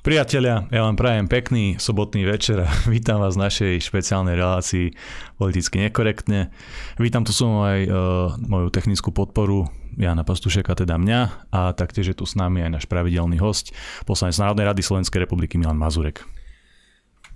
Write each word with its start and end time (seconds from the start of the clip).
Priatelia, 0.00 0.64
ja 0.72 0.80
vám 0.80 0.96
prajem 0.96 1.28
pekný 1.28 1.76
sobotný 1.76 2.24
večer 2.24 2.64
a 2.64 2.72
vítam 2.88 3.20
vás 3.20 3.36
v 3.36 3.44
našej 3.44 3.72
špeciálnej 3.84 4.32
relácii 4.32 4.96
politicky 5.36 5.76
nekorektne. 5.76 6.48
Vítam 6.96 7.20
tu 7.20 7.36
som 7.36 7.60
aj 7.60 7.78
uh, 7.84 7.92
moju 8.40 8.72
technickú 8.72 9.12
podporu 9.12 9.68
Jana 10.00 10.24
Pastušeka, 10.24 10.72
teda 10.72 10.96
mňa 10.96 11.52
a 11.52 11.76
taktiež 11.76 12.16
je 12.16 12.16
tu 12.16 12.24
s 12.24 12.32
nami 12.32 12.64
aj 12.64 12.80
náš 12.80 12.84
pravidelný 12.88 13.44
host, 13.44 13.76
poslanec 14.08 14.40
Národnej 14.40 14.72
rady 14.72 14.80
Slovenskej 14.80 15.28
republiky 15.28 15.60
Milan 15.60 15.76
Mazurek. 15.76 16.24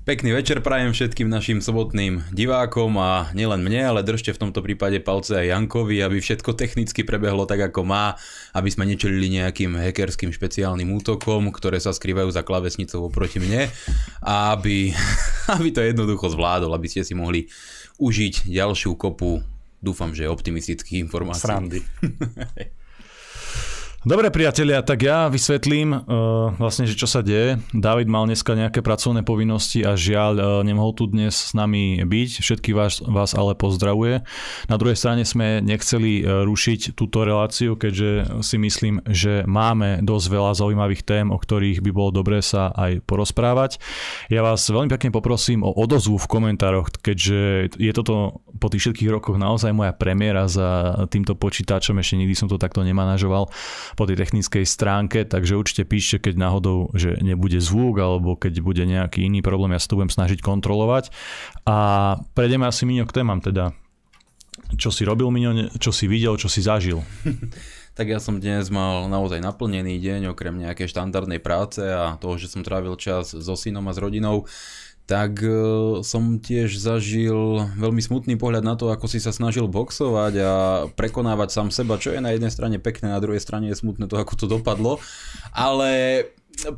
Pekný 0.04 0.36
večer 0.36 0.60
prajem 0.60 0.92
všetkým 0.92 1.32
našim 1.32 1.64
sobotným 1.64 2.28
divákom 2.28 2.92
a 3.00 3.32
nielen 3.32 3.64
mne, 3.64 3.88
ale 3.88 4.00
držte 4.04 4.36
v 4.36 4.40
tomto 4.44 4.60
prípade 4.60 5.00
palce 5.00 5.32
aj 5.32 5.48
Jankovi, 5.48 6.04
aby 6.04 6.20
všetko 6.20 6.52
technicky 6.52 7.08
prebehlo 7.08 7.48
tak 7.48 7.72
ako 7.72 7.88
má, 7.88 8.12
aby 8.52 8.68
sme 8.68 8.84
nečelili 8.84 9.32
nejakým 9.32 9.72
hackerským 9.72 10.28
špeciálnym 10.28 10.92
útokom, 10.92 11.48
ktoré 11.48 11.80
sa 11.80 11.96
skrývajú 11.96 12.28
za 12.36 12.44
klavesnicou 12.44 13.08
oproti 13.08 13.40
mne 13.40 13.72
a 14.20 14.52
aby, 14.52 14.92
aby 15.56 15.72
to 15.72 15.80
jednoducho 15.80 16.36
zvládol, 16.36 16.76
aby 16.76 16.84
ste 16.84 17.00
si 17.00 17.16
mohli 17.16 17.48
užiť 17.96 18.44
ďalšiu 18.44 19.00
kopu, 19.00 19.40
dúfam, 19.80 20.12
že 20.12 20.28
optimistických 20.28 21.00
informácií. 21.00 21.48
Srandy. 21.48 21.80
Dobre 24.04 24.28
priatelia, 24.28 24.84
tak 24.84 25.00
ja 25.00 25.32
vysvetlím 25.32 25.96
uh, 25.96 26.52
vlastne, 26.60 26.84
že 26.84 26.92
čo 26.92 27.08
sa 27.08 27.24
deje. 27.24 27.56
David 27.72 28.04
mal 28.04 28.28
dneska 28.28 28.52
nejaké 28.52 28.84
pracovné 28.84 29.24
povinnosti 29.24 29.80
a 29.80 29.96
žiaľ 29.96 30.32
uh, 30.36 30.44
nemohol 30.60 30.92
tu 30.92 31.08
dnes 31.08 31.32
s 31.32 31.56
nami 31.56 32.04
byť. 32.04 32.30
Všetky 32.44 32.76
vás, 32.76 33.00
vás 33.00 33.32
ale 33.32 33.56
pozdravuje. 33.56 34.20
Na 34.68 34.76
druhej 34.76 35.00
strane 35.00 35.24
sme 35.24 35.64
nechceli 35.64 36.20
uh, 36.20 36.44
rušiť 36.44 36.92
túto 36.92 37.24
reláciu, 37.24 37.80
keďže 37.80 38.44
si 38.44 38.60
myslím, 38.60 39.00
že 39.08 39.40
máme 39.48 40.04
dosť 40.04 40.26
veľa 40.28 40.52
zaujímavých 40.52 41.00
tém, 41.00 41.32
o 41.32 41.40
ktorých 41.40 41.80
by 41.80 41.88
bolo 41.88 42.12
dobré 42.12 42.44
sa 42.44 42.76
aj 42.76 43.08
porozprávať. 43.08 43.80
Ja 44.28 44.44
vás 44.44 44.68
veľmi 44.68 44.92
pekne 44.92 45.16
poprosím 45.16 45.64
o 45.64 45.72
odozvu 45.72 46.20
v 46.20 46.28
komentároch, 46.28 46.92
keďže 47.00 47.72
je 47.80 47.92
toto 47.96 48.44
po 48.60 48.68
tých 48.68 48.84
všetkých 48.84 49.08
rokoch 49.16 49.40
naozaj 49.40 49.72
moja 49.72 49.96
premiéra 49.96 50.44
za 50.44 50.92
týmto 51.08 51.40
počítačom, 51.40 51.96
ešte 51.96 52.20
nikdy 52.20 52.36
som 52.36 52.52
to 52.52 52.60
takto 52.60 52.84
nemanažoval 52.84 53.48
po 53.94 54.04
tej 54.06 54.18
technickej 54.18 54.64
stránke, 54.66 55.26
takže 55.26 55.58
určite 55.58 55.82
píšte, 55.86 56.30
keď 56.30 56.34
náhodou, 56.38 56.90
že 56.94 57.18
nebude 57.22 57.58
zvuk 57.58 57.98
alebo 57.98 58.34
keď 58.34 58.60
bude 58.60 58.82
nejaký 58.84 59.26
iný 59.26 59.40
problém, 59.40 59.74
ja 59.74 59.80
sa 59.82 59.90
to 59.90 59.98
budem 59.98 60.12
snažiť 60.12 60.42
kontrolovať. 60.42 61.14
A 61.66 61.76
prejdeme 62.34 62.66
asi 62.66 62.84
Miňo 62.84 63.06
k 63.06 63.16
témam 63.16 63.40
teda. 63.42 63.72
Čo 64.74 64.94
si 64.94 65.02
robil 65.02 65.30
Miňo, 65.30 65.74
čo 65.82 65.90
si 65.90 66.06
videl, 66.06 66.38
čo 66.38 66.46
si 66.46 66.62
zažil? 66.62 67.02
tak 67.98 68.10
ja 68.10 68.18
som 68.18 68.42
dnes 68.42 68.74
mal 68.74 69.06
naozaj 69.06 69.38
naplnený 69.38 70.02
deň, 70.02 70.34
okrem 70.34 70.58
nejakej 70.58 70.90
štandardnej 70.90 71.38
práce 71.38 71.78
a 71.78 72.18
toho, 72.18 72.34
že 72.34 72.50
som 72.50 72.66
trávil 72.66 72.98
čas 72.98 73.30
so 73.30 73.54
synom 73.54 73.86
a 73.86 73.94
s 73.94 74.02
rodinou 74.02 74.50
tak 75.04 75.44
uh, 75.44 76.00
som 76.00 76.40
tiež 76.40 76.80
zažil 76.80 77.68
veľmi 77.76 78.00
smutný 78.00 78.40
pohľad 78.40 78.64
na 78.64 78.72
to, 78.72 78.88
ako 78.88 79.04
si 79.04 79.20
sa 79.20 79.36
snažil 79.36 79.68
boxovať 79.68 80.34
a 80.40 80.52
prekonávať 80.96 81.48
sám 81.52 81.68
seba, 81.68 82.00
čo 82.00 82.16
je 82.16 82.24
na 82.24 82.32
jednej 82.32 82.48
strane 82.48 82.80
pekné, 82.80 83.12
na 83.12 83.20
druhej 83.20 83.40
strane 83.40 83.68
je 83.68 83.76
smutné 83.76 84.08
to, 84.08 84.16
ako 84.16 84.32
to 84.32 84.46
dopadlo. 84.48 84.96
Ale 85.52 86.24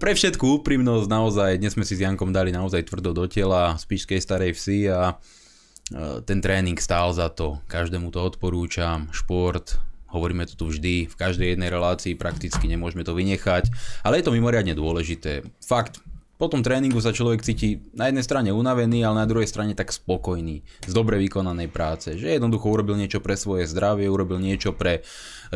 pre 0.02 0.18
všetku 0.18 0.42
úprimnosť 0.62 1.06
naozaj, 1.06 1.50
dnes 1.62 1.78
sme 1.78 1.86
si 1.86 1.94
s 1.94 2.02
Jankom 2.02 2.34
dali 2.34 2.50
naozaj 2.50 2.90
tvrdo 2.90 3.14
do 3.14 3.24
tela 3.30 3.78
z 3.78 3.84
Pišskej 3.86 4.18
starej 4.18 4.58
vsi 4.58 4.90
a 4.90 5.14
uh, 5.14 6.18
ten 6.26 6.42
tréning 6.42 6.82
stál 6.82 7.14
za 7.14 7.30
to. 7.30 7.62
Každému 7.70 8.10
to 8.10 8.26
odporúčam, 8.26 9.06
šport, 9.14 9.78
hovoríme 10.10 10.50
to 10.50 10.58
tu 10.58 10.66
vždy, 10.66 11.06
v 11.06 11.14
každej 11.14 11.54
jednej 11.54 11.70
relácii 11.70 12.18
prakticky 12.18 12.66
nemôžeme 12.66 13.06
to 13.06 13.14
vynechať, 13.14 13.70
ale 14.02 14.18
je 14.18 14.26
to 14.26 14.34
mimoriadne 14.34 14.74
dôležité. 14.74 15.46
Fakt, 15.62 16.02
po 16.36 16.52
tom 16.52 16.60
tréningu 16.60 17.00
sa 17.00 17.16
človek 17.16 17.40
cíti 17.40 17.80
na 17.96 18.12
jednej 18.12 18.20
strane 18.20 18.52
unavený, 18.52 19.00
ale 19.08 19.24
na 19.24 19.26
druhej 19.28 19.48
strane 19.48 19.72
tak 19.72 19.88
spokojný 19.88 20.60
z 20.84 20.92
dobre 20.92 21.16
vykonanej 21.16 21.72
práce. 21.72 22.12
Že 22.12 22.36
jednoducho 22.36 22.68
urobil 22.68 23.00
niečo 23.00 23.24
pre 23.24 23.40
svoje 23.40 23.64
zdravie, 23.64 24.04
urobil 24.08 24.36
niečo 24.36 24.76
pre 24.76 25.00
e, 25.00 25.02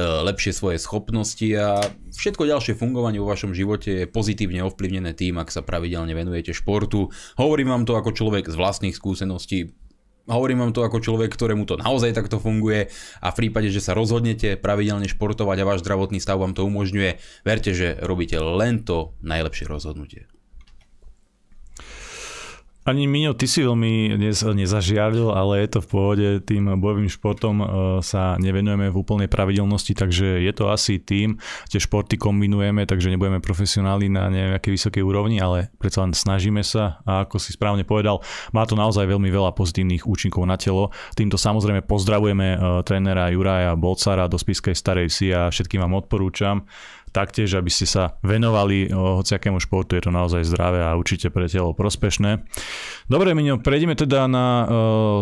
lepšie 0.00 0.56
svoje 0.56 0.80
schopnosti 0.80 1.48
a 1.52 1.84
všetko 2.16 2.48
ďalšie 2.48 2.80
fungovanie 2.80 3.20
vo 3.20 3.28
vašom 3.28 3.52
živote 3.52 4.04
je 4.04 4.04
pozitívne 4.08 4.64
ovplyvnené 4.64 5.12
tým, 5.12 5.36
ak 5.36 5.52
sa 5.52 5.60
pravidelne 5.60 6.16
venujete 6.16 6.56
športu. 6.56 7.12
Hovorím 7.36 7.76
vám 7.76 7.84
to 7.84 8.00
ako 8.00 8.16
človek 8.16 8.48
z 8.48 8.56
vlastných 8.56 8.96
skúseností, 8.96 9.76
Hovorím 10.30 10.62
vám 10.62 10.70
to 10.76 10.86
ako 10.86 11.02
človek, 11.02 11.34
ktorému 11.34 11.66
to 11.66 11.74
naozaj 11.74 12.14
takto 12.14 12.38
funguje 12.38 12.86
a 13.18 13.34
v 13.34 13.38
prípade, 13.40 13.66
že 13.74 13.82
sa 13.82 13.98
rozhodnete 13.98 14.54
pravidelne 14.54 15.10
športovať 15.10 15.58
a 15.58 15.66
váš 15.66 15.82
zdravotný 15.82 16.22
stav 16.22 16.38
vám 16.38 16.54
to 16.54 16.62
umožňuje, 16.70 17.18
verte, 17.42 17.74
že 17.74 17.98
robíte 17.98 18.38
len 18.38 18.86
to 18.86 19.16
najlepšie 19.26 19.66
rozhodnutie. 19.66 20.30
Ani 22.80 23.04
Miňo, 23.04 23.36
ty 23.36 23.44
si 23.44 23.60
veľmi 23.60 24.16
dnes 24.16 24.40
nezažiaril, 24.40 25.36
ale 25.36 25.68
je 25.68 25.76
to 25.76 25.80
v 25.84 25.88
pohode, 25.92 26.28
tým 26.48 26.80
bojovým 26.80 27.12
športom 27.12 27.60
e, 27.60 27.66
sa 28.00 28.40
nevenujeme 28.40 28.88
v 28.88 28.96
úplnej 28.96 29.28
pravidelnosti, 29.28 29.92
takže 29.92 30.40
je 30.40 30.52
to 30.56 30.72
asi 30.72 30.96
tým, 30.96 31.36
tie 31.68 31.76
športy 31.76 32.16
kombinujeme, 32.16 32.88
takže 32.88 33.12
nebudeme 33.12 33.44
profesionáli 33.44 34.08
na 34.08 34.32
nejakej 34.32 34.80
vysokej 34.80 35.04
úrovni, 35.04 35.44
ale 35.44 35.68
predsa 35.76 36.08
len 36.08 36.16
snažíme 36.16 36.64
sa. 36.64 37.04
A 37.04 37.28
ako 37.28 37.36
si 37.36 37.52
správne 37.52 37.84
povedal, 37.84 38.24
má 38.56 38.64
to 38.64 38.80
naozaj 38.80 39.04
veľmi 39.04 39.28
veľa 39.28 39.52
pozitívnych 39.52 40.08
účinkov 40.08 40.48
na 40.48 40.56
telo. 40.56 40.88
Týmto 41.12 41.36
samozrejme 41.36 41.84
pozdravujeme 41.84 42.48
e, 42.48 42.58
trénera 42.88 43.28
Juraja 43.28 43.76
Bolcara 43.76 44.24
do 44.24 44.40
Spiskej 44.40 44.72
Starej 44.72 45.12
Vsi 45.12 45.36
a 45.36 45.52
všetkým 45.52 45.84
vám 45.84 46.00
odporúčam, 46.00 46.64
taktiež, 47.10 47.58
aby 47.58 47.70
ste 47.70 47.86
sa 47.86 48.18
venovali 48.22 48.90
hociakému 48.90 49.58
športu, 49.58 49.98
je 49.98 50.06
to 50.06 50.12
naozaj 50.14 50.46
zdravé 50.46 50.82
a 50.82 50.94
určite 50.94 51.28
pre 51.28 51.50
telo 51.50 51.74
prospešné. 51.74 52.42
Dobre, 53.10 53.34
Miňo, 53.34 53.58
prejdeme 53.58 53.98
teda 53.98 54.30
na 54.30 54.46
uh, 54.46 54.66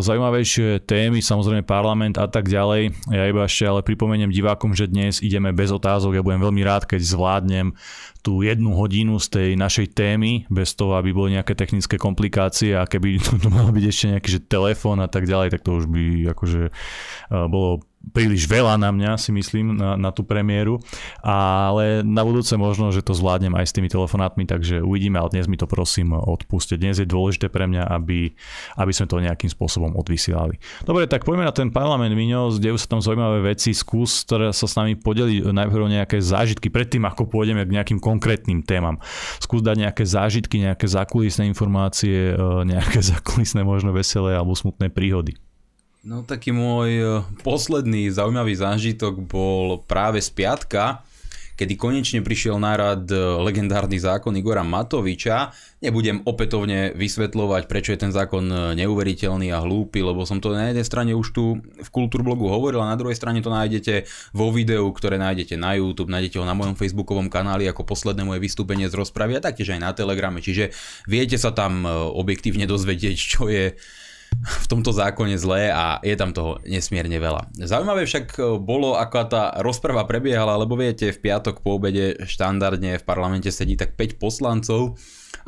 zaujímavejšie 0.05 0.85
témy, 0.85 1.25
samozrejme 1.25 1.65
parlament 1.65 2.21
a 2.21 2.29
tak 2.29 2.53
ďalej. 2.53 2.93
Ja 3.09 3.25
iba 3.25 3.49
ešte 3.49 3.65
ale 3.65 3.81
pripomeniem 3.81 4.29
divákom, 4.29 4.77
že 4.77 4.87
dnes 4.87 5.25
ideme 5.25 5.57
bez 5.57 5.73
otázok. 5.73 6.21
Ja 6.21 6.23
budem 6.25 6.45
veľmi 6.45 6.63
rád, 6.63 6.85
keď 6.85 7.01
zvládnem 7.01 7.73
tú 8.21 8.45
jednu 8.45 8.77
hodinu 8.77 9.17
z 9.17 9.27
tej 9.33 9.51
našej 9.57 9.97
témy, 9.97 10.45
bez 10.53 10.77
toho, 10.77 11.01
aby 11.01 11.17
boli 11.17 11.39
nejaké 11.39 11.57
technické 11.57 11.97
komplikácie 11.97 12.77
a 12.77 12.85
keby 12.85 13.17
to, 13.25 13.41
to 13.41 13.49
malo 13.49 13.73
byť 13.73 13.85
ešte 13.89 14.07
nejaký 14.13 14.29
že 14.37 14.41
telefón 14.45 15.01
a 15.01 15.09
tak 15.09 15.25
ďalej, 15.25 15.57
tak 15.57 15.65
to 15.65 15.81
už 15.81 15.89
by 15.89 16.29
akože 16.37 16.69
uh, 16.69 17.49
bolo 17.49 17.81
príliš 18.15 18.47
veľa 18.47 18.79
na 18.79 18.95
mňa, 18.95 19.21
si 19.21 19.35
myslím, 19.35 19.77
na, 19.77 19.99
na 19.99 20.11
tú 20.15 20.23
premiéru, 20.23 20.81
ale 21.21 22.07
na 22.07 22.23
budúce 22.23 22.55
možno, 22.55 22.95
že 22.95 23.05
to 23.05 23.13
zvládnem 23.13 23.53
aj 23.59 23.69
s 23.69 23.75
tými 23.75 23.91
telefonátmi, 23.91 24.47
takže 24.47 24.81
uvidíme, 24.81 25.19
ale 25.19 25.35
dnes 25.35 25.51
mi 25.51 25.59
to 25.59 25.67
prosím 25.67 26.15
odpuste. 26.15 26.79
Dnes 26.79 27.03
je 27.03 27.07
dôležité 27.07 27.51
pre 27.51 27.67
mňa, 27.67 27.85
aby, 27.91 28.33
aby 28.79 28.93
sme 28.95 29.07
to 29.11 29.23
nejakým 29.23 29.51
spôsobom 29.51 29.99
odvysielali. 29.99 30.57
Dobre, 30.87 31.11
tak 31.11 31.27
poďme 31.27 31.47
na 31.47 31.55
ten 31.55 31.69
parlament, 31.75 32.15
Miňo, 32.15 32.55
dejú 32.57 32.79
sa 32.81 32.87
tam 32.87 33.01
zaujímavé 33.03 33.55
veci, 33.55 33.75
skús 33.77 34.29
ktoré 34.29 34.53
sa 34.53 34.67
s 34.69 34.75
nami 34.77 34.99
podeliť 34.99 35.49
najprv 35.49 35.85
nejaké 35.89 36.19
zážitky, 36.21 36.69
predtým 36.69 37.09
ako 37.09 37.29
pôjdeme 37.29 37.65
k 37.65 37.75
nejakým 37.75 37.99
konkrétnym 38.03 38.61
témam. 38.61 39.01
Skús 39.41 39.65
dať 39.65 39.89
nejaké 39.89 40.05
zážitky, 40.05 40.61
nejaké 40.61 40.85
zákulisné 40.85 41.49
informácie, 41.49 42.35
e, 42.35 42.65
nejaké 42.69 43.01
zákulisné 43.13 43.65
možno 43.65 43.97
veselé 43.97 44.37
alebo 44.37 44.53
smutné 44.53 44.93
príhody. 44.93 45.39
No 46.07 46.23
taký 46.23 46.55
môj 46.55 46.91
e, 46.95 47.07
posledný 47.43 48.15
zaujímavý 48.15 48.55
zážitok 48.55 49.19
bol 49.19 49.83
práve 49.83 50.23
z 50.23 50.31
piatka, 50.31 51.03
kedy 51.59 51.75
konečne 51.75 52.23
prišiel 52.23 52.55
na 52.55 52.79
rad 52.79 53.11
e, 53.11 53.19
legendárny 53.19 53.99
zákon 53.99 54.31
Igora 54.39 54.63
Matoviča. 54.63 55.51
Nebudem 55.83 56.23
opätovne 56.23 56.95
vysvetľovať, 56.95 57.67
prečo 57.67 57.91
je 57.91 57.99
ten 57.99 58.15
zákon 58.15 58.47
e, 58.47 58.79
neuveriteľný 58.79 59.51
a 59.51 59.59
hlúpy, 59.59 59.99
lebo 59.99 60.23
som 60.23 60.39
to 60.39 60.55
na 60.55 60.71
jednej 60.71 60.87
strane 60.87 61.19
už 61.19 61.35
tu 61.35 61.59
v 61.59 61.89
Kultúrblogu 61.91 62.47
hovoril 62.47 62.79
a 62.79 62.95
na 62.95 62.95
druhej 62.95 63.19
strane 63.19 63.43
to 63.43 63.51
nájdete 63.51 64.07
vo 64.31 64.55
videu, 64.55 64.87
ktoré 64.95 65.19
nájdete 65.19 65.59
na 65.59 65.75
YouTube, 65.75 66.15
nájdete 66.15 66.39
ho 66.39 66.47
na 66.47 66.55
mojom 66.55 66.79
facebookovom 66.79 67.27
kanáli 67.27 67.67
ako 67.67 67.83
posledné 67.83 68.23
moje 68.23 68.39
vystúpenie 68.39 68.87
z 68.87 68.95
rozpravy 68.95 69.35
a 69.35 69.43
taktiež 69.43 69.75
aj 69.75 69.83
na 69.83 69.91
Telegrame, 69.99 70.39
čiže 70.39 70.71
viete 71.11 71.35
sa 71.43 71.51
tam 71.51 71.83
objektívne 71.91 72.71
dozvedieť, 72.71 73.19
čo 73.19 73.51
je 73.51 73.75
v 74.39 74.67
tomto 74.69 74.95
zákone 74.95 75.35
zlé 75.41 75.73
a 75.73 75.99
je 76.05 76.15
tam 76.15 76.31
toho 76.31 76.61
nesmierne 76.65 77.17
veľa. 77.17 77.49
Zaujímavé 77.59 78.05
však 78.07 78.27
e, 78.37 78.41
bolo, 78.61 78.95
ako 78.95 79.17
tá 79.27 79.45
rozprava 79.61 80.05
prebiehala, 80.05 80.61
lebo 80.61 80.77
viete, 80.79 81.11
v 81.11 81.19
piatok 81.19 81.61
po 81.65 81.81
obede 81.81 82.17
štandardne 82.23 83.01
v 83.01 83.05
parlamente 83.05 83.51
sedí 83.51 83.75
tak 83.75 83.97
5 83.97 84.21
poslancov 84.21 84.97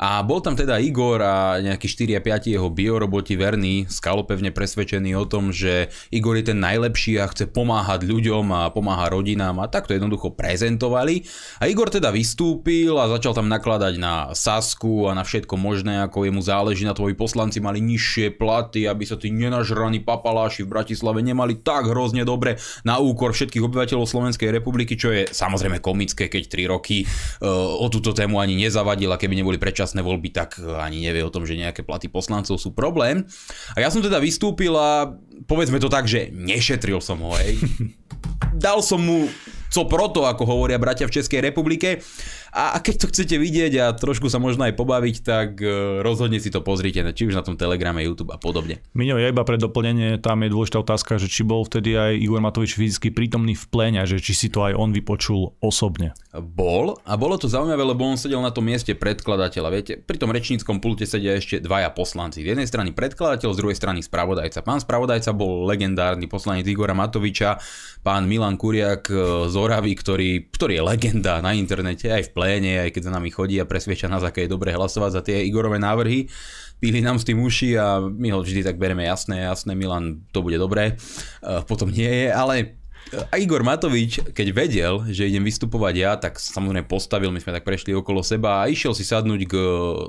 A 0.01 0.25
bol 0.25 0.41
tam 0.41 0.57
teda 0.57 0.81
Igor 0.81 1.21
a 1.21 1.61
nejakí 1.61 1.85
4 1.85 2.17
a 2.17 2.21
5 2.25 2.57
jeho 2.57 2.73
bioroboti 2.73 3.37
verní, 3.37 3.85
skalopevne 3.85 4.49
presvedčení 4.49 5.13
o 5.13 5.29
tom, 5.29 5.53
že 5.53 5.93
Igor 6.09 6.41
je 6.41 6.49
ten 6.49 6.57
najlepší 6.57 7.21
a 7.21 7.29
chce 7.29 7.45
pomáhať 7.45 8.09
ľuďom 8.09 8.49
a 8.49 8.73
pomáha 8.73 9.13
rodinám 9.13 9.61
a 9.61 9.69
takto 9.69 9.93
jednoducho 9.93 10.33
prezentovali. 10.33 11.21
A 11.61 11.69
Igor 11.69 11.93
teda 11.93 12.09
vystúpil 12.09 12.97
a 12.97 13.13
začal 13.13 13.37
tam 13.37 13.45
nakladať 13.45 14.01
na 14.01 14.33
Sasku 14.33 15.05
a 15.05 15.13
na 15.13 15.21
všetko 15.21 15.53
možné, 15.53 16.01
ako 16.01 16.25
jemu 16.25 16.41
záleží 16.41 16.81
na 16.81 16.97
tvoji 16.97 17.13
poslanci 17.13 17.61
mali 17.61 17.77
nižšie 17.77 18.41
platy, 18.41 18.89
aby 18.89 19.05
sa 19.05 19.21
tí 19.21 19.29
nenažraní 19.29 20.01
papaláši 20.01 20.65
v 20.65 20.81
Bratislave 20.81 21.21
nemali 21.21 21.61
tak 21.61 21.85
hrozne 21.85 22.25
dobre 22.25 22.57
na 22.81 22.97
úkor 22.97 23.37
všetkých 23.37 23.61
obyvateľov 23.69 24.09
Slovenskej 24.09 24.49
republiky, 24.49 24.97
čo 24.97 25.13
je 25.13 25.29
samozrejme 25.29 25.77
komické, 25.77 26.25
keď 26.25 26.49
3 26.49 26.73
roky 26.73 27.05
uh, 27.05 27.77
o 27.77 27.85
túto 27.93 28.17
tému 28.17 28.41
ani 28.41 28.57
nezavadila, 28.57 29.21
keby 29.21 29.37
neboli 29.37 29.61
predčasné 29.61 29.90
predčasné 29.91 30.07
voľby, 30.07 30.29
tak 30.31 30.55
eh, 30.55 30.79
ani 30.79 31.03
nevie 31.03 31.19
o 31.27 31.33
tom, 31.33 31.43
že 31.43 31.59
nejaké 31.59 31.83
platy 31.83 32.07
poslancov 32.07 32.55
sú 32.55 32.71
problém. 32.71 33.27
A 33.75 33.83
ja 33.83 33.91
som 33.91 33.99
teda 33.99 34.23
vystúpil 34.23 34.71
a 34.71 35.11
povedzme 35.43 35.83
to 35.83 35.91
tak, 35.91 36.07
že 36.07 36.31
nešetril 36.31 37.03
som 37.03 37.19
ho, 37.19 37.35
hej. 37.35 37.59
Dal 38.63 38.79
som 38.79 39.03
mu 39.03 39.27
co 39.71 39.87
proto, 39.87 40.27
ako 40.27 40.43
hovoria 40.43 40.75
bratia 40.75 41.07
v 41.07 41.15
Českej 41.15 41.39
republike. 41.39 42.03
A 42.51 42.75
keď 42.83 42.95
to 42.99 43.05
chcete 43.07 43.39
vidieť 43.39 43.73
a 43.79 43.85
trošku 43.95 44.27
sa 44.27 44.35
možno 44.35 44.67
aj 44.67 44.75
pobaviť, 44.75 45.15
tak 45.23 45.63
e, 45.63 46.03
rozhodne 46.03 46.35
si 46.35 46.51
to 46.51 46.59
pozrite, 46.59 46.99
či 47.15 47.31
už 47.31 47.39
na 47.39 47.47
tom 47.47 47.55
Telegrame, 47.55 48.03
YouTube 48.03 48.35
a 48.35 48.39
podobne. 48.43 48.83
Miňo, 48.91 49.15
ja 49.15 49.31
iba 49.31 49.47
pre 49.47 49.55
doplnenie, 49.55 50.19
tam 50.19 50.43
je 50.43 50.51
dôležitá 50.51 50.83
otázka, 50.83 51.15
že 51.15 51.31
či 51.31 51.47
bol 51.47 51.63
vtedy 51.63 51.95
aj 51.95 52.11
Igor 52.19 52.43
Matovič 52.43 52.75
fyzicky 52.75 53.15
prítomný 53.15 53.55
v 53.55 53.65
pléne, 53.71 54.03
že 54.03 54.19
či 54.19 54.35
si 54.35 54.47
to 54.51 54.67
aj 54.67 54.75
on 54.75 54.91
vypočul 54.91 55.55
osobne. 55.63 56.11
Bol 56.35 56.99
a 57.07 57.15
bolo 57.15 57.39
to 57.39 57.47
zaujímavé, 57.47 57.87
lebo 57.87 58.03
on 58.03 58.19
sedel 58.19 58.43
na 58.43 58.51
tom 58.51 58.67
mieste 58.67 58.91
predkladateľa. 58.99 59.69
Viete, 59.71 59.93
pri 60.03 60.19
tom 60.19 60.35
rečníckom 60.35 60.83
pulte 60.83 61.07
sedia 61.07 61.39
ešte 61.39 61.63
dvaja 61.63 61.87
poslanci. 61.95 62.43
Z 62.43 62.51
jednej 62.51 62.67
strany 62.67 62.91
predkladateľ, 62.91 63.55
z 63.55 63.59
druhej 63.63 63.79
strany 63.79 64.03
spravodajca. 64.03 64.59
Pán 64.59 64.83
spravodajca 64.83 65.31
bol 65.31 65.63
legendárny 65.63 66.27
poslanec 66.27 66.67
Igora 66.67 66.91
Matoviča, 66.91 67.63
pán 68.03 68.27
Milan 68.27 68.59
Kuriak 68.59 69.07
e, 69.07 69.47
z 69.47 69.55
Oravy, 69.61 69.93
ktorý, 69.93 70.49
ktorý 70.49 70.81
je 70.81 70.87
legenda 70.89 71.37
na 71.37 71.53
internete 71.53 72.09
aj 72.09 72.27
v 72.27 72.33
pléne, 72.33 72.71
aj 72.81 72.97
keď 72.97 73.01
za 73.07 73.15
nami 73.15 73.29
chodí 73.29 73.61
a 73.61 73.69
presvieča 73.69 74.09
nás, 74.09 74.25
aké 74.25 74.49
je 74.49 74.53
dobre 74.57 74.73
hlasovať 74.73 75.11
za 75.13 75.21
tie 75.21 75.45
Igorové 75.45 75.77
návrhy. 75.77 76.25
Píli 76.81 77.05
nám 77.05 77.21
s 77.21 77.29
tým 77.29 77.37
uši 77.45 77.77
a 77.77 78.01
my 78.01 78.33
ho 78.33 78.41
vždy 78.41 78.65
tak 78.65 78.81
bereme 78.81 79.05
jasné, 79.05 79.45
jasné, 79.45 79.77
Milan, 79.77 80.25
to 80.33 80.41
bude 80.41 80.57
dobré. 80.57 80.97
Potom 81.69 81.93
nie 81.93 82.09
je, 82.09 82.27
ale 82.33 82.80
a 83.11 83.35
Igor 83.35 83.59
Matovič, 83.59 84.31
keď 84.31 84.47
vedel, 84.55 84.93
že 85.11 85.27
idem 85.27 85.43
vystupovať 85.43 85.93
ja, 85.99 86.15
tak 86.15 86.39
samozrejme 86.39 86.87
postavil, 86.87 87.27
my 87.27 87.43
sme 87.43 87.51
tak 87.51 87.67
prešli 87.67 87.91
okolo 87.91 88.23
seba 88.23 88.63
a 88.63 88.71
išiel 88.71 88.95
si 88.95 89.03
sadnúť 89.03 89.41
k 89.51 89.53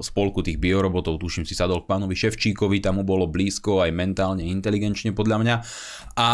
spolku 0.06 0.38
tých 0.46 0.62
biorobotov, 0.62 1.18
tuším 1.18 1.42
si 1.42 1.58
sadol 1.58 1.82
k 1.82 1.90
pánovi 1.90 2.14
Ševčíkovi, 2.14 2.78
tam 2.78 3.02
mu 3.02 3.04
bolo 3.04 3.26
blízko 3.26 3.82
aj 3.82 3.90
mentálne, 3.90 4.46
inteligenčne 4.46 5.10
podľa 5.10 5.36
mňa 5.42 5.54
a 6.14 6.28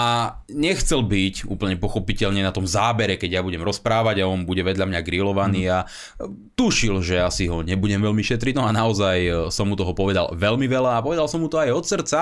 nechcel 0.53 1.09
byť 1.09 1.49
úplne 1.49 1.81
pochopiteľne 1.81 2.44
na 2.44 2.53
tom 2.53 2.69
zábere, 2.69 3.17
keď 3.17 3.41
ja 3.41 3.43
budem 3.43 3.65
rozprávať 3.65 4.20
a 4.20 4.29
on 4.29 4.44
bude 4.44 4.61
vedľa 4.61 4.85
mňa 4.85 5.00
grillovaný 5.00 5.62
mm. 5.67 5.73
a 5.73 5.79
tušil, 6.53 7.00
že 7.00 7.25
asi 7.25 7.49
ho 7.49 7.65
nebudem 7.65 8.05
veľmi 8.05 8.20
šetriť, 8.20 8.55
no 8.59 8.69
a 8.69 8.76
naozaj 8.76 9.49
som 9.49 9.70
mu 9.70 9.79
toho 9.79 9.97
povedal 9.97 10.37
veľmi 10.37 10.69
veľa 10.69 11.00
a 11.00 11.05
povedal 11.05 11.25
som 11.31 11.41
mu 11.41 11.49
to 11.49 11.56
aj 11.56 11.73
od 11.73 11.85
srdca. 11.88 12.20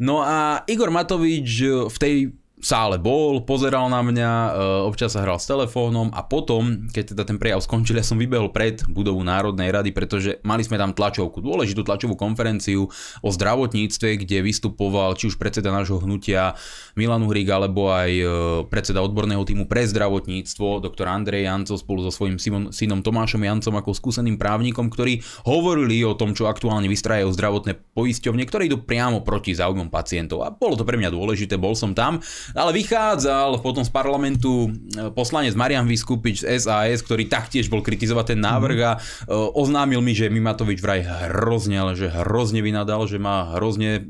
No 0.00 0.24
a 0.24 0.64
Igor 0.64 0.88
Matovič 0.88 1.60
v 1.92 1.96
tej 2.00 2.32
sále 2.60 3.00
bol, 3.00 3.42
pozeral 3.42 3.88
na 3.88 4.04
mňa, 4.04 4.30
e, 4.30 4.50
občas 4.84 5.16
sa 5.16 5.24
hral 5.24 5.40
s 5.40 5.48
telefónom 5.48 6.12
a 6.12 6.20
potom, 6.20 6.86
keď 6.92 7.16
teda 7.16 7.22
ten 7.24 7.40
prejav 7.40 7.64
skončil, 7.64 7.96
ja 7.96 8.04
som 8.04 8.20
vybehol 8.20 8.52
pred 8.52 8.84
budovu 8.86 9.24
Národnej 9.24 9.72
rady, 9.72 9.90
pretože 9.96 10.38
mali 10.44 10.60
sme 10.60 10.76
tam 10.76 10.92
tlačovku, 10.92 11.40
dôležitú 11.40 11.82
tlačovú 11.82 12.14
konferenciu 12.14 12.92
o 13.24 13.28
zdravotníctve, 13.32 14.24
kde 14.24 14.44
vystupoval 14.44 15.16
či 15.16 15.32
už 15.32 15.40
predseda 15.40 15.72
nášho 15.72 15.98
hnutia 16.04 16.54
Milan 16.94 17.24
Uhrík, 17.24 17.48
alebo 17.48 17.88
aj 17.88 18.10
e, 18.12 18.24
predseda 18.68 19.00
odborného 19.00 19.42
týmu 19.42 19.64
pre 19.64 19.88
zdravotníctvo, 19.88 20.84
doktor 20.84 21.08
Andrej 21.08 21.48
Jancov 21.48 21.80
spolu 21.80 22.04
so 22.04 22.12
svojím 22.12 22.36
synom 22.70 23.00
Tomášom 23.00 23.40
Jancom 23.40 23.74
ako 23.80 23.96
skúseným 23.96 24.36
právnikom, 24.36 24.92
ktorí 24.92 25.24
hovorili 25.48 26.04
o 26.04 26.12
tom, 26.12 26.36
čo 26.36 26.46
aktuálne 26.46 26.86
vystrajajú 26.86 27.32
zdravotné 27.32 27.72
poisťovne, 27.96 28.44
ktoré 28.44 28.68
idú 28.68 28.84
priamo 28.84 29.24
proti 29.24 29.56
záujmom 29.56 29.88
pacientov. 29.88 30.44
A 30.44 30.52
bolo 30.52 30.76
to 30.76 30.84
pre 30.84 31.00
mňa 31.00 31.08
dôležité, 31.08 31.56
bol 31.56 31.72
som 31.72 31.96
tam. 31.96 32.20
Ale 32.54 32.70
vychádzal 32.74 33.62
potom 33.62 33.86
z 33.86 33.92
parlamentu 33.92 34.68
e, 34.68 35.10
poslanec 35.14 35.54
Marian 35.54 35.86
Vyskupič 35.86 36.42
z 36.42 36.58
SAS, 36.58 37.02
ktorý 37.02 37.26
taktiež 37.30 37.70
bol 37.70 37.84
kritizovať 37.84 38.34
ten 38.36 38.40
návrh 38.40 38.78
a 38.82 38.92
e, 38.96 38.98
oznámil 39.32 40.02
mi, 40.02 40.14
že 40.14 40.32
Mimatovič 40.32 40.82
vraj 40.82 41.06
hrozne, 41.06 41.78
ale 41.78 41.92
že 41.94 42.10
hrozne 42.10 42.62
vynadal, 42.62 43.06
že 43.06 43.18
má 43.22 43.54
hrozne 43.58 44.06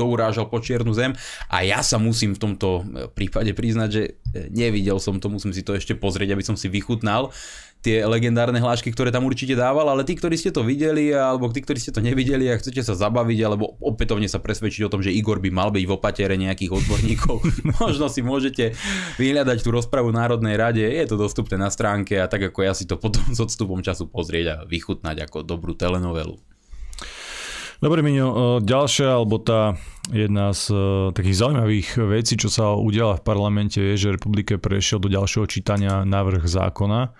dourážal 0.00 0.48
po 0.48 0.64
čiernu 0.64 0.96
zem. 0.96 1.12
A 1.52 1.60
ja 1.60 1.84
sa 1.84 2.00
musím 2.00 2.32
v 2.32 2.40
tomto 2.40 2.68
e, 2.80 3.12
prípade 3.12 3.52
priznať, 3.52 3.88
že 3.92 4.02
nevidel 4.48 4.96
som 4.96 5.20
to, 5.20 5.28
musím 5.28 5.52
si 5.52 5.60
to 5.60 5.76
ešte 5.76 5.92
pozrieť, 5.92 6.32
aby 6.32 6.44
som 6.44 6.56
si 6.56 6.72
vychutnal 6.72 7.28
tie 7.80 8.04
legendárne 8.04 8.60
hlášky, 8.60 8.92
ktoré 8.92 9.08
tam 9.08 9.24
určite 9.24 9.56
dával, 9.56 9.88
ale 9.88 10.04
tí, 10.04 10.12
ktorí 10.12 10.36
ste 10.36 10.52
to 10.52 10.60
videli, 10.60 11.16
alebo 11.16 11.48
tí, 11.48 11.64
ktorí 11.64 11.80
ste 11.80 11.92
to 11.96 12.04
nevideli 12.04 12.52
a 12.52 12.60
chcete 12.60 12.84
sa 12.84 12.92
zabaviť, 12.92 13.38
alebo 13.40 13.80
opätovne 13.80 14.28
sa 14.28 14.36
presvedčiť 14.36 14.84
o 14.84 14.92
tom, 14.92 15.00
že 15.00 15.12
Igor 15.12 15.40
by 15.40 15.48
mal 15.48 15.72
byť 15.72 15.84
v 15.88 15.94
opatere 15.96 16.36
nejakých 16.36 16.76
odborníkov, 16.76 17.40
možno 17.80 18.12
si 18.12 18.20
môžete 18.20 18.76
vyhľadať 19.16 19.64
tú 19.64 19.72
rozpravu 19.72 20.12
Národnej 20.12 20.60
rade, 20.60 20.84
je 20.84 21.06
to 21.08 21.16
dostupné 21.16 21.56
na 21.56 21.72
stránke 21.72 22.20
a 22.20 22.28
tak 22.28 22.52
ako 22.52 22.60
ja 22.60 22.76
si 22.76 22.84
to 22.84 23.00
potom 23.00 23.24
s 23.32 23.40
odstupom 23.40 23.80
času 23.80 24.12
pozrieť 24.12 24.46
a 24.52 24.56
vychutnať 24.68 25.24
ako 25.24 25.40
dobrú 25.40 25.72
telenovelu. 25.72 26.36
Dobre, 27.80 28.04
Miňo, 28.04 28.60
ďalšia, 28.60 29.08
alebo 29.08 29.40
tá 29.40 29.72
jedna 30.12 30.52
z 30.52 30.68
takých 31.16 31.40
zaujímavých 31.40 31.88
vecí, 32.12 32.36
čo 32.36 32.52
sa 32.52 32.76
udiala 32.76 33.16
v 33.16 33.24
parlamente, 33.24 33.80
je, 33.80 33.96
že 33.96 34.20
republike 34.20 34.60
prešiel 34.60 35.00
do 35.00 35.08
ďalšieho 35.08 35.48
čítania 35.48 36.04
návrh 36.04 36.44
zákona, 36.44 37.16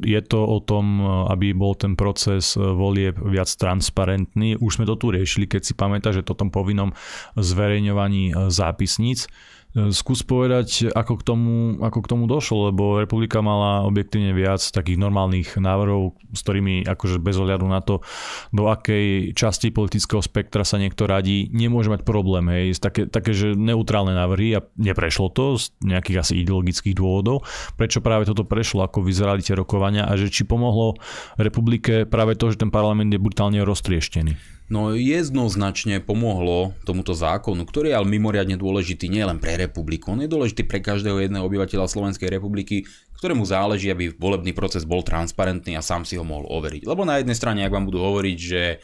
je 0.00 0.20
to 0.24 0.40
o 0.40 0.64
tom, 0.64 1.04
aby 1.28 1.52
bol 1.52 1.76
ten 1.76 1.92
proces 1.92 2.56
volieb 2.56 3.20
viac 3.20 3.52
transparentný. 3.52 4.56
Už 4.56 4.80
sme 4.80 4.88
to 4.88 4.96
tu 4.96 5.12
riešili, 5.12 5.44
keď 5.44 5.60
si 5.60 5.76
pamätáš, 5.76 6.24
že 6.24 6.26
to 6.28 6.40
tom 6.40 6.48
povinnom 6.48 6.96
zverejňovaní 7.36 8.48
zápisníc. 8.48 9.28
Skús 9.70 10.26
povedať, 10.26 10.90
ako 10.90 11.12
k, 11.14 11.22
tomu, 11.22 11.78
ako 11.78 12.02
k 12.02 12.10
tomu 12.10 12.24
došlo, 12.26 12.74
lebo 12.74 12.98
republika 12.98 13.38
mala 13.38 13.86
objektívne 13.86 14.34
viac 14.34 14.58
takých 14.58 14.98
normálnych 14.98 15.54
návrhov, 15.62 16.18
s 16.34 16.40
ktorými 16.42 16.82
akože 16.90 17.22
bez 17.22 17.38
ohľadu 17.38 17.70
na 17.70 17.78
to, 17.78 18.02
do 18.50 18.66
akej 18.66 19.30
časti 19.38 19.70
politického 19.70 20.18
spektra 20.18 20.66
sa 20.66 20.74
niekto 20.74 21.06
radí, 21.06 21.46
nemôže 21.54 21.86
mať 21.86 22.02
problém. 22.02 22.50
Hej. 22.50 22.82
Také, 22.82 23.06
také, 23.06 23.30
že 23.30 23.54
neutrálne 23.54 24.10
návrhy 24.10 24.58
a 24.58 24.66
neprešlo 24.74 25.30
to 25.30 25.54
z 25.54 25.70
nejakých 25.86 26.18
asi 26.26 26.42
ideologických 26.42 26.98
dôvodov. 26.98 27.46
Prečo 27.78 28.02
práve 28.02 28.26
toto 28.26 28.42
prešlo, 28.42 28.82
ako 28.82 29.06
vyzerali 29.06 29.38
tie 29.38 29.54
rokovania 29.54 30.02
a 30.02 30.18
že 30.18 30.34
či 30.34 30.42
pomohlo 30.42 30.98
republike 31.38 32.10
práve 32.10 32.34
to, 32.34 32.50
že 32.50 32.58
ten 32.58 32.74
parlament 32.74 33.14
je 33.14 33.22
brutálne 33.22 33.62
roztrieštený. 33.62 34.59
No 34.70 34.94
jednoznačne 34.94 35.98
pomohlo 35.98 36.78
tomuto 36.86 37.10
zákonu, 37.10 37.66
ktorý 37.66 37.90
je 37.90 37.98
ale 37.98 38.06
mimoriadne 38.06 38.54
dôležitý 38.54 39.10
nielen 39.10 39.42
pre 39.42 39.58
republiku, 39.58 40.14
on 40.14 40.22
je 40.22 40.30
dôležitý 40.30 40.62
pre 40.62 40.78
každého 40.78 41.18
jedného 41.18 41.42
obyvateľa 41.42 41.90
Slovenskej 41.90 42.30
republiky, 42.30 42.86
ktorému 43.18 43.42
záleží, 43.42 43.90
aby 43.90 44.14
volebný 44.14 44.54
proces 44.54 44.86
bol 44.86 45.02
transparentný 45.02 45.74
a 45.74 45.82
sám 45.82 46.06
si 46.06 46.14
ho 46.14 46.22
mohol 46.22 46.46
overiť. 46.46 46.86
Lebo 46.86 47.02
na 47.02 47.18
jednej 47.18 47.34
strane, 47.34 47.66
ak 47.66 47.74
vám 47.74 47.90
budú 47.90 47.98
hovoriť, 47.98 48.38
že 48.38 48.78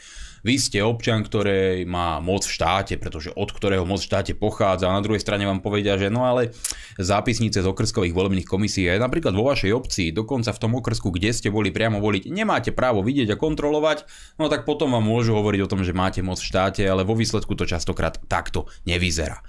vy 0.47 0.55
ste 0.55 0.79
občan, 0.79 1.27
ktorý 1.27 1.83
má 1.83 2.23
moc 2.23 2.47
v 2.47 2.55
štáte, 2.55 2.95
pretože 2.95 3.35
od 3.35 3.51
ktorého 3.51 3.83
moc 3.83 3.99
v 3.99 4.07
štáte 4.07 4.31
pochádza 4.31 4.87
a 4.87 4.95
na 4.95 5.03
druhej 5.03 5.19
strane 5.19 5.43
vám 5.43 5.59
povedia, 5.59 5.99
že 5.99 6.07
no 6.07 6.23
ale 6.23 6.55
zápisnice 6.95 7.59
z 7.59 7.67
okrskových 7.67 8.15
volebných 8.15 8.47
komisí 8.47 8.87
aj 8.87 9.03
napríklad 9.03 9.35
vo 9.35 9.51
vašej 9.51 9.75
obci, 9.75 10.15
dokonca 10.15 10.55
v 10.55 10.61
tom 10.63 10.79
okrsku, 10.79 11.11
kde 11.11 11.35
ste 11.35 11.51
boli 11.51 11.75
priamo 11.75 11.99
voliť, 11.99 12.31
nemáte 12.31 12.71
právo 12.71 13.03
vidieť 13.03 13.35
a 13.35 13.41
kontrolovať, 13.41 14.07
no 14.39 14.47
tak 14.47 14.63
potom 14.63 14.95
vám 14.95 15.03
môžu 15.03 15.35
hovoriť 15.35 15.67
o 15.67 15.71
tom, 15.75 15.83
že 15.83 15.91
máte 15.91 16.23
moc 16.23 16.39
v 16.39 16.47
štáte, 16.47 16.87
ale 16.87 17.03
vo 17.03 17.19
výsledku 17.19 17.51
to 17.59 17.67
častokrát 17.67 18.15
takto 18.31 18.71
nevyzerá. 18.87 19.43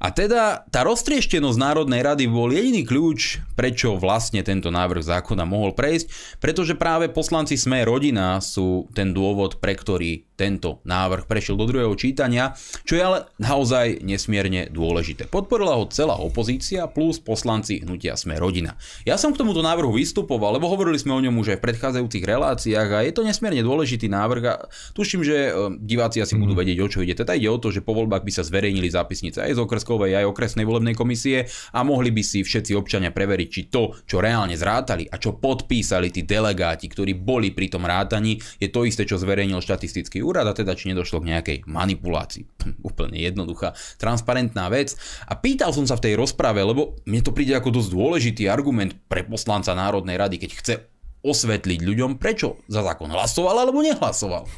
A 0.00 0.16
teda 0.16 0.64
tá 0.72 0.80
roztrieštenosť 0.80 1.60
Národnej 1.60 2.00
rady 2.00 2.24
bol 2.24 2.48
jediný 2.48 2.88
kľúč, 2.88 3.44
prečo 3.52 4.00
vlastne 4.00 4.40
tento 4.40 4.72
návrh 4.72 5.04
zákona 5.04 5.44
mohol 5.44 5.76
prejsť, 5.76 6.40
pretože 6.40 6.72
práve 6.72 7.12
poslanci 7.12 7.60
Sme 7.60 7.84
rodina 7.84 8.40
sú 8.40 8.88
ten 8.96 9.12
dôvod, 9.12 9.60
pre 9.60 9.76
ktorý 9.76 10.24
tento 10.40 10.80
návrh 10.88 11.28
prešiel 11.28 11.60
do 11.60 11.68
druhého 11.68 11.92
čítania, 11.92 12.56
čo 12.88 12.96
je 12.96 13.02
ale 13.04 13.28
naozaj 13.36 14.00
nesmierne 14.00 14.72
dôležité. 14.72 15.28
Podporila 15.28 15.76
ho 15.76 15.84
celá 15.92 16.16
opozícia 16.16 16.88
plus 16.88 17.20
poslanci 17.20 17.84
hnutia 17.84 18.16
Sme 18.16 18.40
rodina. 18.40 18.80
Ja 19.04 19.20
som 19.20 19.36
k 19.36 19.44
tomuto 19.44 19.60
návrhu 19.60 19.92
vystupoval, 19.92 20.56
lebo 20.56 20.72
hovorili 20.72 20.96
sme 20.96 21.12
o 21.12 21.20
ňom 21.20 21.36
už 21.44 21.52
aj 21.52 21.58
v 21.60 21.64
predchádzajúcich 21.68 22.24
reláciách 22.24 22.88
a 22.88 22.98
je 23.04 23.12
to 23.12 23.20
nesmierne 23.20 23.60
dôležitý 23.60 24.08
návrh 24.08 24.42
a 24.48 24.54
tuším, 24.96 25.20
že 25.20 25.36
e, 25.36 25.76
diváci 25.76 26.24
asi 26.24 26.40
budú 26.40 26.56
mhm. 26.56 26.60
vedieť, 26.64 26.78
o 26.80 26.88
čo 26.88 27.04
ide. 27.04 27.12
Teda 27.12 27.36
ide 27.36 27.52
o 27.52 27.60
to, 27.60 27.68
že 27.68 27.84
po 27.84 27.92
voľbách 27.92 28.24
by 28.24 28.32
sa 28.32 28.46
zverejnili 28.46 28.88
zápisnice 28.88 29.44
aj 29.44 29.52
z 29.52 29.60
okreskovej, 29.60 30.16
aj 30.16 30.30
okresnej 30.32 30.64
volebnej 30.64 30.96
komisie 30.96 31.44
a 31.76 31.84
mohli 31.84 32.08
by 32.08 32.22
si 32.24 32.40
všetci 32.40 32.72
občania 32.72 33.12
preveriť, 33.12 33.48
či 33.52 33.62
to, 33.68 33.92
čo 34.08 34.24
reálne 34.24 34.56
zrátali 34.56 35.04
a 35.04 35.20
čo 35.20 35.36
podpísali 35.36 36.08
tí 36.08 36.24
delegáti, 36.24 36.88
ktorí 36.88 37.18
boli 37.18 37.52
pri 37.52 37.68
tom 37.68 37.84
rátaní, 37.84 38.40
je 38.56 38.70
to 38.70 38.86
isté, 38.86 39.04
čo 39.04 39.18
zverejnil 39.18 39.58
štatistický 39.58 40.22
úrad 40.30 40.46
a 40.46 40.54
teda 40.54 40.78
či 40.78 40.94
nedošlo 40.94 41.18
k 41.20 41.34
nejakej 41.34 41.56
manipulácii. 41.66 42.46
Hm, 42.46 42.86
úplne 42.86 43.18
jednoduchá, 43.18 43.74
transparentná 43.98 44.70
vec. 44.70 44.94
A 45.26 45.34
pýtal 45.34 45.74
som 45.74 45.84
sa 45.84 45.98
v 45.98 46.10
tej 46.10 46.14
rozprave, 46.14 46.62
lebo 46.62 46.94
mne 47.04 47.20
to 47.26 47.34
príde 47.34 47.52
ako 47.58 47.74
dosť 47.74 47.90
dôležitý 47.90 48.46
argument 48.46 48.94
pre 49.10 49.26
poslanca 49.26 49.74
Národnej 49.74 50.14
rady, 50.14 50.38
keď 50.38 50.50
chce 50.54 50.74
osvetliť 51.20 51.80
ľuďom, 51.84 52.16
prečo 52.16 52.62
za 52.70 52.80
zákon 52.80 53.12
hlasoval 53.12 53.66
alebo 53.66 53.84
nehlasoval. 53.84 54.48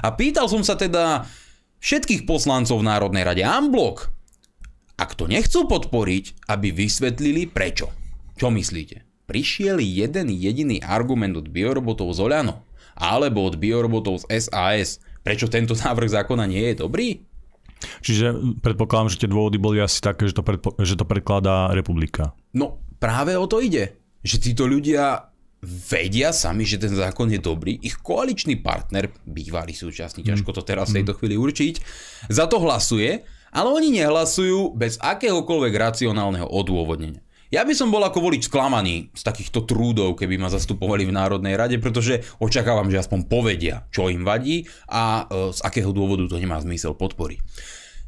A 0.00 0.08
pýtal 0.16 0.48
som 0.48 0.64
sa 0.64 0.78
teda 0.78 1.28
všetkých 1.84 2.24
poslancov 2.24 2.80
v 2.80 2.88
Národnej 2.88 3.24
rade 3.26 3.44
Amblok, 3.44 4.16
ak 4.96 5.12
to 5.12 5.28
nechcú 5.28 5.68
podporiť, 5.68 6.48
aby 6.48 6.72
vysvetlili 6.72 7.52
prečo. 7.52 7.92
Čo 8.40 8.48
myslíte? 8.48 9.04
Prišiel 9.28 9.82
jeden 9.82 10.32
jediný 10.32 10.80
argument 10.80 11.36
od 11.36 11.52
biorobotov 11.52 12.16
z 12.16 12.24
Oľano 12.24 12.64
alebo 12.96 13.44
od 13.44 13.60
biorobotov 13.60 14.24
z 14.24 14.48
SAS, 14.48 15.04
prečo 15.26 15.50
tento 15.50 15.74
návrh 15.82 16.06
zákona 16.22 16.46
nie 16.46 16.70
je 16.70 16.86
dobrý? 16.86 17.18
Čiže 18.00 18.56
predpokladám, 18.64 19.12
že 19.12 19.20
tie 19.26 19.28
dôvody 19.28 19.58
boli 19.60 19.82
asi 19.82 20.00
také, 20.00 20.30
že 20.30 20.38
to, 20.38 20.46
predpo- 20.46 20.78
že 20.80 20.96
to 20.96 21.04
predkladá 21.04 21.74
republika. 21.74 22.32
No 22.56 22.80
práve 22.96 23.36
o 23.36 23.44
to 23.44 23.60
ide. 23.60 24.00
Že 24.24 24.36
títo 24.40 24.64
ľudia 24.64 25.28
vedia 25.66 26.30
sami, 26.32 26.64
že 26.64 26.80
ten 26.80 26.94
zákon 26.94 27.28
je 27.28 27.40
dobrý. 27.42 27.76
Ich 27.82 28.00
koaličný 28.00 28.62
partner, 28.62 29.10
bývalý 29.26 29.74
súčasný, 29.74 30.22
mm. 30.24 30.28
ťažko 30.32 30.50
to 30.56 30.62
teraz 30.62 30.94
v 30.94 31.02
tejto 31.02 31.12
mm. 31.12 31.18
chvíli 31.20 31.36
určiť, 31.36 31.74
za 32.30 32.46
to 32.46 32.62
hlasuje, 32.62 33.26
ale 33.50 33.68
oni 33.68 33.98
nehlasujú 33.98 34.76
bez 34.78 34.96
akéhokoľvek 35.02 35.72
racionálneho 35.74 36.46
odôvodnenia. 36.46 37.25
Ja 37.56 37.64
by 37.64 37.72
som 37.72 37.88
bol 37.88 38.04
ako 38.04 38.20
volič 38.20 38.52
sklamaný 38.52 39.08
z 39.16 39.22
takýchto 39.24 39.64
trúdov, 39.64 40.20
keby 40.20 40.36
ma 40.36 40.52
zastupovali 40.52 41.08
v 41.08 41.16
Národnej 41.16 41.56
rade, 41.56 41.80
pretože 41.80 42.20
očakávam, 42.36 42.92
že 42.92 43.00
aspoň 43.00 43.32
povedia, 43.32 43.88
čo 43.88 44.12
im 44.12 44.28
vadí 44.28 44.68
a 44.92 45.24
e, 45.24 45.56
z 45.56 45.64
akého 45.64 45.88
dôvodu 45.88 46.28
to 46.28 46.36
nemá 46.36 46.60
zmysel 46.60 46.92
podpory. 46.92 47.40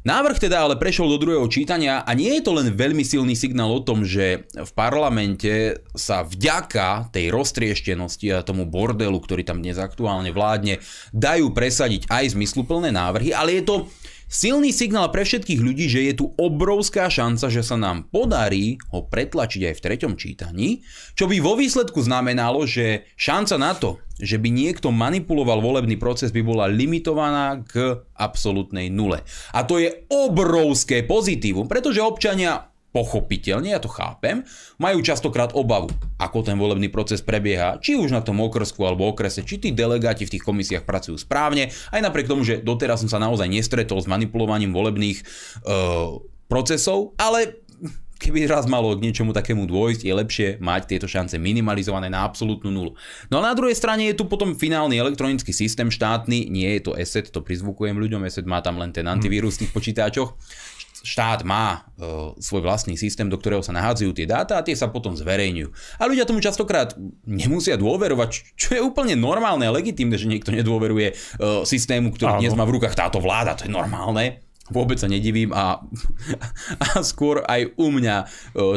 Návrh 0.05 0.37
teda 0.37 0.69
ale 0.69 0.77
prešiel 0.77 1.09
do 1.09 1.17
druhého 1.17 1.49
čítania 1.49 2.05
a 2.05 2.13
nie 2.13 2.29
je 2.37 2.45
to 2.45 2.53
len 2.53 2.77
veľmi 2.77 3.01
silný 3.01 3.33
signál 3.33 3.73
o 3.73 3.81
tom, 3.81 4.05
že 4.05 4.45
v 4.53 4.71
parlamente 4.77 5.81
sa 5.97 6.21
vďaka 6.21 7.09
tej 7.09 7.33
roztrieštenosti 7.33 8.29
a 8.29 8.45
tomu 8.45 8.69
bordelu, 8.69 9.17
ktorý 9.17 9.41
tam 9.41 9.65
dnes 9.65 9.81
aktuálne 9.81 10.29
vládne, 10.29 10.77
dajú 11.09 11.57
presadiť 11.57 12.05
aj 12.05 12.37
zmysluplné 12.37 12.93
návrhy, 12.93 13.33
ale 13.33 13.57
je 13.59 13.63
to 13.65 13.75
Silný 14.29 14.69
signál 14.69 15.09
pre 15.09 15.25
všetkých 15.25 15.57
ľudí, 15.57 15.89
že 15.89 16.05
je 16.05 16.13
tu 16.13 16.37
obrovská 16.37 17.09
šanca, 17.09 17.49
že 17.49 17.65
sa 17.65 17.81
nám 17.81 18.13
podarí 18.13 18.77
ho 18.93 19.01
pretlačiť 19.01 19.73
aj 19.73 19.75
v 19.81 19.83
treťom 19.89 20.13
čítaní, 20.21 20.85
čo 21.17 21.25
by 21.25 21.41
vo 21.41 21.57
výsledku 21.57 21.97
znamenalo, 21.97 22.61
že 22.69 23.09
šanca 23.17 23.57
na 23.57 23.73
to, 23.73 23.97
že 24.21 24.37
by 24.37 24.53
niekto 24.53 24.93
manipuloval 24.93 25.65
volebný 25.65 25.97
proces, 25.97 26.29
by 26.29 26.45
bola 26.45 26.69
limitovaná 26.69 27.65
k 27.65 28.05
absolútnej 28.13 28.93
nule. 28.93 29.25
A 29.49 29.65
to 29.65 29.81
je 29.81 30.05
obrovské 30.13 31.01
pozitívum, 31.01 31.65
pretože 31.65 31.97
občania 31.97 32.68
pochopiteľne, 32.89 33.73
ja 33.73 33.81
to 33.81 33.89
chápem, 33.89 34.41
majú 34.81 34.99
častokrát 35.05 35.53
obavu, 35.53 35.93
ako 36.17 36.41
ten 36.41 36.57
volebný 36.57 36.89
proces 36.89 37.21
prebieha, 37.21 37.77
či 37.77 37.93
už 37.93 38.09
na 38.09 38.25
tom 38.25 38.41
okrsku 38.41 38.81
alebo 38.81 39.09
okrese, 39.13 39.45
či 39.45 39.61
tí 39.61 39.69
delegáti 39.69 40.25
v 40.25 40.33
tých 40.37 40.43
komisiách 40.45 40.85
pracujú 40.89 41.17
správne, 41.21 41.69
aj 41.93 42.01
napriek 42.01 42.29
tomu, 42.29 42.41
že 42.41 42.61
doteraz 42.61 43.05
som 43.05 43.09
sa 43.09 43.21
naozaj 43.21 43.45
nestretol 43.45 44.01
s 44.01 44.09
manipulovaním 44.09 44.73
volebných 44.73 45.21
uh, 45.21 46.17
procesov, 46.49 47.13
ale 47.21 47.61
keby 48.19 48.51
raz 48.51 48.67
malo 48.67 48.91
k 48.99 49.07
niečomu 49.07 49.31
takému 49.31 49.63
dôjsť, 49.63 50.01
je 50.03 50.13
lepšie 50.13 50.47
mať 50.59 50.91
tieto 50.91 51.07
šance 51.07 51.39
minimalizované 51.39 52.11
na 52.11 52.27
absolútnu 52.27 52.67
nulu. 52.67 52.91
No 53.31 53.39
a 53.39 53.47
na 53.47 53.55
druhej 53.55 53.73
strane 53.79 54.11
je 54.11 54.19
tu 54.19 54.27
potom 54.27 54.59
finálny 54.59 54.99
elektronický 54.99 55.55
systém 55.55 55.87
štátny, 55.87 56.51
nie 56.51 56.67
je 56.77 56.81
to 56.83 56.91
ESET, 56.99 57.31
to 57.31 57.39
prizvukujem 57.39 57.95
ľuďom, 57.95 58.27
ESET 58.27 58.43
má 58.43 58.59
tam 58.59 58.75
len 58.75 58.91
ten 58.91 59.07
antivírus 59.07 59.55
v 59.55 59.65
tých 59.65 59.71
počítačoch, 59.71 60.35
štát 61.03 61.47
má 61.47 61.87
e, 61.95 62.35
svoj 62.39 62.61
vlastný 62.63 62.99
systém, 62.99 63.27
do 63.31 63.39
ktorého 63.39 63.63
sa 63.63 63.75
nahádzajú 63.75 64.11
tie 64.11 64.27
dáta 64.27 64.59
a 64.59 64.65
tie 64.65 64.75
sa 64.75 64.91
potom 64.91 65.15
zverejňujú. 65.15 65.69
A 65.99 66.03
ľudia 66.07 66.27
tomu 66.27 66.43
častokrát 66.43 66.95
nemusia 67.23 67.79
dôverovať, 67.79 68.55
čo 68.59 68.69
je 68.75 68.81
úplne 68.83 69.15
normálne 69.15 69.67
a 69.67 69.75
legitímne, 69.75 70.19
že 70.19 70.27
niekto 70.27 70.51
nedôveruje 70.51 71.07
e, 71.11 71.15
systému, 71.63 72.11
ktorý 72.13 72.39
Áno. 72.39 72.41
dnes 72.43 72.55
má 72.55 72.63
v 72.67 72.79
rukách 72.79 72.95
táto 72.95 73.23
vláda, 73.23 73.55
to 73.55 73.67
je 73.67 73.71
normálne. 73.71 74.43
Vôbec 74.69 75.01
sa 75.01 75.09
nedivím 75.09 75.49
a, 75.49 75.81
a 76.77 76.87
skôr 77.01 77.41
aj 77.41 77.73
u 77.73 77.89
mňa 77.89 78.15
e, 78.21 78.25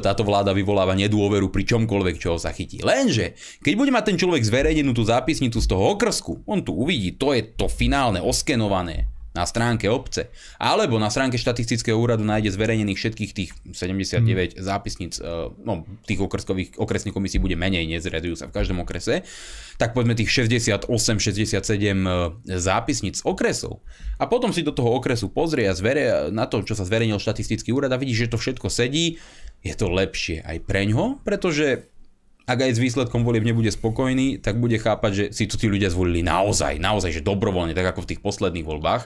táto 0.00 0.24
vláda 0.24 0.56
vyvoláva 0.56 0.96
nedôveru 0.96 1.52
pri 1.52 1.68
čomkoľvek, 1.68 2.16
čo 2.16 2.36
ho 2.36 2.38
sa 2.40 2.48
chytí. 2.48 2.80
Lenže, 2.80 3.36
keď 3.60 3.72
bude 3.76 3.92
mať 3.92 4.04
ten 4.08 4.16
človek 4.16 4.40
zverejnenú 4.40 4.96
tú 4.96 5.04
zápisnicu 5.04 5.60
z 5.60 5.68
toho 5.68 5.92
okrsku, 5.92 6.48
on 6.48 6.64
tu 6.64 6.72
uvidí, 6.72 7.20
to 7.20 7.36
je 7.36 7.44
to 7.44 7.68
finálne, 7.68 8.24
oskenované, 8.24 9.11
na 9.32 9.48
stránke 9.48 9.88
obce, 9.88 10.28
alebo 10.60 11.00
na 11.00 11.08
stránke 11.08 11.40
štatistického 11.40 11.96
úradu 11.96 12.20
nájde 12.20 12.52
zverejnených 12.52 12.98
všetkých 13.00 13.32
tých 13.32 13.50
79 13.72 14.20
hmm. 14.22 14.60
zápisníc, 14.60 15.16
e, 15.18 15.52
no 15.64 15.88
tých 16.04 16.20
okreskových, 16.20 16.76
okresných 16.76 17.16
komisí 17.16 17.40
bude 17.40 17.56
menej, 17.56 17.88
nezredujú 17.88 18.36
sa 18.36 18.46
v 18.48 18.56
každom 18.56 18.84
okrese, 18.84 19.24
tak 19.80 19.96
povedzme 19.96 20.12
tých 20.12 20.28
68-67 20.28 20.84
e, 20.84 22.60
zápisníc 22.60 23.24
okresov. 23.24 23.80
A 24.20 24.28
potom 24.28 24.52
si 24.52 24.60
do 24.60 24.76
toho 24.76 24.92
okresu 25.00 25.32
pozrie 25.32 25.66
a 25.66 25.74
zvere, 25.74 26.28
na 26.28 26.44
to, 26.44 26.60
čo 26.60 26.76
sa 26.76 26.84
zverejnil 26.84 27.16
štatistický 27.16 27.72
úrad 27.72 27.90
a 27.90 28.00
vidí, 28.00 28.12
že 28.12 28.28
to 28.28 28.36
všetko 28.36 28.68
sedí, 28.68 29.16
je 29.62 29.74
to 29.78 29.86
lepšie 29.88 30.42
aj 30.42 30.58
preňho, 30.66 31.22
pretože 31.22 31.91
ak 32.42 32.58
aj 32.58 32.72
s 32.74 32.82
výsledkom 32.82 33.22
volieb 33.22 33.46
nebude 33.46 33.70
spokojný, 33.70 34.42
tak 34.42 34.58
bude 34.58 34.74
chápať, 34.78 35.12
že 35.14 35.24
si 35.30 35.44
to 35.46 35.54
tí 35.54 35.70
ľudia 35.70 35.90
zvolili 35.94 36.26
naozaj, 36.26 36.82
naozaj, 36.82 37.14
že 37.14 37.22
dobrovoľne, 37.22 37.74
tak 37.74 37.94
ako 37.94 38.02
v 38.02 38.10
tých 38.14 38.20
posledných 38.20 38.66
voľbách. 38.66 39.02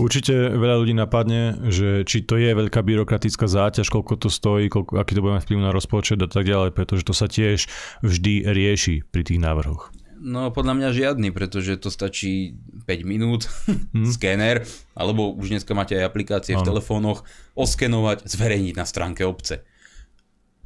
Určite 0.00 0.32
veľa 0.56 0.76
ľudí 0.82 0.94
napadne, 0.96 1.68
že 1.68 2.08
či 2.08 2.24
to 2.24 2.40
je 2.40 2.56
veľká 2.56 2.80
byrokratická 2.80 3.44
záťaž, 3.44 3.92
koľko 3.92 4.26
to 4.26 4.28
stojí, 4.32 4.72
koľko, 4.72 4.96
aký 4.96 5.12
to 5.12 5.22
bude 5.22 5.36
mať 5.36 5.44
vplyv 5.44 5.60
na 5.60 5.70
rozpočet 5.70 6.18
a 6.24 6.28
tak 6.28 6.48
ďalej, 6.48 6.72
pretože 6.72 7.04
to 7.04 7.12
sa 7.12 7.28
tiež 7.28 7.68
vždy 8.00 8.48
rieši 8.48 9.04
pri 9.04 9.22
tých 9.22 9.38
návrhoch. 9.38 9.92
No 10.22 10.54
podľa 10.54 10.78
mňa 10.78 10.88
žiadny, 10.94 11.28
pretože 11.34 11.82
to 11.82 11.90
stačí 11.90 12.54
5 12.86 13.02
minút, 13.02 13.50
hmm. 13.66 14.06
skéner, 14.16 14.62
alebo 14.94 15.34
už 15.34 15.58
dneska 15.58 15.74
máte 15.74 15.98
aj 15.98 16.08
aplikácie 16.08 16.54
ano. 16.54 16.62
v 16.62 16.68
telefónoch, 16.72 17.26
oskenovať, 17.58 18.24
zverejniť 18.30 18.74
na 18.78 18.86
stránke 18.86 19.26
obce. 19.26 19.66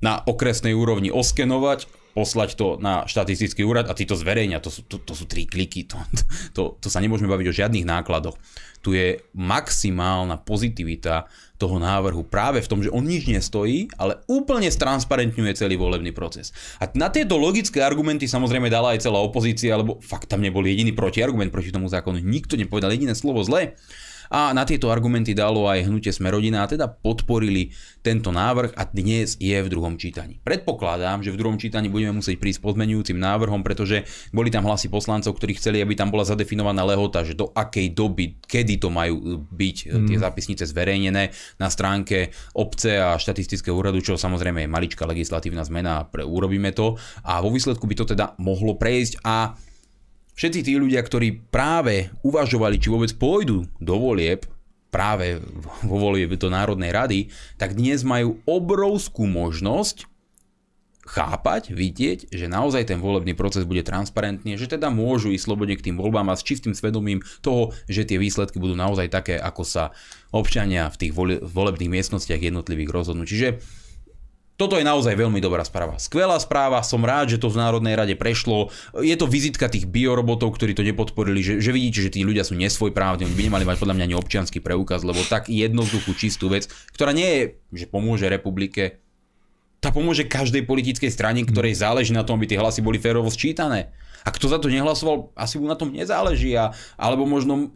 Na 0.05 0.21
okresnej 0.23 0.77
úrovni 0.77 1.09
oskenovať, 1.09 1.89
poslať 2.17 2.57
to 2.57 2.81
na 2.81 3.05
štatistický 3.05 3.61
úrad 3.61 3.93
a 3.93 3.93
tí 3.93 4.09
to 4.09 4.17
zverejnia. 4.17 4.65
To 4.65 4.73
sú, 4.73 4.89
to, 4.89 4.97
to 4.97 5.13
sú 5.13 5.29
tri 5.29 5.45
kliky. 5.45 5.85
To, 5.93 6.01
to, 6.57 6.63
to 6.81 6.89
sa 6.89 7.05
nemôžeme 7.05 7.29
baviť 7.29 7.47
o 7.53 7.57
žiadnych 7.61 7.85
nákladoch. 7.85 8.41
Tu 8.81 8.97
je 8.97 9.21
maximálna 9.37 10.41
pozitivita 10.41 11.29
toho 11.61 11.77
návrhu 11.77 12.25
práve 12.25 12.65
v 12.65 12.71
tom, 12.71 12.81
že 12.81 12.89
on 12.89 13.05
nič 13.05 13.29
nestojí, 13.29 13.93
ale 14.01 14.25
úplne 14.31 14.73
stransparentňuje 14.73 15.53
celý 15.53 15.77
volebný 15.77 16.17
proces. 16.17 16.57
A 16.81 16.89
na 16.97 17.13
tieto 17.13 17.37
logické 17.37 17.85
argumenty 17.85 18.25
samozrejme 18.25 18.73
dala 18.73 18.97
aj 18.97 19.05
celá 19.05 19.21
opozícia, 19.21 19.77
lebo 19.77 20.01
fakt 20.01 20.33
tam 20.33 20.41
nebol 20.41 20.65
jediný 20.65 20.97
protiargument 20.97 21.53
proti 21.53 21.69
tomu 21.69 21.93
zákonu. 21.93 22.23
Nikto 22.23 22.57
nepovedal 22.57 22.97
jediné 22.97 23.13
slovo 23.13 23.45
zlé. 23.45 23.77
A 24.31 24.51
na 24.51 24.67
tieto 24.67 24.91
argumenty 24.91 25.33
dalo 25.33 25.71
aj 25.71 25.87
hnutie 25.87 26.11
Smerodina 26.11 26.67
a 26.67 26.71
teda 26.71 26.91
podporili 26.91 27.71
tento 28.03 28.31
návrh 28.31 28.75
a 28.79 28.83
dnes 28.87 29.39
je 29.39 29.55
v 29.55 29.69
druhom 29.71 29.99
čítaní. 29.99 30.39
Predpokladám, 30.43 31.23
že 31.23 31.35
v 31.35 31.39
druhom 31.39 31.59
čítaní 31.59 31.91
budeme 31.91 32.19
musieť 32.19 32.39
prísť 32.39 32.63
podmenujúcim 32.63 33.19
návrhom, 33.19 33.67
pretože 33.67 34.07
boli 34.31 34.51
tam 34.51 34.67
hlasy 34.67 34.87
poslancov, 34.91 35.35
ktorí 35.35 35.59
chceli, 35.59 35.83
aby 35.83 35.99
tam 35.99 36.15
bola 36.15 36.27
zadefinovaná 36.27 36.87
lehota, 36.87 37.27
že 37.27 37.35
do 37.35 37.51
akej 37.51 37.95
doby, 37.95 38.39
kedy 38.47 38.79
to 38.79 38.89
majú 38.91 39.43
byť 39.47 39.77
mm. 39.91 40.07
tie 40.07 40.19
zápisnice 40.23 40.65
zverejnené 40.67 41.35
na 41.59 41.69
stránke 41.71 42.31
obce 42.55 42.99
a 42.99 43.19
štatistického 43.19 43.75
úradu, 43.75 43.99
čo 44.03 44.15
samozrejme 44.15 44.65
je 44.65 44.71
maličká 44.71 45.03
legislatívna 45.07 45.67
zmena, 45.67 46.07
pre, 46.07 46.23
urobíme 46.23 46.71
to 46.71 46.95
a 47.27 47.43
vo 47.43 47.51
výsledku 47.51 47.85
by 47.91 47.95
to 47.99 48.05
teda 48.15 48.39
mohlo 48.39 48.79
prejsť 48.79 49.23
a 49.27 49.59
všetci 50.37 50.61
tí 50.63 50.73
ľudia, 50.77 51.01
ktorí 51.03 51.49
práve 51.49 52.13
uvažovali, 52.23 52.77
či 52.77 52.93
vôbec 52.93 53.11
pôjdu 53.17 53.65
do 53.81 53.95
volieb, 53.97 54.45
práve 54.93 55.43
vo 55.83 55.97
volieb 55.99 56.37
do 56.39 56.49
Národnej 56.49 56.95
rady, 56.95 57.21
tak 57.59 57.75
dnes 57.75 58.07
majú 58.07 58.39
obrovskú 58.47 59.27
možnosť 59.27 60.07
chápať, 61.07 61.71
vidieť, 61.71 62.35
že 62.35 62.51
naozaj 62.51 62.91
ten 62.91 62.99
volebný 62.99 63.39
proces 63.39 63.63
bude 63.63 63.87
transparentný, 63.87 64.59
že 64.59 64.67
teda 64.67 64.91
môžu 64.91 65.31
ísť 65.31 65.47
slobodne 65.47 65.79
k 65.79 65.91
tým 65.91 65.97
voľbám 65.97 66.35
a 66.35 66.39
s 66.39 66.43
čistým 66.43 66.75
svedomím 66.75 67.23
toho, 67.47 67.71
že 67.87 68.03
tie 68.03 68.19
výsledky 68.19 68.59
budú 68.59 68.75
naozaj 68.75 69.07
také, 69.15 69.39
ako 69.39 69.63
sa 69.63 69.95
občania 70.35 70.91
v 70.91 70.99
tých 70.99 71.13
volebných 71.47 71.93
miestnostiach 71.95 72.43
jednotlivých 72.43 72.91
rozhodnú. 72.91 73.23
Čiže 73.23 73.63
toto 74.57 74.81
je 74.81 74.89
naozaj 74.89 75.13
veľmi 75.13 75.37
dobrá 75.37 75.61
správa. 75.69 76.01
Skvelá 76.01 76.41
správa, 76.41 76.81
som 76.81 77.05
rád, 77.05 77.37
že 77.37 77.41
to 77.41 77.53
v 77.53 77.61
Národnej 77.61 77.93
rade 77.93 78.17
prešlo. 78.17 78.73
Je 78.97 79.13
to 79.13 79.29
vizitka 79.29 79.69
tých 79.69 79.85
biorobotov, 79.85 80.57
ktorí 80.57 80.73
to 80.73 80.81
nepodporili, 80.81 81.45
že, 81.45 81.55
že 81.61 81.77
vidíte, 81.77 82.09
že 82.09 82.15
tí 82.17 82.25
ľudia 82.25 82.41
sú 82.41 82.57
nesvojprávni, 82.57 83.29
oni 83.29 83.37
by 83.37 83.45
nemali 83.53 83.65
mať 83.69 83.77
podľa 83.77 83.95
mňa 84.01 84.07
ani 84.09 84.17
občianský 84.17 84.65
preukaz, 84.65 85.05
lebo 85.05 85.21
tak 85.29 85.53
jednoduchú, 85.53 86.17
čistú 86.17 86.49
vec, 86.49 86.73
ktorá 86.97 87.13
nie 87.13 87.29
je, 87.29 87.43
že 87.85 87.87
pomôže 87.87 88.33
republike, 88.33 89.05
tá 89.85 89.93
pomôže 89.93 90.25
každej 90.25 90.65
politickej 90.65 91.13
strane, 91.13 91.45
ktorej 91.45 91.77
záleží 91.77 92.17
na 92.17 92.25
tom, 92.25 92.41
aby 92.41 92.49
tie 92.49 92.59
hlasy 92.59 92.81
boli 92.81 92.97
férovo 92.97 93.29
sčítané. 93.29 93.93
A 94.27 94.35
kto 94.35 94.51
za 94.51 94.59
to 94.59 94.67
nehlasoval, 94.67 95.31
asi 95.39 95.63
mu 95.63 95.71
na 95.71 95.79
tom 95.79 95.95
nezáleží, 95.95 96.59
a, 96.59 96.75
alebo 96.99 97.23
možno 97.31 97.71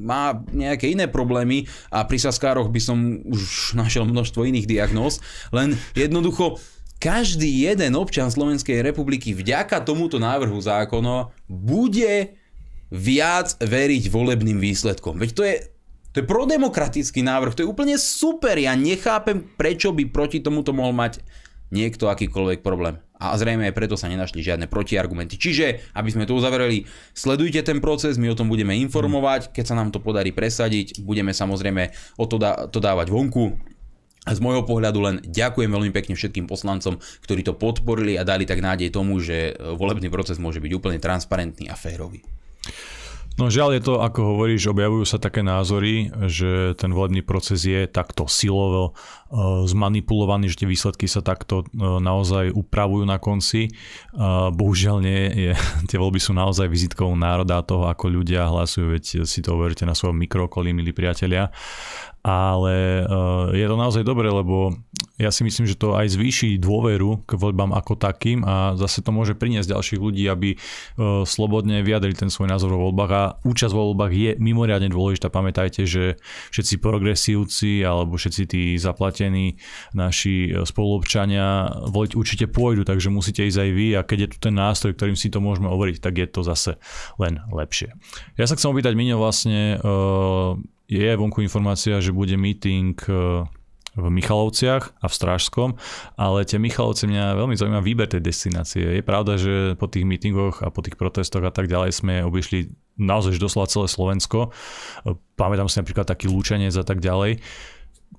má 0.00 0.40
nejaké 0.48 0.88
iné 0.88 1.04
problémy 1.04 1.68
a 1.92 2.08
pri 2.08 2.16
saskároch 2.16 2.72
by 2.72 2.80
som 2.80 3.20
už 3.28 3.40
našiel 3.80 4.08
množstvo 4.08 4.48
iných 4.48 4.64
diagnóz, 4.64 5.20
len 5.52 5.76
jednoducho 5.92 6.56
každý 6.96 7.66
jeden 7.66 7.98
občan 7.98 8.30
Slovenskej 8.30 8.80
republiky 8.80 9.34
vďaka 9.34 9.82
tomuto 9.82 10.22
návrhu 10.22 10.54
zákona 10.54 11.34
bude 11.50 12.38
viac 12.94 13.58
veriť 13.58 14.06
volebným 14.06 14.62
výsledkom. 14.62 15.18
Veď 15.18 15.30
to 15.34 15.42
je, 15.42 15.56
to 16.14 16.16
je 16.22 16.30
prodemokratický 16.30 17.26
návrh, 17.26 17.58
to 17.58 17.66
je 17.66 17.72
úplne 17.72 17.98
super. 17.98 18.54
Ja 18.54 18.78
nechápem, 18.78 19.42
prečo 19.58 19.90
by 19.90 20.14
proti 20.14 20.38
tomuto 20.38 20.70
mohol 20.70 20.94
mať 20.94 21.18
niekto 21.74 22.06
akýkoľvek 22.06 22.62
problém 22.62 23.02
a 23.30 23.38
zrejme 23.38 23.70
aj 23.70 23.74
preto 23.78 23.94
sa 23.94 24.10
nenašli 24.10 24.42
žiadne 24.42 24.66
protiargumenty. 24.66 25.38
Čiže, 25.38 25.94
aby 25.94 26.08
sme 26.10 26.26
to 26.26 26.34
uzavreli, 26.34 26.90
sledujte 27.14 27.62
ten 27.62 27.78
proces, 27.78 28.18
my 28.18 28.34
o 28.34 28.38
tom 28.38 28.50
budeme 28.50 28.74
informovať, 28.82 29.54
keď 29.54 29.64
sa 29.70 29.78
nám 29.78 29.94
to 29.94 30.02
podarí 30.02 30.34
presadiť, 30.34 30.98
budeme 31.06 31.30
samozrejme 31.30 31.94
o 32.18 32.24
to, 32.26 32.36
dá, 32.42 32.66
to 32.66 32.82
dávať 32.82 33.14
vonku, 33.14 33.54
a 34.22 34.38
z 34.38 34.38
môjho 34.38 34.62
pohľadu 34.62 34.98
len 35.02 35.16
ďakujem 35.26 35.66
veľmi 35.66 35.90
pekne 35.90 36.14
všetkým 36.14 36.46
poslancom, 36.46 37.02
ktorí 37.26 37.42
to 37.42 37.58
podporili 37.58 38.14
a 38.14 38.22
dali 38.22 38.46
tak 38.46 38.62
nádej 38.62 38.94
tomu, 38.94 39.18
že 39.18 39.58
volebný 39.58 40.14
proces 40.14 40.38
môže 40.38 40.62
byť 40.62 40.72
úplne 40.78 41.02
transparentný 41.02 41.66
a 41.66 41.74
férový. 41.74 42.22
No 43.40 43.48
žiaľ 43.48 43.80
je 43.80 43.82
to, 43.82 43.94
ako 43.98 44.36
hovoríš, 44.36 44.68
objavujú 44.68 45.08
sa 45.08 45.16
také 45.16 45.40
názory, 45.40 46.12
že 46.28 46.76
ten 46.76 46.92
volebný 46.92 47.24
proces 47.24 47.64
je 47.64 47.88
takto 47.88 48.28
silovo 48.28 48.92
zmanipulovaný, 49.64 50.52
že 50.52 50.64
tie 50.64 50.68
výsledky 50.68 51.08
sa 51.08 51.24
takto 51.24 51.64
uh, 51.64 51.98
naozaj 51.98 52.52
upravujú 52.52 53.08
na 53.08 53.16
konci. 53.16 53.72
Uh, 54.12 54.52
bohužiaľ 54.52 54.96
nie, 55.00 55.22
je, 55.32 55.52
tie 55.88 55.96
voľby 55.96 56.20
sú 56.20 56.36
naozaj 56.36 56.68
vizitkou 56.68 57.08
národa 57.16 57.64
toho, 57.64 57.88
ako 57.88 58.12
ľudia 58.12 58.44
hlasujú, 58.44 58.92
veď 58.92 59.04
si 59.24 59.40
to 59.40 59.56
overíte 59.56 59.88
na 59.88 59.96
svojom 59.96 60.20
mikrookolí, 60.20 60.76
milí 60.76 60.92
priatelia 60.92 61.48
ale 62.22 63.02
je 63.50 63.66
to 63.66 63.74
naozaj 63.74 64.06
dobré, 64.06 64.30
lebo 64.30 64.70
ja 65.18 65.34
si 65.34 65.42
myslím, 65.42 65.66
že 65.66 65.74
to 65.74 65.98
aj 65.98 66.14
zvýši 66.14 66.54
dôveru 66.54 67.26
k 67.26 67.34
voľbám 67.34 67.74
ako 67.74 67.98
takým 67.98 68.46
a 68.46 68.78
zase 68.78 69.02
to 69.02 69.10
môže 69.10 69.34
priniesť 69.34 69.74
ďalších 69.74 69.98
ľudí, 69.98 70.30
aby 70.30 70.54
slobodne 71.26 71.82
vyjadrili 71.82 72.14
ten 72.14 72.30
svoj 72.30 72.46
názor 72.46 72.78
vo 72.78 72.90
voľbách 72.90 73.12
a 73.12 73.22
účasť 73.42 73.74
vo 73.74 73.90
voľbách 73.90 74.12
je 74.14 74.30
mimoriadne 74.38 74.86
dôležitá. 74.94 75.34
Pamätajte, 75.34 75.82
že 75.82 76.22
všetci 76.54 76.78
progresívci 76.78 77.82
alebo 77.82 78.14
všetci 78.14 78.42
tí 78.46 78.62
zaplatení 78.78 79.21
naši 79.92 80.50
e, 80.50 80.64
spoluobčania 80.64 81.84
voliť 81.92 82.12
určite 82.16 82.46
pôjdu, 82.48 82.82
takže 82.82 83.12
musíte 83.12 83.44
ísť 83.44 83.58
aj 83.62 83.70
vy 83.70 83.88
a 83.94 84.00
keď 84.02 84.18
je 84.26 84.28
tu 84.34 84.38
ten 84.48 84.54
nástroj, 84.56 84.96
ktorým 84.96 85.14
si 85.14 85.28
to 85.28 85.38
môžeme 85.38 85.68
overiť, 85.68 86.00
tak 86.00 86.18
je 86.18 86.26
to 86.26 86.40
zase 86.42 86.80
len 87.20 87.38
lepšie. 87.52 87.92
Ja 88.40 88.48
sa 88.48 88.56
chcem 88.56 88.72
opýtať, 88.72 88.96
Miňo, 88.96 89.20
vlastne 89.20 89.76
uh, 89.78 90.56
je 90.92 91.10
vonku 91.16 91.40
informácia, 91.40 92.00
že 92.04 92.12
bude 92.12 92.36
meeting 92.36 92.92
e, 93.08 93.48
v 93.92 94.06
Michalovciach 94.08 95.04
a 95.04 95.06
v 95.08 95.14
Strážskom, 95.14 95.76
ale 96.16 96.48
tie 96.48 96.60
Michalovce 96.60 97.04
mňa 97.04 97.36
veľmi 97.36 97.56
zaujíma 97.56 97.84
výber 97.84 98.08
tej 98.08 98.24
destinácie. 98.24 99.00
Je 99.00 99.04
pravda, 99.04 99.40
že 99.40 99.76
po 99.76 99.88
tých 99.88 100.04
meetingoch 100.04 100.64
a 100.64 100.72
po 100.72 100.80
tých 100.80 100.96
protestoch 100.96 101.44
a 101.44 101.52
tak 101.52 101.68
ďalej 101.68 101.92
sme 101.92 102.14
obišli 102.24 102.72
naozaj 103.00 103.40
doslova 103.40 103.68
celé 103.68 103.88
Slovensko. 103.88 104.48
E, 104.48 105.16
pamätám 105.36 105.68
si 105.72 105.80
napríklad 105.80 106.04
taký 106.04 106.28
Lúčenec 106.28 106.76
a 106.76 106.84
tak 106.84 107.00
ďalej 107.00 107.40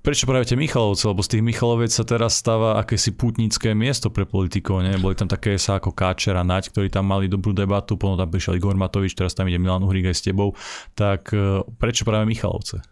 prečo 0.00 0.26
práve 0.26 0.48
tie 0.48 0.58
Michalovce, 0.58 1.06
lebo 1.06 1.22
z 1.22 1.36
tých 1.36 1.44
Michaloviec 1.44 1.92
sa 1.92 2.02
teraz 2.02 2.40
stáva 2.40 2.80
akési 2.80 3.14
putnické 3.14 3.76
miesto 3.76 4.10
pre 4.10 4.26
politikov, 4.26 4.82
nie? 4.82 4.96
Boli 4.98 5.14
tam 5.14 5.30
také 5.30 5.54
sa 5.60 5.78
ako 5.78 5.94
Káčer 5.94 6.34
a 6.34 6.42
Naď, 6.42 6.74
ktorí 6.74 6.88
tam 6.90 7.06
mali 7.06 7.30
dobrú 7.30 7.54
debatu, 7.54 7.94
potom 7.94 8.18
tam 8.18 8.28
prišiel 8.28 8.58
Igor 8.58 8.74
Matovič, 8.74 9.14
teraz 9.14 9.36
tam 9.36 9.46
ide 9.46 9.60
Milan 9.60 9.84
Uhrík 9.84 10.10
aj 10.10 10.16
s 10.18 10.26
tebou, 10.26 10.56
tak 10.98 11.30
e, 11.30 11.62
prečo 11.78 12.02
práve 12.02 12.26
Michalovce? 12.26 12.82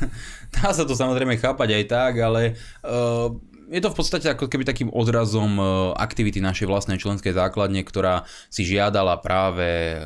Dá 0.54 0.70
sa 0.70 0.84
to 0.86 0.92
samozrejme 0.92 1.40
chápať 1.40 1.68
aj 1.80 1.84
tak, 1.88 2.12
ale 2.20 2.54
uh, 2.84 3.32
je 3.72 3.80
to 3.80 3.88
v 3.88 3.96
podstate 3.96 4.28
ako 4.28 4.52
keby 4.52 4.68
takým 4.68 4.92
odrazom 4.92 5.56
uh, 5.56 5.66
aktivity 5.96 6.44
našej 6.44 6.68
vlastnej 6.68 7.00
členskej 7.00 7.32
základne, 7.32 7.80
ktorá 7.80 8.28
si 8.52 8.68
žiadala 8.68 9.16
práve 9.24 9.96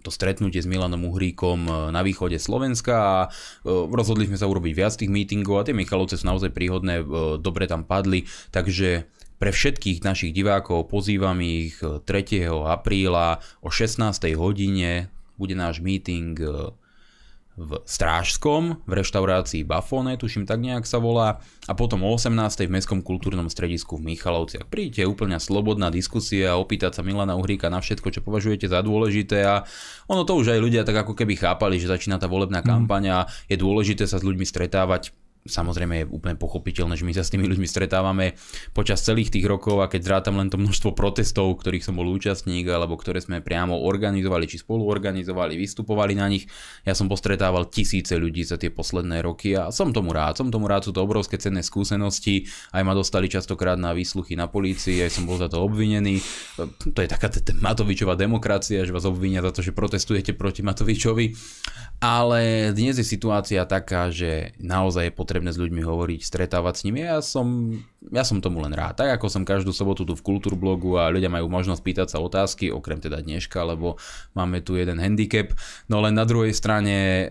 to 0.00 0.10
stretnutie 0.10 0.60
s 0.60 0.68
Milanom 0.68 1.08
Uhríkom 1.08 1.60
e, 1.68 1.70
na 1.92 2.00
východe 2.00 2.40
Slovenska 2.40 2.94
a 2.96 3.18
e, 3.24 3.28
rozhodli 3.68 4.26
sme 4.26 4.40
sa 4.40 4.48
urobiť 4.48 4.72
viac 4.72 4.94
tých 4.96 5.12
mítingov 5.12 5.60
a 5.60 5.66
tie 5.68 5.76
Michalovce 5.76 6.16
sú 6.16 6.24
naozaj 6.26 6.50
príhodné, 6.52 7.00
e, 7.00 7.04
dobre 7.38 7.68
tam 7.68 7.84
padli, 7.84 8.24
takže 8.50 9.06
pre 9.40 9.56
všetkých 9.56 10.04
našich 10.04 10.36
divákov 10.36 10.92
pozývam 10.92 11.40
ich 11.40 11.80
3. 11.80 12.04
apríla 12.68 13.40
o 13.64 13.72
16. 13.72 14.36
hodine 14.36 15.08
bude 15.40 15.56
náš 15.56 15.80
meeting 15.80 16.36
v 17.58 17.82
Strážskom, 17.84 18.80
v 18.88 18.92
reštaurácii 19.02 19.68
Bafone, 19.68 20.16
tuším 20.16 20.48
tak 20.48 20.62
nejak 20.64 20.88
sa 20.88 20.96
volá, 20.96 21.42
a 21.68 21.72
potom 21.76 22.00
o 22.06 22.10
18. 22.14 22.66
v 22.66 22.72
Mestskom 22.72 23.04
kultúrnom 23.04 23.46
stredisku 23.52 24.00
v 24.00 24.14
Michalovciach. 24.14 24.70
Príďte, 24.70 25.04
úplne 25.04 25.36
slobodná 25.36 25.92
diskusia 25.92 26.56
opýtať 26.56 26.98
sa 26.98 27.02
Milana 27.04 27.36
Uhríka 27.36 27.68
na 27.68 27.84
všetko, 27.84 28.08
čo 28.16 28.20
považujete 28.24 28.70
za 28.70 28.80
dôležité 28.80 29.44
a 29.44 29.68
ono 30.08 30.24
to 30.24 30.40
už 30.40 30.56
aj 30.56 30.60
ľudia 30.62 30.82
tak 30.88 31.04
ako 31.04 31.12
keby 31.12 31.36
chápali, 31.36 31.76
že 31.76 31.92
začína 31.92 32.16
tá 32.16 32.26
volebná 32.26 32.64
mhm. 32.64 32.66
kampaň 32.66 33.04
a 33.12 33.18
je 33.50 33.60
dôležité 33.60 34.08
sa 34.08 34.16
s 34.16 34.24
ľuďmi 34.24 34.46
stretávať 34.48 35.12
samozrejme 35.46 36.04
je 36.04 36.10
úplne 36.12 36.36
pochopiteľné, 36.36 37.00
že 37.00 37.06
my 37.08 37.12
sa 37.16 37.24
s 37.24 37.32
tými 37.32 37.48
ľuďmi 37.48 37.64
stretávame 37.64 38.36
počas 38.76 39.00
celých 39.00 39.32
tých 39.32 39.48
rokov 39.48 39.80
a 39.80 39.88
keď 39.88 40.00
zrátam 40.04 40.36
len 40.36 40.52
to 40.52 40.60
množstvo 40.60 40.92
protestov, 40.92 41.56
ktorých 41.60 41.84
som 41.84 41.96
bol 41.96 42.08
účastník 42.12 42.68
alebo 42.68 43.00
ktoré 43.00 43.24
sme 43.24 43.40
priamo 43.40 43.72
organizovali 43.72 44.44
či 44.44 44.60
spoluorganizovali, 44.60 45.56
vystupovali 45.56 46.12
na 46.16 46.28
nich, 46.28 46.44
ja 46.84 46.92
som 46.92 47.08
postretával 47.08 47.72
tisíce 47.72 48.12
ľudí 48.20 48.44
za 48.44 48.60
tie 48.60 48.68
posledné 48.68 49.24
roky 49.24 49.56
a 49.56 49.72
som 49.72 49.96
tomu 49.96 50.12
rád. 50.12 50.36
Som 50.36 50.52
tomu 50.52 50.68
rád, 50.68 50.88
sú 50.88 50.92
to 50.92 51.00
obrovské 51.00 51.40
cenné 51.40 51.64
skúsenosti, 51.64 52.44
aj 52.76 52.82
ma 52.84 52.92
dostali 52.92 53.32
častokrát 53.32 53.80
na 53.80 53.96
výsluchy 53.96 54.36
na 54.36 54.48
polícii, 54.48 55.00
aj 55.00 55.10
som 55.16 55.24
bol 55.24 55.40
za 55.40 55.48
to 55.48 55.64
obvinený. 55.64 56.20
To 56.92 57.00
je 57.00 57.08
taká 57.08 57.32
Matovičová 57.60 58.16
demokracia, 58.16 58.84
že 58.84 58.92
vás 58.92 59.08
obvinia 59.08 59.40
za 59.40 59.52
to, 59.56 59.64
že 59.64 59.72
protestujete 59.72 60.36
proti 60.36 60.60
Matovičovi. 60.60 61.32
Ale 62.00 62.72
dnes 62.72 62.96
je 62.96 63.04
situácia 63.04 63.60
taká, 63.68 64.08
že 64.08 64.56
naozaj 64.56 65.12
je 65.12 65.18
potrebné 65.20 65.52
s 65.52 65.60
ľuďmi 65.60 65.84
hovoriť, 65.84 66.24
stretávať 66.24 66.74
s 66.80 66.84
nimi. 66.88 67.04
Ja 67.04 67.20
som, 67.20 67.76
ja 68.08 68.24
som 68.24 68.40
tomu 68.40 68.64
len 68.64 68.72
rád. 68.72 68.96
Tak 68.96 69.20
ako 69.20 69.28
som 69.28 69.44
každú 69.44 69.76
sobotu 69.76 70.08
tu 70.08 70.16
v 70.16 70.24
Kultúrblogu 70.24 70.96
a 70.96 71.12
ľudia 71.12 71.28
majú 71.28 71.52
možnosť 71.52 71.84
pýtať 71.84 72.08
sa 72.16 72.24
otázky, 72.24 72.72
okrem 72.72 73.04
teda 73.04 73.20
dneška, 73.20 73.60
lebo 73.68 74.00
máme 74.32 74.64
tu 74.64 74.80
jeden 74.80 74.96
handicap. 74.96 75.52
No 75.92 76.00
len 76.00 76.16
na 76.16 76.24
druhej 76.24 76.56
strane 76.56 77.28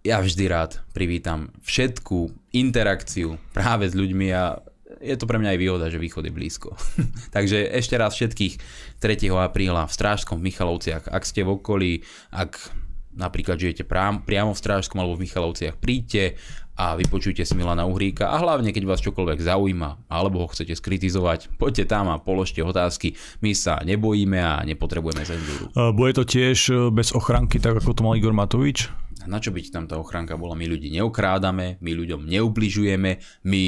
ja 0.00 0.16
vždy 0.24 0.48
rád 0.48 0.80
privítam 0.96 1.52
všetku 1.60 2.32
interakciu 2.56 3.36
práve 3.52 3.84
s 3.84 3.92
ľuďmi 3.92 4.28
a 4.32 4.64
je 5.00 5.16
to 5.16 5.28
pre 5.28 5.36
mňa 5.36 5.52
aj 5.56 5.60
výhoda, 5.60 5.92
že 5.92 6.00
východ 6.00 6.24
je 6.24 6.32
blízko. 6.32 6.72
Takže 7.36 7.68
ešte 7.68 8.00
raz 8.00 8.16
všetkých 8.16 8.54
3. 8.96 9.28
apríla 9.44 9.84
v 9.84 9.92
Strážskom 9.92 10.40
v 10.40 10.48
Michalovciach, 10.48 11.04
ak 11.12 11.22
ste 11.28 11.44
v 11.44 11.60
okolí, 11.60 11.92
ak 12.32 12.79
napríklad 13.20 13.60
žijete 13.60 13.84
priamo 13.84 14.56
v 14.56 14.58
Strážskom 14.58 15.04
alebo 15.04 15.20
v 15.20 15.28
Michalovciach, 15.28 15.76
príďte 15.76 16.40
a 16.80 16.96
vypočujte 16.96 17.44
si 17.44 17.52
Milana 17.52 17.84
Uhríka 17.84 18.32
a 18.32 18.40
hlavne 18.40 18.72
keď 18.72 18.88
vás 18.88 19.04
čokoľvek 19.04 19.44
zaujíma 19.44 20.08
alebo 20.08 20.40
ho 20.40 20.48
chcete 20.48 20.72
skritizovať, 20.72 21.52
poďte 21.60 21.84
tam 21.92 22.08
a 22.08 22.16
položte 22.16 22.64
otázky. 22.64 23.20
My 23.44 23.52
sa 23.52 23.84
nebojíme 23.84 24.40
a 24.40 24.64
nepotrebujeme 24.64 25.28
cenzúru. 25.28 25.68
Bude 25.92 26.16
to 26.16 26.24
tiež 26.24 26.58
e, 26.72 26.88
bez 26.88 27.12
ochranky, 27.12 27.60
tak 27.60 27.84
ako 27.84 27.92
to 27.92 28.00
mal 28.00 28.16
Igor 28.16 28.32
Matovič? 28.32 28.88
Na 29.28 29.36
čo 29.36 29.52
byť 29.52 29.66
tam 29.68 29.84
tá 29.84 30.00
ochranka 30.00 30.40
bola? 30.40 30.56
My 30.56 30.64
ľudí 30.64 30.88
neukrádame, 30.96 31.76
my 31.84 31.92
ľuďom 31.92 32.24
neubližujeme, 32.24 33.10
my 33.44 33.62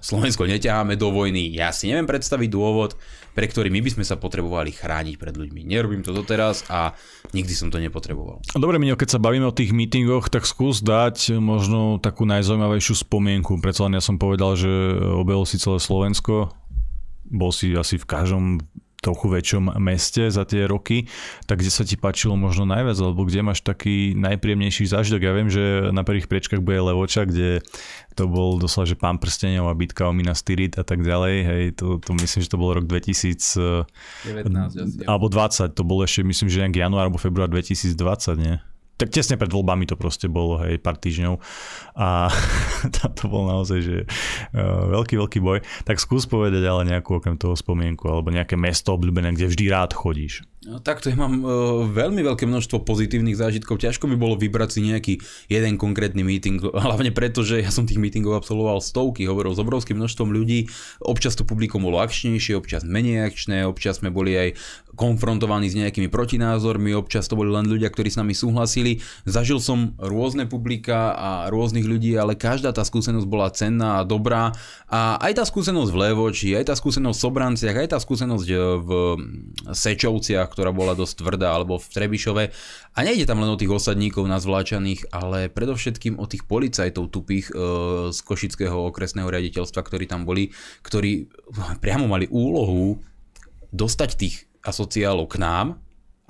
Slovensko 0.00 0.48
neťaháme 0.48 0.96
do 0.96 1.12
vojny. 1.12 1.52
Ja 1.52 1.76
si 1.76 1.92
neviem 1.92 2.08
predstaviť 2.08 2.48
dôvod, 2.48 2.96
pre 3.36 3.44
ktorý 3.46 3.68
my 3.68 3.84
by 3.84 3.90
sme 3.94 4.04
sa 4.08 4.16
potrebovali 4.16 4.72
chrániť 4.72 5.20
pred 5.20 5.36
ľuďmi. 5.36 5.62
Nerobím 5.68 6.00
to 6.00 6.16
doteraz 6.16 6.64
a 6.72 6.96
nikdy 7.36 7.52
som 7.52 7.68
to 7.68 7.76
nepotreboval. 7.78 8.40
Dobre, 8.56 8.80
Minio, 8.80 8.96
keď 8.96 9.16
sa 9.16 9.22
bavíme 9.22 9.46
o 9.46 9.54
tých 9.54 9.76
mítingoch, 9.76 10.32
tak 10.32 10.48
skús 10.48 10.80
dať 10.80 11.36
možno 11.38 12.00
takú 12.00 12.24
najzaujímavejšiu 12.26 13.06
spomienku. 13.06 13.60
Predsa 13.60 13.86
len 13.86 14.00
ja 14.00 14.02
som 14.02 14.16
povedal, 14.16 14.56
že 14.56 14.68
obehol 15.14 15.44
si 15.44 15.60
celé 15.60 15.78
Slovensko. 15.78 16.50
bol 17.30 17.54
si 17.54 17.70
asi 17.78 17.94
v 17.94 18.08
každom 18.10 18.58
trochu 19.00 19.32
väčšom 19.32 19.80
meste 19.80 20.28
za 20.28 20.44
tie 20.44 20.68
roky, 20.68 21.08
tak 21.48 21.64
kde 21.64 21.72
sa 21.72 21.88
ti 21.88 21.96
páčilo 21.96 22.36
možno 22.36 22.68
najviac, 22.68 23.00
alebo 23.00 23.24
kde 23.24 23.40
máš 23.40 23.64
taký 23.64 24.12
najpríjemnejší 24.12 24.84
zážitok? 24.92 25.20
Ja 25.24 25.32
viem, 25.32 25.48
že 25.48 25.88
na 25.90 26.04
prvých 26.04 26.28
priečkách 26.28 26.60
bude 26.60 26.84
Levoča, 26.84 27.24
kde 27.24 27.64
to 28.12 28.28
bol 28.28 28.60
doslova, 28.60 28.84
že 28.84 29.00
pán 29.00 29.16
prstenov 29.16 29.72
a 29.72 29.74
bitka 29.74 30.04
o 30.04 30.12
Minas 30.12 30.44
Tirith 30.44 30.76
a 30.76 30.84
tak 30.84 31.00
ďalej, 31.00 31.36
hej, 31.48 31.64
to, 31.80 31.96
to 31.96 32.12
myslím, 32.20 32.40
že 32.44 32.52
to 32.52 32.60
bol 32.60 32.76
rok 32.76 32.84
2000 32.84 33.88
19, 34.28 35.08
alebo 35.08 35.26
20, 35.32 35.72
to 35.72 35.82
bolo 35.82 36.04
ešte 36.04 36.20
myslím, 36.20 36.48
že 36.52 36.60
nejak 36.60 36.76
január 36.76 37.08
alebo 37.08 37.16
február 37.16 37.48
2020, 37.48 37.96
nie? 38.36 38.60
tak 39.00 39.08
tesne 39.08 39.40
pred 39.40 39.48
voľbami 39.48 39.88
to 39.88 39.96
proste 39.96 40.28
bolo, 40.28 40.60
hej, 40.60 40.76
pár 40.76 41.00
týždňov 41.00 41.40
a 42.00 42.32
to, 42.96 43.12
to 43.12 43.24
bol 43.28 43.44
naozaj, 43.44 43.84
že 43.84 43.96
uh, 44.56 44.88
veľký, 44.88 45.20
veľký 45.20 45.38
boj. 45.44 45.60
Tak 45.84 46.00
skús 46.00 46.24
povedať 46.24 46.64
ale 46.64 46.88
nejakú 46.88 47.20
okrem 47.20 47.36
toho 47.36 47.52
spomienku 47.52 48.08
alebo 48.08 48.32
nejaké 48.32 48.56
mesto 48.56 48.96
obľúbené, 48.96 49.36
kde 49.36 49.52
vždy 49.52 49.64
rád 49.68 49.92
chodíš. 49.92 50.48
No, 50.60 50.76
takto 50.76 51.08
ja 51.08 51.16
mám 51.16 51.40
uh, 51.40 51.88
veľmi 51.88 52.20
veľké 52.20 52.44
množstvo 52.44 52.84
pozitívnych 52.84 53.36
zážitkov. 53.36 53.80
Ťažko 53.80 54.08
by 54.12 54.16
bolo 54.20 54.36
vybrať 54.36 54.76
si 54.76 54.80
nejaký 54.84 55.14
jeden 55.48 55.80
konkrétny 55.80 56.20
meeting, 56.20 56.60
hlavne 56.60 57.12
preto, 57.16 57.40
že 57.40 57.64
ja 57.64 57.72
som 57.72 57.88
tých 57.88 57.96
meetingov 57.96 58.36
absolvoval 58.36 58.84
stovky, 58.84 59.24
hovoril 59.24 59.56
s 59.56 59.60
obrovským 59.60 59.96
množstvom 59.96 60.28
ľudí. 60.28 60.68
Občas 61.00 61.32
to 61.32 61.48
publikum 61.48 61.84
bolo 61.84 62.00
akčnejšie, 62.04 62.60
občas 62.60 62.84
menej 62.84 63.24
akčné, 63.32 63.64
občas 63.64 64.04
sme 64.04 64.12
boli 64.12 64.36
aj 64.36 64.48
konfrontovaní 65.00 65.72
s 65.72 65.80
nejakými 65.80 66.12
protinázormi, 66.12 66.92
občas 66.92 67.24
to 67.24 67.40
boli 67.40 67.48
len 67.48 67.64
ľudia, 67.64 67.88
ktorí 67.88 68.12
s 68.12 68.20
nami 68.20 68.36
súhlasili. 68.36 69.00
Zažil 69.24 69.64
som 69.64 69.96
rôzne 69.96 70.44
publika 70.44 71.16
a 71.16 71.30
rôznych 71.48 71.88
ľudí, 71.90 72.14
ale 72.14 72.38
každá 72.38 72.70
tá 72.70 72.86
skúsenosť 72.86 73.26
bola 73.26 73.50
cenná 73.50 73.98
a 73.98 74.06
dobrá. 74.06 74.54
A 74.86 75.18
aj 75.18 75.42
tá 75.42 75.44
skúsenosť 75.44 75.90
v 75.90 75.98
Levoči, 75.98 76.54
aj 76.54 76.70
tá 76.70 76.74
skúsenosť 76.78 77.16
v 77.18 77.24
Sobranciach, 77.26 77.76
aj 77.76 77.88
tá 77.90 77.98
skúsenosť 77.98 78.46
e, 78.46 78.56
v 78.78 78.90
Sečovciach, 79.74 80.46
ktorá 80.46 80.70
bola 80.70 80.94
dosť 80.94 81.26
tvrdá, 81.26 81.50
alebo 81.50 81.82
v 81.82 81.90
Trebišove. 81.90 82.44
A 82.94 82.98
nejde 83.02 83.26
tam 83.26 83.42
len 83.42 83.50
o 83.50 83.58
tých 83.58 83.74
osadníkov 83.74 84.30
nazvláčaných, 84.30 85.10
ale 85.10 85.50
predovšetkým 85.50 86.22
o 86.22 86.30
tých 86.30 86.46
policajtov 86.46 87.10
tupých 87.10 87.50
e, 87.50 87.54
z 88.14 88.18
Košického 88.22 88.86
okresného 88.94 89.26
riaditeľstva, 89.26 89.82
ktorí 89.82 90.06
tam 90.06 90.22
boli, 90.22 90.54
ktorí 90.86 91.26
priamo 91.82 92.06
mali 92.06 92.30
úlohu 92.30 93.02
dostať 93.74 94.10
tých 94.14 94.36
asociálov 94.62 95.26
k 95.30 95.40
nám 95.40 95.66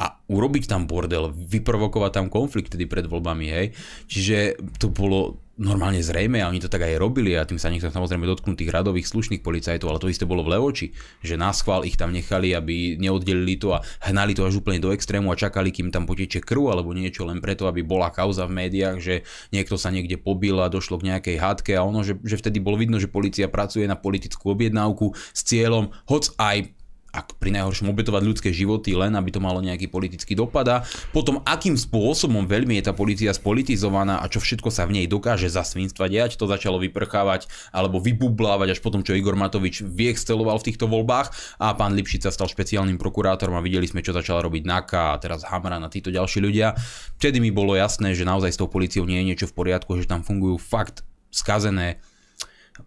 a 0.00 0.16
urobiť 0.32 0.64
tam 0.64 0.88
bordel, 0.88 1.28
vyprovokovať 1.28 2.12
tam 2.16 2.26
konflikt 2.32 2.72
tedy 2.72 2.88
pred 2.88 3.04
voľbami, 3.04 3.46
hej. 3.52 3.66
Čiže 4.08 4.56
to 4.80 4.88
bolo 4.88 5.44
normálne 5.60 6.00
zrejme 6.00 6.40
a 6.40 6.48
oni 6.48 6.58
to 6.58 6.72
tak 6.72 6.88
aj 6.88 6.96
robili 6.96 7.36
a 7.36 7.44
tým 7.44 7.60
sa 7.60 7.68
nechcem 7.68 7.92
samozrejme 7.92 8.24
dotknúť 8.24 8.64
tých 8.64 8.72
radových 8.72 9.06
slušných 9.12 9.44
policajtov, 9.44 9.92
ale 9.92 10.00
to 10.00 10.08
isté 10.08 10.24
bolo 10.24 10.40
v 10.40 10.56
Levoči, 10.56 10.96
že 11.20 11.36
na 11.36 11.52
schvál 11.52 11.84
ich 11.84 12.00
tam 12.00 12.16
nechali, 12.16 12.56
aby 12.56 12.96
neoddelili 12.96 13.60
to 13.60 13.76
a 13.76 13.84
hnali 14.08 14.32
to 14.32 14.48
až 14.48 14.64
úplne 14.64 14.80
do 14.80 14.90
extrému 14.96 15.28
a 15.28 15.36
čakali, 15.36 15.68
kým 15.68 15.92
tam 15.92 16.08
poteče 16.08 16.40
krv 16.40 16.72
alebo 16.72 16.96
niečo 16.96 17.28
len 17.28 17.44
preto, 17.44 17.68
aby 17.68 17.84
bola 17.84 18.08
kauza 18.08 18.48
v 18.48 18.56
médiách, 18.56 18.96
že 18.98 19.14
niekto 19.52 19.76
sa 19.76 19.92
niekde 19.92 20.16
pobil 20.16 20.56
a 20.64 20.72
došlo 20.72 20.96
k 20.96 21.12
nejakej 21.12 21.36
hádke 21.36 21.76
a 21.76 21.84
ono, 21.84 22.00
že, 22.00 22.16
že 22.24 22.40
vtedy 22.40 22.56
bolo 22.58 22.80
vidno, 22.80 22.96
že 22.96 23.12
policia 23.12 23.52
pracuje 23.52 23.84
na 23.84 24.00
politickú 24.00 24.56
objednávku 24.56 25.12
s 25.12 25.40
cieľom, 25.44 25.92
hoc 26.08 26.32
aj 26.40 26.79
ak 27.10 27.36
pri 27.42 27.50
najhoršom 27.58 27.90
obetovať 27.90 28.22
ľudské 28.22 28.50
životy 28.54 28.94
len, 28.94 29.14
aby 29.18 29.34
to 29.34 29.42
malo 29.42 29.58
nejaký 29.58 29.90
politický 29.90 30.38
dopad 30.38 30.66
a 30.70 30.76
potom 31.10 31.42
akým 31.42 31.74
spôsobom 31.74 32.46
veľmi 32.46 32.78
je 32.80 32.90
tá 32.90 32.92
policia 32.94 33.34
spolitizovaná 33.34 34.22
a 34.22 34.30
čo 34.30 34.38
všetko 34.38 34.70
sa 34.70 34.86
v 34.86 35.02
nej 35.02 35.06
dokáže 35.10 35.50
za 35.50 35.66
svinstva 35.66 36.06
diať, 36.06 36.38
to 36.38 36.46
začalo 36.46 36.78
vyprchávať 36.78 37.50
alebo 37.74 37.98
vybublávať 37.98 38.78
až 38.78 38.80
potom, 38.80 39.02
čo 39.02 39.18
Igor 39.18 39.34
Matovič 39.34 39.82
vyexceloval 39.82 40.62
v 40.62 40.66
týchto 40.70 40.86
voľbách 40.86 41.58
a 41.58 41.74
pán 41.74 41.98
Lipšic 41.98 42.26
sa 42.26 42.32
stal 42.32 42.46
špeciálnym 42.46 42.96
prokurátorom 42.96 43.58
a 43.58 43.64
videli 43.64 43.90
sme, 43.90 44.00
čo 44.00 44.14
začala 44.14 44.42
robiť 44.46 44.62
Naka 44.66 45.14
a 45.14 45.20
teraz 45.20 45.42
Hamran 45.46 45.82
a 45.82 45.90
títo 45.90 46.14
ďalší 46.14 46.38
ľudia. 46.38 46.78
Vtedy 47.18 47.42
mi 47.42 47.50
bolo 47.50 47.74
jasné, 47.74 48.14
že 48.14 48.28
naozaj 48.28 48.54
s 48.54 48.60
tou 48.60 48.70
policiou 48.70 49.04
nie 49.04 49.18
je 49.22 49.28
niečo 49.34 49.46
v 49.50 49.56
poriadku, 49.56 49.98
že 49.98 50.06
tam 50.06 50.22
fungujú 50.22 50.56
fakt 50.60 51.02
skazené 51.30 52.02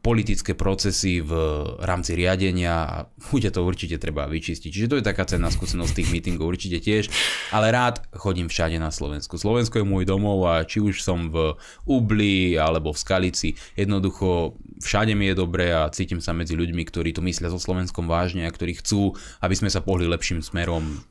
politické 0.02 0.58
procesy 0.58 1.22
v 1.22 1.32
rámci 1.84 2.18
riadenia 2.18 2.74
a 2.88 2.96
bude 3.30 3.52
to 3.54 3.62
určite 3.62 4.02
treba 4.02 4.26
vyčistiť. 4.26 4.70
Čiže 4.72 4.90
to 4.90 4.98
je 5.00 5.06
taká 5.06 5.28
cenná 5.28 5.52
skúsenosť 5.54 5.94
tých 5.94 6.10
meetingov 6.10 6.50
určite 6.50 6.80
tiež, 6.82 7.12
ale 7.54 7.70
rád 7.70 8.02
chodím 8.16 8.50
všade 8.50 8.80
na 8.82 8.90
Slovensku. 8.90 9.38
Slovensko 9.38 9.84
je 9.84 9.86
môj 9.86 10.08
domov 10.08 10.48
a 10.50 10.64
či 10.64 10.82
už 10.82 11.04
som 11.04 11.30
v 11.30 11.54
Ubli 11.86 12.58
alebo 12.58 12.96
v 12.96 13.02
Skalici, 13.02 13.54
jednoducho 13.78 14.58
všade 14.82 15.14
mi 15.14 15.30
je 15.30 15.36
dobre 15.38 15.70
a 15.70 15.92
cítim 15.92 16.24
sa 16.24 16.34
medzi 16.34 16.58
ľuďmi, 16.58 16.84
ktorí 16.88 17.14
to 17.14 17.22
myslia 17.24 17.52
so 17.52 17.60
Slovenskom 17.60 18.10
vážne 18.10 18.48
a 18.48 18.52
ktorí 18.52 18.80
chcú, 18.80 19.14
aby 19.44 19.56
sme 19.56 19.70
sa 19.70 19.84
pohli 19.84 20.10
lepším 20.10 20.42
smerom. 20.42 21.04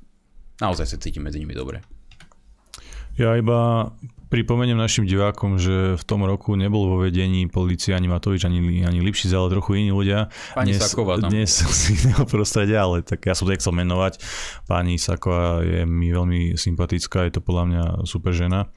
Naozaj 0.60 0.86
sa 0.86 1.00
cítim 1.00 1.24
medzi 1.24 1.40
nimi 1.40 1.56
dobre. 1.56 1.82
Ja 3.20 3.36
iba 3.36 3.92
Pripomeniem 4.32 4.80
našim 4.80 5.04
divákom, 5.04 5.60
že 5.60 5.92
v 5.92 6.04
tom 6.08 6.24
roku 6.24 6.56
nebol 6.56 6.88
vo 6.88 7.04
vedení 7.04 7.52
policie 7.52 7.92
ani 7.92 8.08
Matovič, 8.08 8.48
ani, 8.48 8.80
ani 8.80 9.04
Lipšic, 9.04 9.28
ale 9.36 9.52
trochu 9.52 9.84
iní 9.84 9.92
ľudia. 9.92 10.32
Pani 10.56 10.72
dnes, 10.72 10.80
Saková 10.80 11.20
tam. 11.20 11.28
Dnes 11.28 11.52
z 11.60 11.82
iného 12.00 12.24
prostredia, 12.24 12.80
ale 12.80 13.04
tak 13.04 13.28
ja 13.28 13.36
som 13.36 13.44
to 13.44 13.52
chcel 13.60 13.76
menovať. 13.76 14.24
Pani 14.64 14.96
Saková 14.96 15.60
je 15.60 15.84
mi 15.84 16.08
veľmi 16.08 16.56
sympatická, 16.56 17.28
je 17.28 17.36
to 17.36 17.44
podľa 17.44 17.64
mňa 17.68 17.84
super 18.08 18.32
žena. 18.32 18.72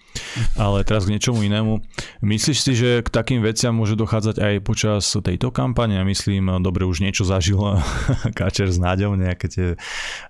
Ale 0.59 0.83
teraz 0.83 1.07
k 1.07 1.15
niečomu 1.15 1.39
inému. 1.47 1.79
Myslíš 2.19 2.59
si, 2.59 2.71
že 2.75 2.99
k 2.99 3.07
takým 3.07 3.39
veciam 3.39 3.71
môže 3.71 3.95
dochádzať 3.95 4.43
aj 4.43 4.53
počas 4.59 5.07
tejto 5.07 5.55
kampane? 5.55 6.03
Myslím, 6.03 6.51
dobre, 6.59 6.83
už 6.83 6.99
niečo 6.99 7.23
zažil 7.23 7.79
Káčer 8.37 8.67
s 8.67 8.75
Náďom, 8.75 9.23
nejaké 9.23 9.47
tie, 9.47 9.67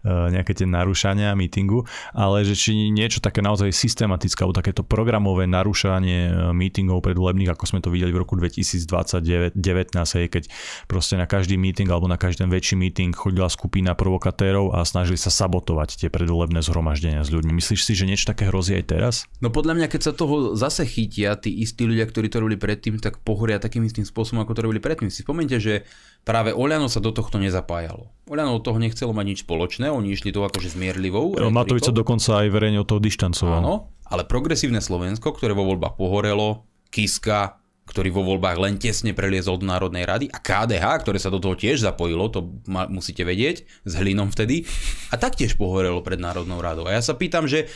e, 0.06 0.14
nejaké 0.30 0.54
tie 0.54 0.70
narušania 0.70 1.34
mítingu, 1.34 1.82
ale 2.14 2.46
že 2.46 2.54
či 2.54 2.94
niečo 2.94 3.26
také 3.26 3.42
naozaj 3.42 3.74
systematické, 3.74 4.46
alebo 4.46 4.54
takéto 4.54 4.86
program 4.86 5.15
programové 5.16 5.48
narušanie 5.48 6.20
e, 6.28 6.32
meetingov 6.52 7.00
predvolebných, 7.00 7.56
ako 7.56 7.64
sme 7.64 7.80
to 7.80 7.88
videli 7.88 8.12
v 8.12 8.20
roku 8.20 8.36
2019, 8.36 9.56
hej, 9.96 10.28
keď 10.28 10.44
proste 10.92 11.16
na 11.16 11.24
každý 11.24 11.56
meeting 11.56 11.88
alebo 11.88 12.12
na 12.12 12.20
každý 12.20 12.44
väčší 12.44 12.76
meeting 12.76 13.16
chodila 13.16 13.48
skupina 13.48 13.96
provokatérov 13.96 14.76
a 14.76 14.84
snažili 14.84 15.16
sa 15.16 15.32
sabotovať 15.32 16.04
tie 16.04 16.10
predvolebné 16.12 16.60
zhromaždenia 16.60 17.24
s 17.24 17.32
ľuďmi. 17.32 17.56
Myslíš 17.56 17.88
si, 17.88 17.96
že 17.96 18.04
niečo 18.04 18.28
také 18.28 18.52
hrozí 18.52 18.76
aj 18.76 18.86
teraz? 18.92 19.16
No 19.40 19.56
podľa 19.56 19.80
mňa, 19.80 19.88
keď 19.88 20.02
sa 20.04 20.12
toho 20.12 20.52
zase 20.60 20.84
chytia 20.84 21.40
tí 21.40 21.64
istí 21.64 21.88
ľudia, 21.88 22.04
ktorí 22.04 22.28
to 22.28 22.44
robili 22.44 22.60
predtým, 22.60 23.00
tak 23.00 23.24
pohoria 23.24 23.56
takým 23.56 23.88
istým 23.88 24.04
spôsobom, 24.04 24.44
ako 24.44 24.52
to 24.52 24.68
robili 24.68 24.84
predtým. 24.84 25.08
Si 25.08 25.24
spomente, 25.24 25.56
že 25.64 25.88
práve 26.28 26.52
Oľano 26.52 26.92
sa 26.92 27.00
do 27.00 27.16
tohto 27.16 27.40
nezapájalo. 27.40 28.12
Oľano 28.28 28.60
od 28.60 28.64
toho 28.68 28.84
nechcelo 28.84 29.16
mať 29.16 29.26
nič 29.32 29.40
spoločné, 29.48 29.88
oni 29.88 30.12
išli 30.12 30.36
to 30.36 30.44
akože 30.44 30.76
zmierlivou. 30.76 31.40
Matovič 31.40 31.88
sa 31.88 31.96
dokonca 31.96 32.44
aj 32.44 32.48
verejne 32.52 32.84
od 32.84 32.90
toho 32.90 33.00
dištancoval. 33.00 33.64
Áno, 33.64 33.95
ale 34.10 34.24
progresívne 34.26 34.82
Slovensko, 34.82 35.34
ktoré 35.34 35.58
vo 35.58 35.66
voľbách 35.66 35.98
pohorelo, 35.98 36.66
Kiska, 36.94 37.60
ktorý 37.86 38.10
vo 38.10 38.26
voľbách 38.26 38.58
len 38.58 38.76
tesne 38.82 39.14
preliezol 39.14 39.62
do 39.62 39.70
Národnej 39.70 40.10
rady 40.10 40.26
a 40.34 40.42
KDH, 40.42 41.06
ktoré 41.06 41.22
sa 41.22 41.30
do 41.30 41.38
toho 41.38 41.54
tiež 41.54 41.86
zapojilo, 41.86 42.34
to 42.34 42.58
ma, 42.66 42.90
musíte 42.90 43.22
vedieť, 43.22 43.62
s 43.86 43.94
Hlinom 43.94 44.34
vtedy, 44.34 44.66
a 45.14 45.16
taktiež 45.22 45.54
pohorelo 45.54 46.02
pred 46.02 46.18
Národnou 46.18 46.58
radou. 46.66 46.90
A 46.90 46.98
ja 46.98 47.02
sa 47.06 47.14
pýtam, 47.14 47.46
že 47.46 47.70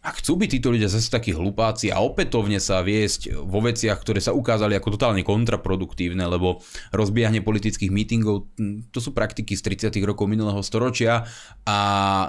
ak 0.00 0.24
chcú 0.24 0.40
byť 0.40 0.48
títo 0.48 0.72
ľudia 0.72 0.88
zase 0.88 1.12
takí 1.12 1.36
hlupáci 1.36 1.92
a 1.92 2.00
opätovne 2.00 2.56
sa 2.56 2.80
viesť 2.80 3.36
vo 3.36 3.60
veciach, 3.60 4.00
ktoré 4.00 4.16
sa 4.24 4.32
ukázali 4.32 4.72
ako 4.72 4.96
totálne 4.96 5.20
kontraproduktívne, 5.20 6.24
lebo 6.24 6.64
rozbiehanie 6.96 7.44
politických 7.44 7.92
mítingov, 7.92 8.48
to 8.90 8.98
sú 8.98 9.12
praktiky 9.12 9.52
z 9.52 9.92
30. 9.92 10.00
rokov 10.08 10.24
minulého 10.24 10.64
storočia 10.64 11.28
a 11.68 11.78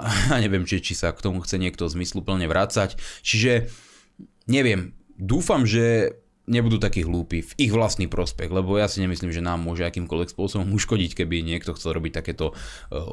neviem, 0.44 0.68
či, 0.68 0.84
či 0.84 0.92
sa 0.92 1.16
k 1.16 1.24
tomu 1.24 1.40
chce 1.40 1.56
niekto 1.56 1.88
zmysluplne 1.88 2.44
vrácať. 2.44 3.00
Čiže 3.24 3.72
neviem, 4.52 4.92
dúfam, 5.16 5.64
že 5.64 6.16
nebudú 6.50 6.82
takí 6.82 7.06
hlúpi 7.06 7.46
v 7.46 7.52
ich 7.54 7.70
vlastný 7.70 8.10
prospech, 8.10 8.50
lebo 8.50 8.74
ja 8.74 8.90
si 8.90 8.98
nemyslím, 8.98 9.30
že 9.30 9.38
nám 9.38 9.62
môže 9.62 9.86
akýmkoľvek 9.86 10.34
spôsobom 10.34 10.74
uškodiť, 10.74 11.22
keby 11.22 11.46
niekto 11.46 11.70
chcel 11.78 11.94
robiť 11.94 12.18
takéto 12.18 12.50
uh, 12.50 12.56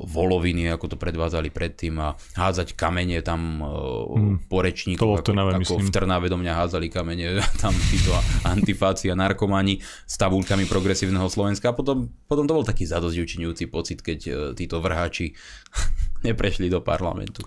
voloviny, 0.02 0.66
ako 0.74 0.94
to 0.94 0.98
predvádzali 0.98 1.54
predtým 1.54 2.02
a 2.02 2.18
hádzať 2.34 2.74
kamene 2.74 3.22
tam 3.22 3.62
uh, 3.62 3.70
hmm. 4.18 4.50
po 4.50 4.66
rečníku, 4.66 5.06
ako, 5.06 5.30
ako 5.30 5.62
myslím. 5.62 5.86
v 5.86 5.90
Trnave 5.94 6.28
do 6.34 6.42
mňa 6.42 6.54
hádzali 6.66 6.88
kamene 6.90 7.38
tam 7.64 7.74
títo 7.94 8.18
antifáci 8.50 9.14
a 9.14 9.16
narkomani 9.16 9.78
s 10.10 10.16
tabulkami 10.18 10.66
progresívneho 10.66 11.30
Slovenska 11.30 11.70
a 11.70 11.78
potom, 11.78 12.10
potom 12.26 12.50
to 12.50 12.58
bol 12.58 12.66
taký 12.66 12.90
zadozďučinujúci 12.90 13.70
pocit, 13.70 14.02
keď 14.02 14.20
uh, 14.26 14.34
títo 14.58 14.82
vrháči 14.82 15.38
neprešli 16.26 16.66
do 16.66 16.82
parlamentu. 16.82 17.46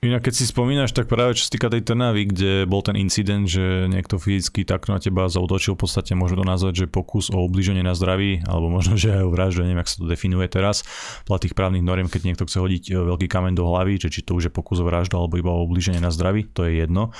Inak 0.00 0.24
keď 0.24 0.32
si 0.32 0.48
spomínaš, 0.48 0.96
tak 0.96 1.12
práve 1.12 1.36
čo 1.36 1.44
sa 1.44 1.52
týka 1.52 1.68
tej 1.68 1.84
Trnavy, 1.84 2.24
kde 2.32 2.64
bol 2.64 2.80
ten 2.80 2.96
incident, 2.96 3.44
že 3.44 3.84
niekto 3.84 4.16
fyzicky 4.16 4.64
takto 4.64 4.96
na 4.96 5.00
teba 5.00 5.28
zautočil, 5.28 5.76
v 5.76 5.84
podstate 5.84 6.16
môžeme 6.16 6.40
to 6.40 6.48
nazvať, 6.48 6.74
že 6.80 6.86
pokus 6.88 7.28
o 7.28 7.36
ubliženie 7.44 7.84
na 7.84 7.92
zdraví, 7.92 8.40
alebo 8.48 8.72
možno, 8.72 8.96
že 8.96 9.12
aj 9.12 9.28
o 9.28 9.32
vraždu, 9.36 9.60
neviem, 9.60 9.84
ako 9.84 9.92
sa 9.92 9.98
to 10.00 10.08
definuje 10.08 10.48
teraz, 10.48 10.88
podľa 11.28 11.44
tých 11.44 11.52
právnych 11.52 11.84
noriem, 11.84 12.08
keď 12.08 12.32
niekto 12.32 12.48
chce 12.48 12.64
hodiť 12.64 12.82
e, 12.88 12.92
veľký 12.96 13.28
kameň 13.28 13.52
do 13.52 13.68
hlavy, 13.68 14.00
že 14.00 14.08
či 14.08 14.24
to 14.24 14.40
už 14.40 14.48
je 14.48 14.52
pokus 14.56 14.80
o 14.80 14.88
vraždu, 14.88 15.20
alebo 15.20 15.36
iba 15.36 15.52
o 15.52 15.68
ubliženie 15.68 16.00
na 16.00 16.08
zdraví, 16.08 16.48
to 16.48 16.64
je 16.64 16.80
jedno. 16.80 17.12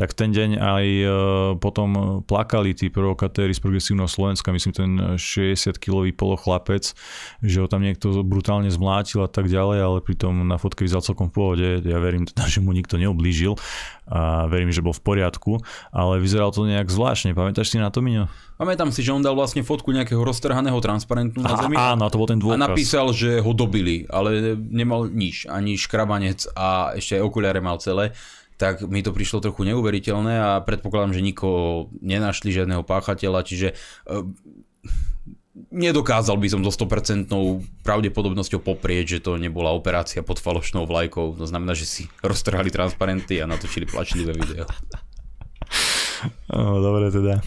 Tak 0.00 0.16
ten 0.16 0.32
deň 0.32 0.56
aj 0.56 0.86
e, 0.88 1.06
potom 1.60 2.24
plakali 2.24 2.72
tí 2.72 2.88
provokatéri 2.88 3.52
z 3.52 3.60
progresívneho 3.60 4.08
Slovenska, 4.08 4.56
myslím 4.56 4.72
ten 4.72 5.20
60-kilový 5.20 6.16
polochlapec, 6.16 6.96
že 7.44 7.60
ho 7.60 7.68
tam 7.68 7.84
niekto 7.84 8.24
brutálne 8.24 8.72
zmlátil 8.72 9.20
a 9.20 9.28
tak 9.28 9.52
ďalej, 9.52 9.78
ale 9.84 9.98
pritom 10.00 10.48
na 10.48 10.56
fotke 10.56 10.88
vyzal 10.88 11.04
celkom 11.04 11.28
v 11.28 11.36
pohode. 11.36 11.68
Ja 11.84 12.00
verím 12.00 12.21
verím 12.22 12.30
teda, 12.30 12.44
že 12.46 12.58
mu 12.62 12.70
nikto 12.70 12.94
neublížil 12.98 13.58
a 14.06 14.46
verím, 14.46 14.70
že 14.70 14.84
bol 14.84 14.94
v 14.94 15.02
poriadku, 15.02 15.58
ale 15.90 16.22
vyzeralo 16.22 16.54
to 16.54 16.68
nejak 16.68 16.90
zvláštne. 16.90 17.34
Pamätáš 17.34 17.74
si 17.74 17.78
na 17.82 17.90
to, 17.90 18.04
Miňo? 18.04 18.30
Pamätám 18.58 18.94
si, 18.94 19.02
že 19.02 19.10
on 19.10 19.24
dal 19.24 19.34
vlastne 19.34 19.66
fotku 19.66 19.90
nejakého 19.90 20.22
roztrhaného 20.22 20.78
transparentu 20.78 21.42
na 21.42 21.58
zemi. 21.58 21.74
Áno, 21.74 22.06
to 22.06 22.20
bol 22.20 22.28
ten 22.30 22.38
dôkaz. 22.38 22.54
A 22.54 22.62
napísal, 22.62 23.10
že 23.10 23.42
ho 23.42 23.52
dobili, 23.56 24.06
ale 24.06 24.54
nemal 24.54 25.10
nič, 25.10 25.50
ani 25.50 25.74
škrabanec 25.74 26.46
a 26.54 26.94
ešte 26.94 27.18
aj 27.18 27.22
okuliare 27.26 27.58
mal 27.58 27.82
celé 27.82 28.14
tak 28.60 28.78
mi 28.86 29.02
to 29.02 29.10
prišlo 29.10 29.42
trochu 29.42 29.66
neuveriteľné 29.66 30.34
a 30.38 30.50
predpokladám, 30.62 31.18
že 31.18 31.26
nikoho 31.26 31.90
nenašli, 31.98 32.54
žiadneho 32.54 32.86
páchateľa, 32.86 33.42
čiže 33.42 33.74
e, 33.74 34.22
nedokázal 35.72 36.36
by 36.36 36.48
som 36.52 36.60
so 36.62 36.70
100% 36.70 37.32
pravdepodobnosťou 37.82 38.60
poprieť, 38.60 39.18
že 39.18 39.24
to 39.24 39.40
nebola 39.40 39.72
operácia 39.72 40.20
pod 40.20 40.38
falošnou 40.38 40.84
vlajkou. 40.84 41.34
To 41.40 41.46
znamená, 41.48 41.72
že 41.72 41.88
si 41.88 42.02
roztrhali 42.20 42.68
transparenty 42.68 43.40
a 43.40 43.48
natočili 43.48 43.88
plačlivé 43.88 44.36
video. 44.36 44.68
dobre 46.86 47.08
teda. 47.08 47.40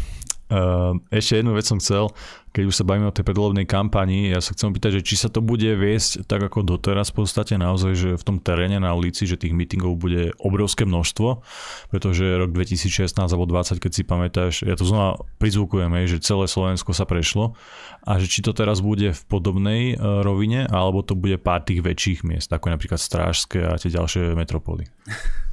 Ešte 1.09 1.41
jednu 1.41 1.57
vec 1.57 1.65
som 1.65 1.77
chcel 1.81 2.09
keď 2.55 2.71
už 2.71 2.75
sa 2.79 2.87
bavíme 2.87 3.11
o 3.11 3.11
tej 3.11 3.27
predvolebnej 3.27 3.67
kampani, 3.67 4.31
ja 4.31 4.39
sa 4.39 4.55
chcem 4.55 4.71
pýtať, 4.71 4.99
že 4.99 5.01
či 5.03 5.19
sa 5.19 5.27
to 5.27 5.43
bude 5.43 5.67
viesť 5.67 6.23
tak 6.23 6.39
ako 6.47 6.63
doteraz 6.63 7.11
v 7.11 7.19
podstate 7.19 7.59
naozaj, 7.59 7.91
že 7.99 8.09
v 8.15 8.23
tom 8.23 8.39
teréne 8.39 8.79
na 8.79 8.95
ulici, 8.95 9.27
že 9.27 9.35
tých 9.35 9.51
mítingov 9.51 9.99
bude 9.99 10.31
obrovské 10.39 10.87
množstvo, 10.87 11.43
pretože 11.91 12.23
rok 12.39 12.55
2016 12.55 13.19
alebo 13.19 13.43
20, 13.43 13.83
keď 13.83 13.91
si 13.91 14.07
pamätáš, 14.07 14.53
ja 14.63 14.79
to 14.79 14.87
znova 14.87 15.19
prizvukujem, 15.35 15.91
že 16.07 16.23
celé 16.23 16.47
Slovensko 16.47 16.95
sa 16.95 17.03
prešlo 17.03 17.59
a 18.07 18.23
že 18.23 18.31
či 18.31 18.39
to 18.39 18.55
teraz 18.55 18.79
bude 18.79 19.11
v 19.11 19.21
podobnej 19.27 19.81
e, 19.93 19.95
rovine, 19.99 20.63
alebo 20.71 21.03
to 21.03 21.19
bude 21.19 21.35
pár 21.43 21.67
tých 21.67 21.83
väčších 21.83 22.23
miest, 22.23 22.47
ako 22.55 22.71
napríklad 22.71 23.03
Strážske 23.03 23.59
a 23.67 23.75
tie 23.75 23.91
ďalšie 23.91 24.31
metropoly. 24.31 24.87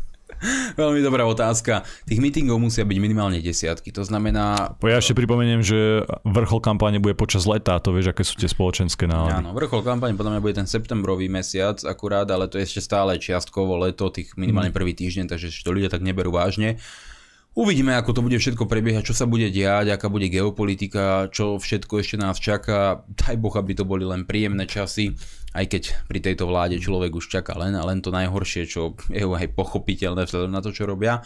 Veľmi 0.80 1.00
dobrá 1.00 1.24
otázka. 1.24 1.86
Tých 2.06 2.18
meetingov 2.18 2.58
musia 2.58 2.82
byť 2.82 2.98
minimálne 2.98 3.38
desiatky. 3.38 3.94
To 3.94 4.02
znamená... 4.02 4.76
Po 4.78 4.90
ja 4.90 4.98
ešte 4.98 5.14
pripomeniem, 5.14 5.62
že 5.62 6.02
vrchol 6.26 6.60
kampáne 6.60 6.98
bude 6.98 7.14
počas 7.14 7.46
leta. 7.46 7.78
To 7.78 7.94
vieš, 7.94 8.12
aké 8.12 8.22
sú 8.26 8.34
tie 8.38 8.50
spoločenské 8.50 9.06
nálady. 9.06 9.38
Áno, 9.38 9.54
vrchol 9.54 9.86
kampáne 9.86 10.18
podľa 10.18 10.38
mňa 10.38 10.42
bude 10.44 10.54
ten 10.58 10.68
septembrový 10.68 11.30
mesiac 11.30 11.78
akurát, 11.86 12.26
ale 12.30 12.50
to 12.50 12.58
je 12.58 12.66
ešte 12.66 12.80
stále 12.82 13.16
čiastkovo 13.16 13.78
leto, 13.78 14.10
tých 14.10 14.34
minimálne 14.34 14.74
mhm. 14.74 14.76
prvý 14.76 14.92
týždeň, 14.92 15.30
takže 15.30 15.48
to 15.62 15.70
ľudia 15.70 15.90
tak 15.92 16.02
neberú 16.02 16.34
vážne. 16.34 16.82
Uvidíme, 17.52 17.92
ako 18.00 18.16
to 18.16 18.24
bude 18.24 18.40
všetko 18.40 18.64
prebiehať, 18.64 19.12
čo 19.12 19.14
sa 19.16 19.28
bude 19.28 19.52
diať, 19.52 19.92
aká 19.92 20.08
bude 20.08 20.32
geopolitika, 20.32 21.28
čo 21.28 21.60
všetko 21.60 22.00
ešte 22.00 22.16
nás 22.16 22.40
čaká. 22.40 23.04
Daj 23.12 23.36
Boh, 23.36 23.52
aby 23.52 23.76
to 23.76 23.84
boli 23.84 24.08
len 24.08 24.24
príjemné 24.24 24.64
časy, 24.64 25.12
aj 25.52 25.68
keď 25.68 25.82
pri 26.08 26.18
tejto 26.24 26.48
vláde 26.48 26.80
človek 26.80 27.12
už 27.12 27.28
čaká 27.28 27.52
len 27.60 27.76
a 27.76 27.84
len 27.84 28.00
to 28.00 28.08
najhoršie, 28.08 28.64
čo 28.64 28.96
je 29.12 29.28
aj 29.28 29.52
pochopiteľné 29.52 30.24
vzhľadom 30.24 30.48
na 30.48 30.64
to, 30.64 30.72
čo 30.72 30.88
robia. 30.88 31.20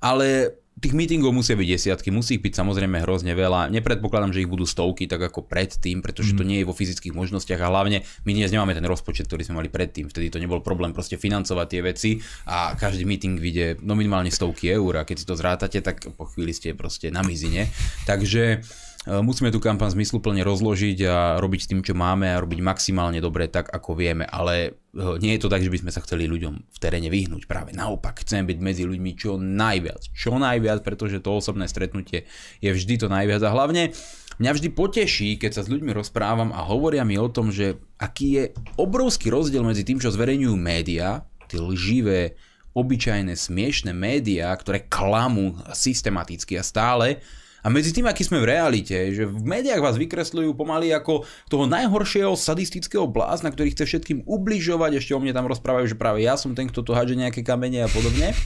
Ale 0.00 0.56
tých 0.76 0.92
meetingov 0.92 1.32
musia 1.32 1.56
byť 1.56 1.68
desiatky, 1.72 2.12
musí 2.12 2.36
ich 2.36 2.44
byť 2.44 2.52
samozrejme 2.52 3.00
hrozne 3.00 3.32
veľa. 3.32 3.72
Nepredpokladám, 3.72 4.36
že 4.36 4.44
ich 4.44 4.50
budú 4.50 4.68
stovky, 4.68 5.08
tak 5.08 5.24
ako 5.24 5.48
predtým, 5.48 6.04
pretože 6.04 6.36
to 6.36 6.44
mhm. 6.44 6.48
nie 6.52 6.58
je 6.60 6.68
vo 6.68 6.76
fyzických 6.76 7.16
možnostiach 7.16 7.60
a 7.64 7.72
hlavne 7.72 8.04
my 8.28 8.30
dnes 8.36 8.52
nemáme 8.52 8.76
ten 8.76 8.84
rozpočet, 8.84 9.24
ktorý 9.24 9.48
sme 9.48 9.64
mali 9.64 9.72
predtým. 9.72 10.12
Vtedy 10.12 10.28
to 10.28 10.36
nebol 10.36 10.60
problém 10.60 10.92
proste 10.92 11.16
financovať 11.16 11.66
tie 11.72 11.80
veci 11.80 12.10
a 12.44 12.76
každý 12.76 13.08
meeting 13.08 13.40
vyjde 13.40 13.80
no 13.80 13.96
minimálne 13.96 14.28
stovky 14.28 14.68
eur 14.68 15.00
a 15.00 15.08
keď 15.08 15.16
si 15.16 15.26
to 15.26 15.34
zrátate, 15.34 15.80
tak 15.80 16.04
po 16.12 16.28
chvíli 16.28 16.52
ste 16.52 16.76
proste 16.76 17.08
na 17.08 17.24
mizine. 17.24 17.72
Takže 18.04 18.60
musíme 19.06 19.54
tú 19.54 19.62
kampaň 19.62 19.94
zmysluplne 19.94 20.42
rozložiť 20.42 20.98
a 21.06 21.18
robiť 21.38 21.60
s 21.62 21.70
tým, 21.70 21.80
čo 21.86 21.94
máme 21.94 22.26
a 22.26 22.42
robiť 22.42 22.58
maximálne 22.58 23.22
dobre 23.22 23.46
tak, 23.46 23.70
ako 23.70 23.94
vieme, 23.94 24.26
ale 24.26 24.74
eh, 24.74 25.16
nie 25.22 25.38
je 25.38 25.46
to 25.46 25.52
tak, 25.52 25.62
že 25.62 25.70
by 25.70 25.78
sme 25.86 25.94
sa 25.94 26.02
chceli 26.02 26.26
ľuďom 26.26 26.54
v 26.58 26.78
teréne 26.82 27.06
vyhnúť. 27.06 27.46
Práve 27.46 27.70
naopak, 27.70 28.26
chceme 28.26 28.50
byť 28.50 28.58
medzi 28.58 28.82
ľuďmi 28.82 29.10
čo 29.14 29.38
najviac. 29.38 30.10
Čo 30.10 30.42
najviac, 30.42 30.82
pretože 30.82 31.22
to 31.22 31.38
osobné 31.38 31.70
stretnutie 31.70 32.26
je 32.58 32.70
vždy 32.74 32.98
to 32.98 33.06
najviac 33.06 33.38
a 33.46 33.54
hlavne 33.54 33.94
mňa 34.42 34.50
vždy 34.52 34.68
poteší, 34.74 35.38
keď 35.38 35.62
sa 35.62 35.62
s 35.62 35.70
ľuďmi 35.70 35.94
rozprávam 35.94 36.50
a 36.50 36.66
hovoria 36.66 37.06
mi 37.06 37.14
o 37.14 37.30
tom, 37.30 37.54
že 37.54 37.78
aký 38.02 38.26
je 38.42 38.44
obrovský 38.74 39.30
rozdiel 39.30 39.62
medzi 39.62 39.86
tým, 39.86 40.02
čo 40.02 40.10
zverejňujú 40.10 40.54
médiá, 40.58 41.22
tie 41.46 41.62
lživé, 41.62 42.34
obyčajné, 42.76 43.32
smiešné 43.32 43.96
médiá, 43.96 44.52
ktoré 44.52 44.84
klamú 44.84 45.56
systematicky 45.72 46.60
a 46.60 46.66
stále, 46.66 47.24
a 47.66 47.70
medzi 47.72 47.90
tým, 47.90 48.06
aký 48.06 48.22
sme 48.22 48.38
v 48.38 48.54
realite, 48.54 48.94
že 49.10 49.26
v 49.26 49.42
médiách 49.42 49.82
vás 49.82 49.98
vykresľujú 49.98 50.54
pomaly 50.54 50.94
ako 50.94 51.26
toho 51.50 51.66
najhoršieho 51.66 52.38
sadistického 52.38 53.10
blázna, 53.10 53.50
ktorý 53.50 53.74
chce 53.74 53.90
všetkým 53.90 54.22
ubližovať, 54.22 55.02
ešte 55.02 55.10
o 55.10 55.18
mne 55.18 55.34
tam 55.34 55.50
rozprávajú, 55.50 55.90
že 55.90 55.98
práve 55.98 56.22
ja 56.22 56.38
som 56.38 56.54
ten, 56.54 56.70
kto 56.70 56.86
to 56.86 56.94
hádže 56.94 57.18
nejaké 57.18 57.42
kamene 57.42 57.82
a 57.82 57.90
podobne. 57.90 58.38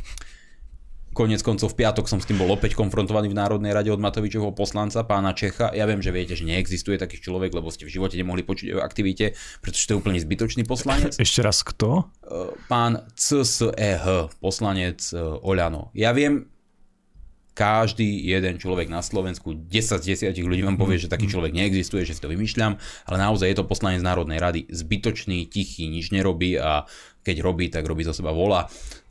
Konec 1.13 1.45
koncov 1.45 1.77
v 1.77 1.85
piatok 1.85 2.09
som 2.09 2.17
s 2.17 2.25
tým 2.25 2.41
bol 2.41 2.49
opäť 2.49 2.73
konfrontovaný 2.81 3.29
v 3.29 3.37
Národnej 3.37 3.77
rade 3.77 3.93
od 3.93 4.01
Matovičovho 4.01 4.57
poslanca, 4.57 5.05
pána 5.05 5.37
Čecha. 5.37 5.69
Ja 5.77 5.85
viem, 5.85 6.01
že 6.01 6.17
viete, 6.17 6.33
že 6.33 6.49
neexistuje 6.49 6.97
taký 6.97 7.21
človek, 7.21 7.53
lebo 7.53 7.69
ste 7.69 7.85
v 7.85 7.93
živote 8.01 8.17
nemohli 8.17 8.41
počuť 8.41 8.73
o 8.73 8.81
aktivite, 8.81 9.37
pretože 9.61 9.85
to 9.85 9.93
je 9.93 10.01
úplne 10.01 10.17
zbytočný 10.17 10.65
poslanec. 10.65 11.13
Ešte 11.21 11.45
raz 11.45 11.61
kto? 11.61 12.09
Pán 12.73 13.05
CSEH, 13.13 14.33
poslanec 14.41 15.03
e, 15.13 15.19
Oľano. 15.19 15.93
Ja 15.99 16.15
viem, 16.15 16.47
každý 17.61 18.25
jeden 18.25 18.57
človek 18.57 18.89
na 18.89 19.05
Slovensku, 19.05 19.53
10 19.53 20.01
z 20.01 20.33
10 20.33 20.33
ľudí 20.41 20.65
vám 20.65 20.81
povie, 20.81 20.97
že 20.97 21.13
taký 21.13 21.29
mm. 21.29 21.33
človek 21.37 21.53
neexistuje, 21.53 22.09
že 22.09 22.17
si 22.17 22.25
to 22.25 22.33
vymýšľam, 22.33 22.81
ale 22.81 23.17
naozaj 23.21 23.53
je 23.53 23.57
to 23.61 23.69
poslanec 23.69 24.01
Národnej 24.01 24.41
rady, 24.41 24.65
zbytočný, 24.73 25.45
tichý, 25.53 25.93
nič 25.93 26.09
nerobí 26.09 26.57
a 26.57 26.89
keď 27.21 27.37
robí, 27.45 27.69
tak 27.69 27.85
robí 27.85 28.01
za 28.01 28.17
seba 28.17 28.33
vola 28.33 28.65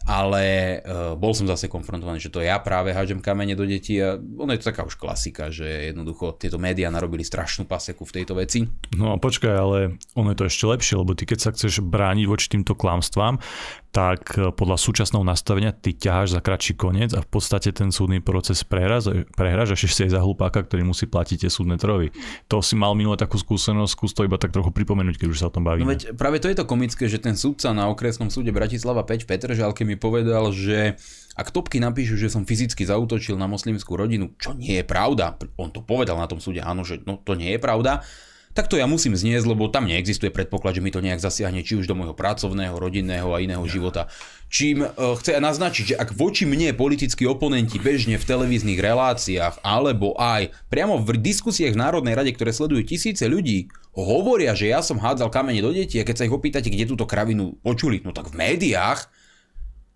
ale 0.09 0.79
uh, 0.81 1.13
bol 1.13 1.37
som 1.37 1.45
zase 1.45 1.69
konfrontovaný, 1.69 2.17
že 2.17 2.33
to 2.33 2.41
ja 2.41 2.57
práve 2.57 2.89
hážem 2.89 3.21
kamene 3.21 3.53
do 3.53 3.61
detí 3.61 4.01
a 4.01 4.17
ono 4.17 4.49
je 4.57 4.59
to 4.65 4.73
taká 4.73 4.81
už 4.81 4.97
klasika, 4.97 5.53
že 5.53 5.93
jednoducho 5.93 6.33
tieto 6.33 6.57
médiá 6.57 6.89
narobili 6.89 7.21
strašnú 7.21 7.69
paseku 7.69 8.09
v 8.09 8.15
tejto 8.17 8.33
veci. 8.33 8.65
No 8.97 9.13
a 9.13 9.21
počkaj, 9.21 9.53
ale 9.53 10.01
ono 10.17 10.33
je 10.33 10.37
to 10.41 10.49
ešte 10.49 10.65
lepšie, 10.65 10.95
lebo 10.97 11.13
ty 11.13 11.29
keď 11.29 11.39
sa 11.39 11.53
chceš 11.53 11.85
brániť 11.85 12.25
voči 12.25 12.47
týmto 12.49 12.73
klamstvám, 12.73 13.37
tak 13.89 14.37
e, 14.37 14.53
podľa 14.53 14.77
súčasného 14.77 15.25
nastavenia 15.25 15.73
ty 15.73 15.97
ťaháš 15.97 16.37
za 16.37 16.41
kratší 16.45 16.77
koniec 16.77 17.11
a 17.17 17.25
v 17.25 17.29
podstate 17.29 17.73
ten 17.73 17.89
súdny 17.89 18.21
proces 18.21 18.61
prehráš, 18.61 19.09
prehráš 19.33 19.73
a 19.73 19.75
ešte 19.75 20.05
aj 20.05 20.13
za 20.13 20.21
hlupáka, 20.21 20.61
ktorý 20.61 20.85
musí 20.85 21.09
platiť 21.09 21.45
tie 21.45 21.51
súdne 21.51 21.75
trovy. 21.81 22.13
To 22.53 22.61
si 22.61 22.77
mal 22.77 22.93
minulé 22.93 23.17
takú 23.17 23.41
skúsenosť, 23.41 23.89
skús 23.89 24.13
to 24.13 24.25
iba 24.29 24.37
tak 24.37 24.53
trochu 24.53 24.69
pripomenúť, 24.69 25.17
keď 25.17 25.27
už 25.33 25.39
sa 25.41 25.49
o 25.49 25.53
tom 25.53 25.65
bavíme. 25.65 25.89
No 25.89 25.93
veď 25.93 26.13
práve 26.13 26.37
to 26.37 26.47
je 26.47 26.57
to 26.61 26.69
komické, 26.69 27.09
že 27.09 27.17
ten 27.17 27.33
súdca 27.33 27.73
na 27.73 27.89
okresnom 27.89 28.29
súde 28.29 28.53
Bratislava 28.53 29.01
5 29.01 29.25
v 29.25 29.27
Petržalke 29.27 29.81
mi 29.81 29.97
povedal, 29.97 30.53
že 30.53 30.93
ak 31.33 31.49
topky 31.49 31.81
napíšu, 31.81 32.19
že 32.19 32.29
som 32.29 32.45
fyzicky 32.45 32.85
zautočil 32.85 33.39
na 33.39 33.49
moslimskú 33.49 33.97
rodinu, 33.97 34.35
čo 34.37 34.53
nie 34.53 34.81
je 34.81 34.85
pravda, 34.85 35.39
on 35.57 35.73
to 35.73 35.81
povedal 35.81 36.19
na 36.19 36.27
tom 36.27 36.37
súde, 36.37 36.61
áno, 36.61 36.85
že 36.85 37.01
no, 37.07 37.17
to 37.23 37.33
nie 37.33 37.55
je 37.55 37.59
pravda, 37.63 38.05
tak 38.57 38.65
to 38.65 38.81
ja 38.81 38.89
musím 38.89 39.13
zniesť, 39.13 39.45
lebo 39.45 39.69
tam 39.69 39.85
neexistuje 39.85 40.33
predpoklad, 40.33 40.77
že 40.77 40.83
mi 40.83 40.89
to 40.89 41.05
nejak 41.05 41.21
zasiahne 41.21 41.61
či 41.61 41.77
už 41.77 41.85
do 41.85 41.93
môjho 41.93 42.17
pracovného, 42.17 42.73
rodinného 42.73 43.29
a 43.29 43.41
iného 43.41 43.61
ja. 43.61 43.71
života. 43.71 44.01
Čím 44.49 44.81
uh, 44.83 45.13
chce 45.15 45.37
naznačiť, 45.37 45.93
že 45.93 45.95
ak 45.95 46.17
voči 46.17 46.49
mne 46.49 46.73
politickí 46.73 47.29
oponenti 47.29 47.77
bežne 47.77 48.17
v 48.17 48.25
televíznych 48.25 48.81
reláciách 48.81 49.61
alebo 49.61 50.17
aj 50.17 50.49
priamo 50.73 50.97
v 50.97 51.21
diskusiách 51.21 51.77
v 51.77 51.81
Národnej 51.81 52.17
rade, 52.17 52.33
ktoré 52.33 52.49
sledujú 52.49 52.89
tisíce 52.89 53.29
ľudí, 53.29 53.69
hovoria, 53.93 54.57
že 54.57 54.73
ja 54.73 54.81
som 54.81 54.97
hádzal 54.97 55.29
kamene 55.29 55.61
do 55.61 55.69
detí 55.69 56.01
a 56.01 56.07
keď 56.07 56.15
sa 56.17 56.25
ich 56.25 56.33
opýtate, 56.33 56.73
kde 56.73 56.89
túto 56.89 57.05
kravinu 57.05 57.53
počuli, 57.61 58.01
no 58.01 58.15
tak 58.15 58.33
v 58.33 58.39
médiách, 58.41 59.05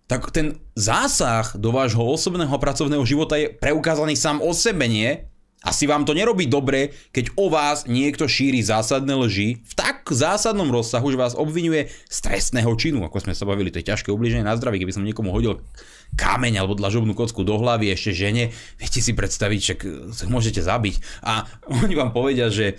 tak 0.04 0.28
ten 0.30 0.60
zásah 0.76 1.56
do 1.56 1.72
vášho 1.72 2.04
osobného 2.04 2.52
pracovného 2.60 3.02
života 3.08 3.40
je 3.40 3.48
preukázaný 3.50 4.14
sám 4.14 4.44
o 4.44 4.52
sebe, 4.52 4.84
nie? 4.84 5.26
Asi 5.64 5.88
vám 5.88 6.04
to 6.04 6.12
nerobí 6.12 6.44
dobre, 6.44 6.92
keď 7.08 7.32
o 7.40 7.48
vás 7.48 7.88
niekto 7.88 8.28
šíri 8.28 8.60
zásadné 8.60 9.16
lži 9.16 9.64
v 9.64 9.72
tak 9.72 10.04
zásadnom 10.12 10.68
rozsahu, 10.68 11.08
že 11.08 11.16
vás 11.16 11.32
obvinuje 11.32 11.88
z 11.88 12.18
trestného 12.20 12.68
činu, 12.76 13.00
ako 13.08 13.24
sme 13.24 13.32
sa 13.32 13.48
bavili, 13.48 13.72
to 13.72 13.80
je 13.80 13.88
ťažké 13.88 14.12
ubliženie 14.12 14.44
na 14.44 14.52
zdraví, 14.60 14.76
keby 14.76 14.92
som 14.92 15.08
niekomu 15.08 15.32
hodil 15.32 15.64
kameň 16.20 16.60
alebo 16.60 16.76
dlažobnú 16.76 17.16
kocku 17.16 17.48
do 17.48 17.56
hlavy 17.56 17.96
ešte 17.96 18.12
žene, 18.12 18.52
viete 18.76 19.00
si 19.00 19.16
predstaviť, 19.16 19.60
že 19.64 19.74
sa 20.12 20.28
môžete 20.28 20.60
zabiť. 20.60 21.24
A 21.24 21.48
oni 21.82 21.96
vám 21.96 22.12
povedia, 22.12 22.52
že, 22.52 22.76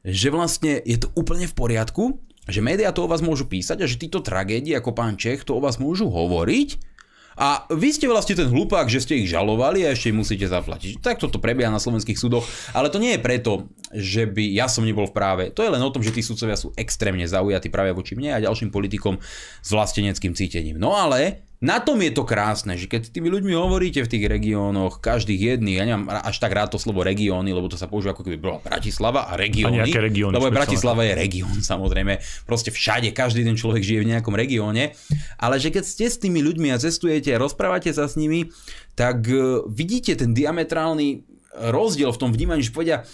že 0.00 0.32
vlastne 0.32 0.80
je 0.80 0.96
to 1.04 1.12
úplne 1.12 1.44
v 1.44 1.54
poriadku, 1.54 2.16
že 2.48 2.64
médiá 2.64 2.92
to 2.92 3.04
o 3.04 3.10
vás 3.12 3.20
môžu 3.20 3.44
písať 3.44 3.84
a 3.84 3.88
že 3.88 4.00
títo 4.00 4.24
tragédie 4.24 4.76
ako 4.76 4.96
pán 4.96 5.20
Čech 5.20 5.44
to 5.44 5.56
o 5.56 5.60
vás 5.60 5.76
môžu 5.76 6.08
hovoriť 6.08 6.93
a 7.34 7.66
vy 7.70 7.90
ste 7.90 8.06
vlastne 8.06 8.38
ten 8.38 8.48
hlupák, 8.50 8.86
že 8.86 9.02
ste 9.02 9.18
ich 9.18 9.30
žalovali 9.30 9.82
a 9.86 9.94
ešte 9.94 10.14
musíte 10.14 10.46
zaplatiť. 10.46 11.02
Tak 11.02 11.18
toto 11.18 11.42
prebieha 11.42 11.70
na 11.70 11.82
slovenských 11.82 12.18
súdoch, 12.18 12.46
ale 12.70 12.90
to 12.90 13.02
nie 13.02 13.18
je 13.18 13.20
preto, 13.22 13.70
že 13.90 14.26
by 14.30 14.54
ja 14.54 14.70
som 14.70 14.86
nebol 14.86 15.06
v 15.10 15.14
práve. 15.14 15.44
To 15.54 15.62
je 15.62 15.70
len 15.70 15.82
o 15.82 15.90
tom, 15.90 16.02
že 16.02 16.14
tí 16.14 16.22
sudcovia 16.22 16.54
sú 16.54 16.70
extrémne 16.78 17.26
zaujatí 17.26 17.70
práve 17.70 17.94
voči 17.94 18.14
mne 18.14 18.38
a 18.38 18.44
ďalším 18.44 18.70
politikom 18.70 19.18
s 19.62 19.68
vlasteneckým 19.70 20.34
cítením. 20.34 20.78
No 20.78 20.94
ale 20.94 21.46
na 21.64 21.80
tom 21.80 21.96
je 22.04 22.12
to 22.12 22.28
krásne, 22.28 22.76
že 22.76 22.84
keď 22.84 23.08
s 23.08 23.10
tými 23.10 23.32
ľuďmi 23.32 23.56
hovoríte 23.56 24.04
v 24.04 24.10
tých 24.12 24.24
regiónoch, 24.28 25.00
každých 25.00 25.56
jedných, 25.56 25.80
ja 25.80 25.84
nemám 25.88 26.20
až 26.20 26.36
tak 26.36 26.52
rád 26.52 26.76
to 26.76 26.78
slovo 26.78 27.00
regióny, 27.00 27.56
lebo 27.56 27.72
to 27.72 27.80
sa 27.80 27.88
používa 27.88 28.12
ako 28.12 28.28
keby 28.28 28.36
bola 28.36 28.60
Bratislava 28.60 29.32
a 29.32 29.40
regióny. 29.40 29.80
A 29.80 29.88
regióny 29.88 30.36
lebo 30.36 30.52
Bratislava 30.52 31.08
je 31.08 31.16
región 31.16 31.56
samozrejme. 31.72 32.20
Proste 32.44 32.68
všade, 32.68 33.16
každý 33.16 33.48
ten 33.48 33.56
človek 33.56 33.80
žije 33.80 34.04
v 34.04 34.10
nejakom 34.12 34.36
regióne. 34.36 34.92
Ale 35.40 35.56
že 35.56 35.72
keď 35.72 35.84
ste 35.88 36.12
s 36.12 36.20
tými 36.20 36.44
ľuďmi 36.44 36.68
a 36.68 36.76
cestujete 36.76 37.32
a 37.32 37.40
rozprávate 37.40 37.88
sa 37.96 38.12
s 38.12 38.20
nimi, 38.20 38.52
tak 38.92 39.24
e, 39.24 39.64
vidíte 39.64 40.20
ten 40.20 40.36
diametrálny 40.36 41.24
rozdiel 41.54 42.12
v 42.12 42.20
tom 42.20 42.30
vnímaní, 42.34 42.60
že 42.60 42.74
povedia, 42.74 43.08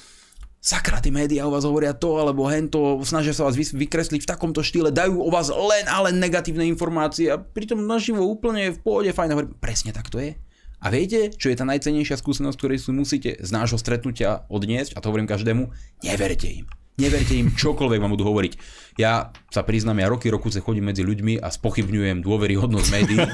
sakra, 0.61 1.01
tí 1.01 1.09
médiá 1.09 1.49
o 1.49 1.53
vás 1.53 1.65
hovoria 1.65 1.97
to 1.97 2.21
alebo 2.21 2.45
hento, 2.45 3.01
snažia 3.03 3.33
sa 3.33 3.49
vás 3.49 3.57
vykresliť 3.57 4.21
v 4.23 4.31
takomto 4.31 4.61
štýle, 4.61 4.93
dajú 4.93 5.19
o 5.19 5.33
vás 5.33 5.49
len 5.49 5.89
a 5.89 6.05
len 6.05 6.21
negatívne 6.21 6.69
informácie 6.69 7.33
a 7.33 7.41
pritom 7.41 7.81
naživo 7.81 8.23
úplne 8.23 8.69
v 8.71 8.79
pôde 8.79 9.11
fajn. 9.11 9.33
Hovorím, 9.33 9.57
presne 9.57 9.97
tak 9.97 10.13
to 10.13 10.21
je. 10.21 10.37
A 10.81 10.89
viete, 10.89 11.29
čo 11.33 11.53
je 11.53 11.61
tá 11.61 11.69
najcenejšia 11.69 12.17
skúsenosť, 12.17 12.57
ktorej 12.57 12.79
si 12.81 12.93
musíte 12.93 13.31
z 13.37 13.51
nášho 13.53 13.77
stretnutia 13.77 14.49
odniesť, 14.49 14.97
a 14.97 15.03
to 15.05 15.13
hovorím 15.13 15.29
každému, 15.29 15.69
neverte 16.01 16.49
im. 16.49 16.80
Neverte 17.01 17.33
im, 17.33 17.49
čokoľvek 17.57 17.97
vám 17.97 18.13
budú 18.13 18.29
hovoriť. 18.29 18.53
Ja 19.01 19.33
sa 19.49 19.65
priznám, 19.65 20.05
ja 20.05 20.13
roky, 20.13 20.29
roku 20.29 20.53
sa 20.53 20.61
chodím 20.61 20.93
medzi 20.93 21.01
ľuďmi 21.01 21.41
a 21.41 21.49
spochybňujem 21.49 22.21
dôveryhodnosť 22.21 22.89
médií 22.93 23.25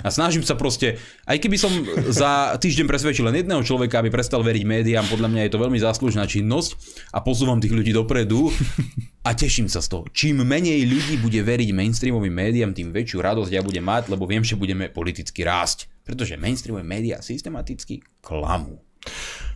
a 0.00 0.08
snažím 0.08 0.40
sa 0.40 0.56
proste, 0.56 0.96
aj 1.28 1.36
keby 1.36 1.60
som 1.60 1.68
za 2.08 2.56
týždeň 2.56 2.88
presvedčil 2.88 3.28
len 3.28 3.44
jedného 3.44 3.60
človeka, 3.60 4.00
aby 4.00 4.08
prestal 4.08 4.40
veriť 4.40 4.64
médiám, 4.64 5.04
podľa 5.12 5.28
mňa 5.28 5.42
je 5.44 5.52
to 5.52 5.60
veľmi 5.60 5.76
záslužná 5.76 6.24
činnosť 6.24 6.70
a 7.12 7.20
posúvam 7.20 7.60
tých 7.60 7.76
ľudí 7.76 7.92
dopredu 7.92 8.48
a 9.28 9.36
teším 9.36 9.68
sa 9.68 9.84
z 9.84 9.92
toho. 9.92 10.08
Čím 10.08 10.48
menej 10.48 10.88
ľudí 10.88 11.20
bude 11.20 11.44
veriť 11.44 11.68
mainstreamovým 11.76 12.32
médiám, 12.32 12.72
tým 12.72 12.96
väčšiu 12.96 13.20
radosť 13.20 13.52
ja 13.52 13.60
budem 13.60 13.84
mať, 13.84 14.08
lebo 14.08 14.24
viem, 14.24 14.40
že 14.40 14.56
budeme 14.56 14.88
politicky 14.88 15.44
rásť. 15.44 15.92
Pretože 16.02 16.40
mainstreamové 16.40 16.82
médiá 16.82 17.20
systematicky 17.20 18.00
klamú. 18.24 18.80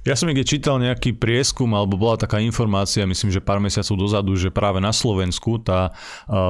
Ja 0.06 0.14
som 0.14 0.30
niekde 0.30 0.46
čítal 0.46 0.78
nejaký 0.78 1.18
prieskum, 1.18 1.74
alebo 1.74 1.98
bola 1.98 2.14
taká 2.14 2.38
informácia, 2.38 3.02
myslím, 3.02 3.34
že 3.34 3.42
pár 3.42 3.58
mesiacov 3.58 3.98
dozadu, 3.98 4.38
že 4.38 4.54
práve 4.54 4.78
na 4.78 4.94
Slovensku 4.94 5.58
tá 5.58 5.90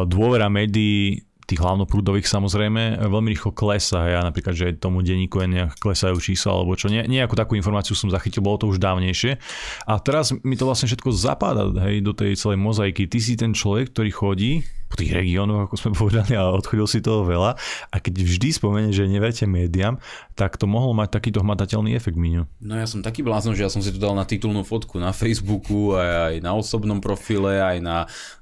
dôvera 0.04 0.52
médií 0.52 1.24
tých 1.46 1.62
hlavnoprúdových 1.62 2.26
samozrejme 2.26 3.06
veľmi 3.06 3.30
rýchlo 3.30 3.54
klesa. 3.54 4.10
Ja 4.10 4.20
napríklad, 4.26 4.52
že 4.58 4.74
tomu 4.74 5.00
denníku 5.00 5.38
nejak 5.38 5.78
klesajú 5.78 6.18
čísla 6.18 6.58
alebo 6.58 6.74
čo. 6.74 6.90
Nie, 6.90 7.06
nejakú 7.06 7.38
takú 7.38 7.54
informáciu 7.54 7.94
som 7.94 8.10
zachytil, 8.10 8.42
bolo 8.42 8.58
to 8.58 8.66
už 8.66 8.82
dávnejšie. 8.82 9.38
A 9.86 9.94
teraz 10.02 10.34
mi 10.42 10.58
to 10.58 10.66
vlastne 10.66 10.90
všetko 10.90 11.14
zapadá 11.14 11.70
hej, 11.86 12.02
do 12.02 12.12
tej 12.12 12.34
celej 12.34 12.58
mozaiky. 12.58 13.06
Ty 13.06 13.18
si 13.22 13.38
ten 13.38 13.54
človek, 13.54 13.94
ktorý 13.94 14.10
chodí 14.10 14.52
po 14.86 14.94
tých 14.94 15.12
regiónoch, 15.14 15.66
ako 15.66 15.74
sme 15.74 15.90
povedali, 16.02 16.32
a 16.38 16.50
odchodil 16.50 16.86
si 16.86 17.02
toho 17.02 17.26
veľa. 17.26 17.58
A 17.90 17.96
keď 17.98 18.22
vždy 18.22 18.48
spomenie, 18.54 18.90
že 18.94 19.10
neverte 19.10 19.44
médiám, 19.44 19.98
tak 20.38 20.56
to 20.56 20.70
mohol 20.70 20.94
mať 20.94 21.18
takýto 21.18 21.42
hmatateľný 21.42 21.94
efekt, 21.94 22.18
Miňo. 22.18 22.46
No 22.62 22.78
ja 22.78 22.86
som 22.86 23.02
taký 23.02 23.26
blázon, 23.26 23.58
že 23.58 23.66
ja 23.66 23.70
som 23.72 23.82
si 23.82 23.90
to 23.90 23.98
dal 23.98 24.14
na 24.14 24.24
titulnú 24.24 24.62
fotku 24.62 25.02
na 25.02 25.10
Facebooku, 25.10 25.98
aj, 25.98 26.08
aj 26.08 26.34
na 26.42 26.52
osobnom 26.54 26.98
profile, 27.02 27.58
aj 27.58 27.78
na, 27.82 27.98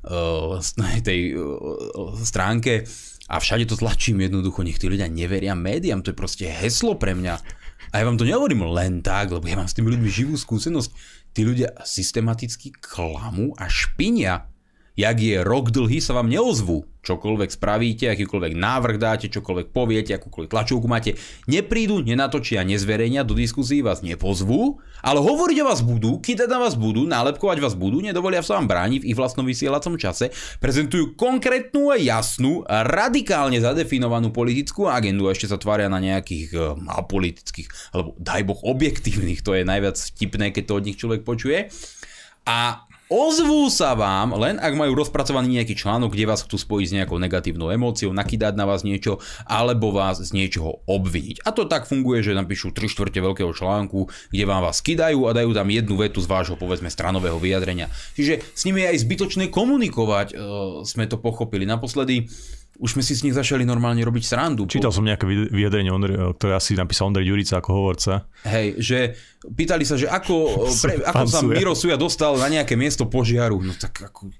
uh, 0.06 0.60
tej 1.00 1.34
uh, 1.36 2.12
stránke. 2.20 2.84
A 3.24 3.40
všade 3.40 3.64
to 3.64 3.80
tlačím 3.80 4.20
jednoducho, 4.20 4.60
nech 4.60 4.76
tí 4.76 4.84
ľudia 4.84 5.08
neveria 5.08 5.56
médiám, 5.56 6.04
to 6.04 6.12
je 6.12 6.20
proste 6.20 6.44
heslo 6.44 7.00
pre 7.00 7.16
mňa. 7.16 7.40
A 7.94 8.02
ja 8.02 8.04
vám 8.04 8.18
to 8.18 8.28
nehovorím 8.28 8.68
len 8.74 9.00
tak, 9.00 9.32
lebo 9.32 9.46
ja 9.46 9.56
mám 9.56 9.70
s 9.70 9.76
tými 9.78 9.94
ľuďmi 9.94 10.10
živú 10.10 10.34
skúsenosť. 10.34 10.90
Tí 11.30 11.46
ľudia 11.46 11.72
systematicky 11.86 12.74
klamú 12.74 13.54
a 13.54 13.70
špinia 13.70 14.53
jak 14.94 15.16
je 15.18 15.42
rok 15.42 15.74
dlhý, 15.74 15.98
sa 15.98 16.14
vám 16.14 16.30
neozvú. 16.30 16.86
Čokoľvek 17.04 17.50
spravíte, 17.52 18.08
akýkoľvek 18.08 18.56
návrh 18.56 18.96
dáte, 18.96 19.28
čokoľvek 19.28 19.76
poviete, 19.76 20.16
akúkoľvek 20.16 20.48
tlačovku 20.48 20.88
máte, 20.88 21.20
neprídu, 21.44 22.00
nenatočia, 22.00 22.64
nezverejnia, 22.64 23.28
do 23.28 23.36
diskuzí 23.36 23.84
vás 23.84 24.00
nepozvú, 24.00 24.80
ale 25.04 25.20
hovoriť 25.20 25.56
o 25.60 25.68
vás 25.68 25.84
budú, 25.84 26.16
kýdať 26.16 26.48
na 26.48 26.64
vás 26.64 26.80
budú, 26.80 27.04
nálepkovať 27.04 27.60
vás 27.60 27.76
budú, 27.76 28.00
nedovolia 28.00 28.40
sa 28.40 28.56
vám 28.56 28.72
brániť 28.72 29.04
v 29.04 29.08
ich 29.12 29.18
vlastnom 29.20 29.44
vysielacom 29.44 30.00
čase, 30.00 30.32
prezentujú 30.64 31.12
konkrétnu 31.12 31.92
a 31.92 32.00
jasnú, 32.00 32.64
radikálne 32.64 33.60
zadefinovanú 33.60 34.32
politickú 34.32 34.88
agendu 34.88 35.28
a 35.28 35.36
ešte 35.36 35.52
sa 35.52 35.60
tvária 35.60 35.92
na 35.92 36.00
nejakých 36.00 36.56
uh, 36.56 36.72
apolitických, 37.04 37.92
alebo 37.92 38.16
daj 38.16 38.48
boh 38.48 38.60
objektívnych, 38.64 39.44
to 39.44 39.52
je 39.52 39.68
najviac 39.68 40.00
vtipné, 40.00 40.56
keď 40.56 40.72
to 40.72 40.78
od 40.80 40.86
nich 40.88 40.96
človek 40.96 41.20
počuje. 41.20 41.68
A 42.48 42.88
Ozvú 43.12 43.68
sa 43.68 43.92
vám, 43.92 44.32
len 44.40 44.56
ak 44.56 44.72
majú 44.80 44.96
rozpracovaný 44.96 45.60
nejaký 45.60 45.76
článok, 45.76 46.16
kde 46.16 46.24
vás 46.24 46.40
chcú 46.40 46.56
spojiť 46.56 46.86
s 46.88 46.96
nejakou 46.96 47.20
negatívnou 47.20 47.68
emóciou, 47.68 48.16
nakydať 48.16 48.56
na 48.56 48.64
vás 48.64 48.80
niečo, 48.80 49.20
alebo 49.44 49.92
vás 49.92 50.24
z 50.24 50.32
niečoho 50.32 50.80
obviniť. 50.88 51.44
A 51.44 51.52
to 51.52 51.68
tak 51.68 51.84
funguje, 51.84 52.24
že 52.24 52.32
napíšu 52.32 52.72
3 52.72 52.88
štvrte 52.88 53.20
veľkého 53.20 53.52
článku, 53.52 54.08
kde 54.32 54.44
vám 54.48 54.64
vás 54.64 54.80
kydajú 54.80 55.28
a 55.28 55.36
dajú 55.36 55.52
tam 55.52 55.68
jednu 55.68 56.00
vetu 56.00 56.24
z 56.24 56.32
vášho 56.32 56.56
povedzme 56.56 56.88
stranového 56.88 57.36
vyjadrenia. 57.36 57.92
Čiže 58.16 58.40
s 58.56 58.64
nimi 58.64 58.80
je 58.80 58.96
aj 58.96 58.98
zbytočné 59.04 59.44
komunikovať, 59.52 60.32
e, 60.32 60.34
sme 60.88 61.04
to 61.04 61.20
pochopili. 61.20 61.68
Naposledy 61.68 62.24
už 62.78 62.98
sme 62.98 63.02
si 63.06 63.14
s 63.14 63.22
nich 63.22 63.34
začali 63.34 63.62
normálne 63.62 64.02
robiť 64.02 64.24
srandu. 64.26 64.66
Čítal 64.66 64.90
som 64.90 65.06
nejaké 65.06 65.26
vyjadrenie, 65.26 65.94
ktoré 66.34 66.58
asi 66.58 66.74
napísal 66.74 67.14
Ondrej 67.14 67.30
Ďurica 67.30 67.62
ako 67.62 67.70
hovorca. 67.70 68.26
Hej, 68.42 68.82
že 68.82 68.98
pýtali 69.46 69.86
sa, 69.86 69.94
že 69.94 70.10
ako, 70.10 70.34
pre, 70.82 70.98
ako 71.02 71.24
sa 71.30 71.40
Miro 71.46 71.74
Suja 71.78 71.94
dostal 71.94 72.34
na 72.34 72.50
nejaké 72.50 72.74
miesto 72.74 73.06
požiaru. 73.06 73.62
No 73.62 73.72
tak 73.78 74.10
ako, 74.10 74.34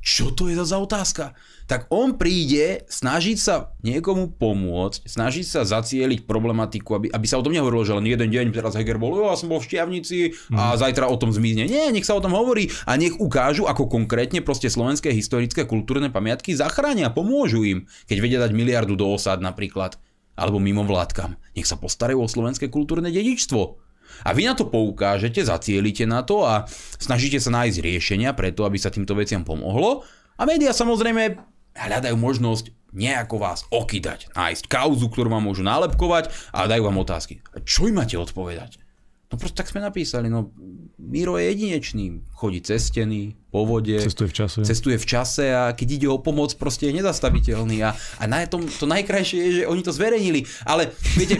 čo 0.00 0.32
to 0.32 0.48
je 0.48 0.56
za 0.56 0.80
otázka? 0.80 1.36
Tak 1.68 1.92
on 1.92 2.16
príde 2.16 2.88
snažiť 2.88 3.36
sa 3.38 3.76
niekomu 3.84 4.32
pomôcť, 4.34 5.06
snažiť 5.06 5.46
sa 5.46 5.60
zacieliť 5.62 6.24
problematiku, 6.24 6.96
aby, 6.98 7.06
aby 7.12 7.26
sa 7.28 7.38
o 7.38 7.44
tom 7.44 7.52
nehovorilo, 7.52 7.84
že 7.84 7.94
len 7.94 8.08
jeden 8.08 8.32
deň 8.32 8.50
teraz 8.50 8.74
Heger 8.74 8.96
bol, 8.96 9.14
jo, 9.14 9.28
ja 9.28 9.36
som 9.36 9.52
bol 9.52 9.60
v 9.60 9.68
Šťavnici 9.70 10.50
a 10.56 10.74
mm. 10.74 10.80
zajtra 10.80 11.06
o 11.06 11.20
tom 11.20 11.30
zmizne. 11.30 11.68
Nie, 11.68 11.92
nech 11.92 12.08
sa 12.08 12.16
o 12.16 12.24
tom 12.24 12.32
hovorí 12.32 12.72
a 12.88 12.96
nech 12.96 13.14
ukážu, 13.20 13.68
ako 13.68 13.86
konkrétne 13.86 14.40
proste 14.40 14.72
slovenské 14.72 15.12
historické 15.12 15.68
kultúrne 15.68 16.08
pamiatky 16.08 16.56
zachránia, 16.56 17.12
pomôžu 17.12 17.62
im, 17.62 17.78
keď 18.08 18.16
vedia 18.18 18.40
dať 18.40 18.56
miliardu 18.56 18.96
do 18.96 19.06
osad 19.12 19.38
napríklad, 19.44 20.00
alebo 20.34 20.56
mimo 20.56 20.82
vládkam. 20.82 21.36
Nech 21.52 21.68
sa 21.68 21.76
postarajú 21.76 22.24
o 22.24 22.26
slovenské 22.26 22.72
kultúrne 22.72 23.12
dedičstvo. 23.12 23.89
A 24.26 24.30
vy 24.36 24.46
na 24.46 24.54
to 24.54 24.68
poukážete, 24.68 25.44
zacielite 25.44 26.04
na 26.04 26.22
to 26.26 26.44
a 26.44 26.66
snažíte 26.98 27.38
sa 27.38 27.50
nájsť 27.54 27.78
riešenia 27.80 28.30
preto, 28.36 28.64
aby 28.64 28.76
sa 28.76 28.92
týmto 28.92 29.16
veciam 29.16 29.42
pomohlo. 29.46 30.04
A 30.40 30.48
médiá 30.48 30.72
samozrejme 30.72 31.36
hľadajú 31.76 32.16
možnosť 32.16 32.72
nejako 32.90 33.36
vás 33.38 33.62
okydať, 33.70 34.34
nájsť 34.34 34.64
kauzu, 34.66 35.06
ktorú 35.06 35.30
vám 35.30 35.46
môžu 35.46 35.62
nálepkovať 35.62 36.30
a 36.50 36.66
dajú 36.66 36.90
vám 36.90 36.98
otázky. 36.98 37.38
A 37.54 37.62
čo 37.62 37.86
im 37.86 38.02
máte 38.02 38.18
odpovedať? 38.18 38.82
No 39.30 39.38
proste 39.38 39.62
tak 39.62 39.70
sme 39.70 39.78
napísali, 39.78 40.26
no 40.26 40.50
Miro 40.98 41.38
je 41.38 41.54
jedinečný, 41.54 42.18
chodí 42.34 42.58
cez 42.66 42.90
steny, 42.90 43.38
po 43.54 43.62
vode, 43.62 43.94
cestuje 43.94 44.26
v 44.26 44.34
čase, 44.34 44.58
cestuje 44.66 44.98
v 44.98 45.06
čase 45.06 45.54
a 45.54 45.70
keď 45.70 45.88
ide 46.02 46.08
o 46.10 46.18
pomoc, 46.18 46.50
proste 46.58 46.90
je 46.90 46.98
nezastaviteľný 46.98 47.78
a, 47.86 47.94
a 47.94 48.24
na 48.26 48.42
tom, 48.50 48.66
to 48.66 48.90
najkrajšie 48.90 49.38
je, 49.38 49.50
že 49.62 49.70
oni 49.70 49.82
to 49.86 49.94
zverejnili, 49.94 50.50
ale 50.66 50.90
viete, 51.14 51.38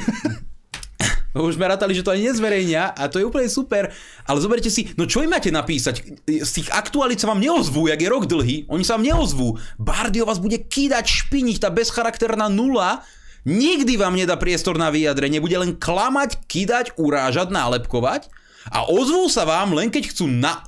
už 1.34 1.54
sme 1.54 1.70
rátali, 1.70 1.94
že 1.94 2.02
to 2.02 2.10
ani 2.10 2.26
nezverejnia 2.26 2.90
a 2.90 3.06
to 3.06 3.22
je 3.22 3.28
úplne 3.28 3.46
super. 3.46 3.94
Ale 4.26 4.38
zoberte 4.42 4.66
si, 4.66 4.90
no 4.98 5.06
čo 5.06 5.22
im 5.22 5.30
máte 5.30 5.54
napísať? 5.54 6.26
Z 6.26 6.50
tých 6.50 6.68
aktuálít 6.74 7.22
sa 7.22 7.30
vám 7.30 7.38
neozvú, 7.38 7.86
jak 7.86 8.02
je 8.02 8.10
rok 8.10 8.26
dlhý. 8.26 8.66
Oni 8.66 8.82
sa 8.82 8.98
vám 8.98 9.06
neozvú. 9.06 9.54
Bardio 9.78 10.26
vás 10.26 10.42
bude 10.42 10.58
kýdať, 10.58 11.06
špiniť, 11.06 11.62
tá 11.62 11.70
bezcharakterná 11.70 12.50
nula. 12.50 13.06
Nikdy 13.46 13.94
vám 13.96 14.18
nedá 14.18 14.34
priestor 14.34 14.74
na 14.74 14.90
vyjadrenie. 14.90 15.38
Bude 15.38 15.56
len 15.56 15.78
klamať, 15.78 16.44
kýdať, 16.50 16.98
urážať, 16.98 17.54
nálepkovať. 17.54 18.28
A 18.68 18.84
ozvú 18.90 19.30
sa 19.32 19.48
vám 19.48 19.72
len 19.72 19.88
keď 19.88 20.12
chcú 20.12 20.28
na 20.28 20.66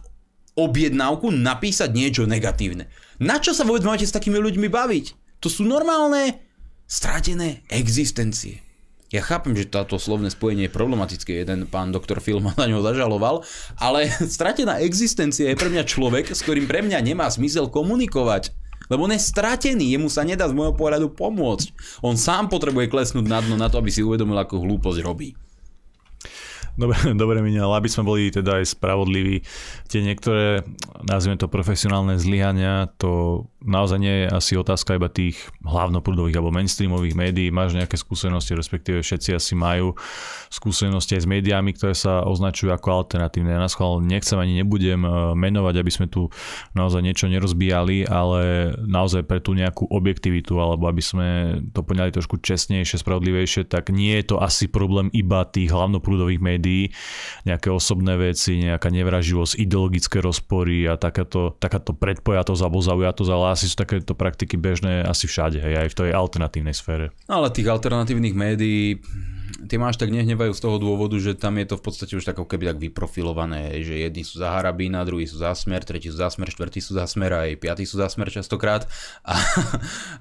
objednávku 0.57 1.33
napísať 1.33 1.93
niečo 1.93 2.25
negatívne. 2.25 2.89
Na 3.21 3.41
čo 3.41 3.53
sa 3.53 3.67
vôbec 3.67 3.85
máte 3.85 4.09
s 4.09 4.15
takými 4.15 4.41
ľuďmi 4.41 4.69
baviť? 4.73 5.07
To 5.45 5.49
sú 5.51 5.67
normálne 5.67 6.39
stratené 6.89 7.67
existencie. 7.69 8.72
Ja 9.13 9.21
chápem, 9.21 9.53
že 9.53 9.69
táto 9.69 10.01
slovné 10.01 10.33
spojenie 10.33 10.67
je 10.67 10.73
problematické, 10.73 11.45
jeden 11.45 11.69
pán 11.69 11.93
doktor 11.93 12.25
Film 12.25 12.49
na 12.57 12.65
ňo 12.65 12.81
zažaloval, 12.81 13.45
ale 13.77 14.09
stratená 14.37 14.81
existencia 14.81 15.53
je 15.53 15.61
pre 15.61 15.69
mňa 15.69 15.85
človek, 15.85 16.33
s 16.33 16.41
ktorým 16.41 16.65
pre 16.65 16.81
mňa 16.81 16.99
nemá 17.05 17.29
zmysel 17.29 17.69
komunikovať. 17.69 18.57
Lebo 18.89 19.05
on 19.05 19.15
je 19.15 19.21
stratený, 19.21 19.95
jemu 19.95 20.09
sa 20.09 20.25
nedá 20.25 20.49
z 20.49 20.57
môjho 20.57 20.75
pohľadu 20.75 21.13
pomôcť. 21.13 22.01
On 22.01 22.17
sám 22.17 22.49
potrebuje 22.49 22.89
klesnúť 22.89 23.25
na 23.29 23.39
dno 23.45 23.55
na 23.61 23.69
to, 23.69 23.79
aby 23.79 23.93
si 23.93 24.01
uvedomil, 24.01 24.37
ako 24.41 24.65
hlúposť 24.65 25.01
robí. 25.05 25.37
Dobre, 26.73 26.97
dobre 27.21 27.37
ale 27.45 27.75
aby 27.77 27.89
sme 27.93 28.09
boli 28.09 28.33
teda 28.33 28.65
aj 28.65 28.73
spravodliví, 28.81 29.45
tie 29.93 30.01
niektoré, 30.01 30.65
nazvime 31.05 31.37
to 31.37 31.53
profesionálne 31.53 32.17
zlyhania, 32.17 32.89
to 32.97 33.45
naozaj 33.65 33.99
nie 33.99 34.15
je 34.25 34.27
asi 34.29 34.53
otázka 34.59 34.99
iba 34.99 35.09
tých 35.09 35.39
hlavnoprúdových 35.63 36.39
alebo 36.39 36.55
mainstreamových 36.55 37.15
médií. 37.15 37.49
Máš 37.55 37.79
nejaké 37.79 37.95
skúsenosti, 37.95 38.59
respektíve 38.59 39.01
všetci 39.01 39.31
asi 39.39 39.55
majú 39.55 39.95
skúsenosti 40.51 41.17
aj 41.17 41.23
s 41.25 41.31
médiami, 41.31 41.71
ktoré 41.73 41.95
sa 41.95 42.27
označujú 42.27 42.75
ako 42.75 42.89
alternatívne. 43.03 43.55
Ja 43.55 43.63
na 43.63 43.71
schvál 43.71 44.03
nechcem 44.03 44.37
ani 44.37 44.61
nebudem 44.61 45.07
e, 45.07 45.11
menovať, 45.39 45.75
aby 45.79 45.91
sme 45.91 46.07
tu 46.11 46.29
naozaj 46.75 47.01
niečo 47.01 47.31
nerozbíjali, 47.31 48.05
ale 48.11 48.75
naozaj 48.85 49.25
pre 49.25 49.39
tú 49.39 49.55
nejakú 49.55 49.89
objektivitu 49.89 50.59
alebo 50.59 50.91
aby 50.91 51.03
sme 51.03 51.29
to 51.71 51.81
poňali 51.87 52.13
trošku 52.13 52.43
čestnejšie, 52.43 53.01
spravodlivejšie, 53.01 53.71
tak 53.71 53.95
nie 53.95 54.19
je 54.21 54.35
to 54.35 54.37
asi 54.43 54.67
problém 54.69 55.09
iba 55.15 55.47
tých 55.47 55.71
hlavnoprúdových 55.71 56.43
médií, 56.43 56.83
nejaké 57.47 57.71
osobné 57.71 58.19
veci, 58.19 58.61
nejaká 58.61 58.91
nevraživosť, 58.91 59.57
ideologické 59.57 60.19
rozpory 60.21 60.85
a 60.91 60.99
takáto, 60.99 61.55
takáto 61.57 61.95
predpojatosť 61.97 62.61
alebo 62.61 62.79
zaujatosť, 62.83 63.31
ale 63.31 63.47
asi 63.53 63.69
sú 63.69 63.77
takéto 63.77 64.17
praktiky 64.17 64.57
bežné 64.57 65.05
asi 65.05 65.29
všade, 65.29 65.61
hej, 65.61 65.87
aj 65.87 65.89
v 65.93 65.97
tej 65.97 66.09
alternatívnej 66.17 66.75
sfére. 66.75 67.13
Ale 67.29 67.53
tých 67.53 67.69
alternatívnych 67.69 68.35
médií 68.35 68.99
tie 69.67 69.79
máš 69.79 70.01
tak 70.01 70.11
nehnevajú 70.11 70.53
z 70.57 70.63
toho 70.63 70.77
dôvodu, 70.81 71.15
že 71.21 71.37
tam 71.37 71.61
je 71.61 71.67
to 71.69 71.77
v 71.79 71.85
podstate 71.85 72.13
už 72.17 72.25
tak 72.25 72.37
ako 72.39 72.49
keby 72.49 72.73
tak 72.73 72.79
vyprofilované, 72.83 73.85
že 73.85 74.01
jedni 74.01 74.25
sú 74.27 74.41
za 74.41 74.55
Harabína, 74.55 75.07
druhí 75.07 75.29
sú 75.29 75.39
za 75.39 75.53
Smer, 75.53 75.85
tretí 75.85 76.09
sú 76.11 76.19
za 76.19 76.33
Smer, 76.33 76.51
štvrtí 76.51 76.81
sú 76.81 76.97
za 76.97 77.05
Smer, 77.07 77.31
aj 77.33 77.61
piatí 77.61 77.85
sú 77.85 78.01
za 78.01 78.09
Smer 78.09 78.33
častokrát 78.33 78.89
a, 79.23 79.35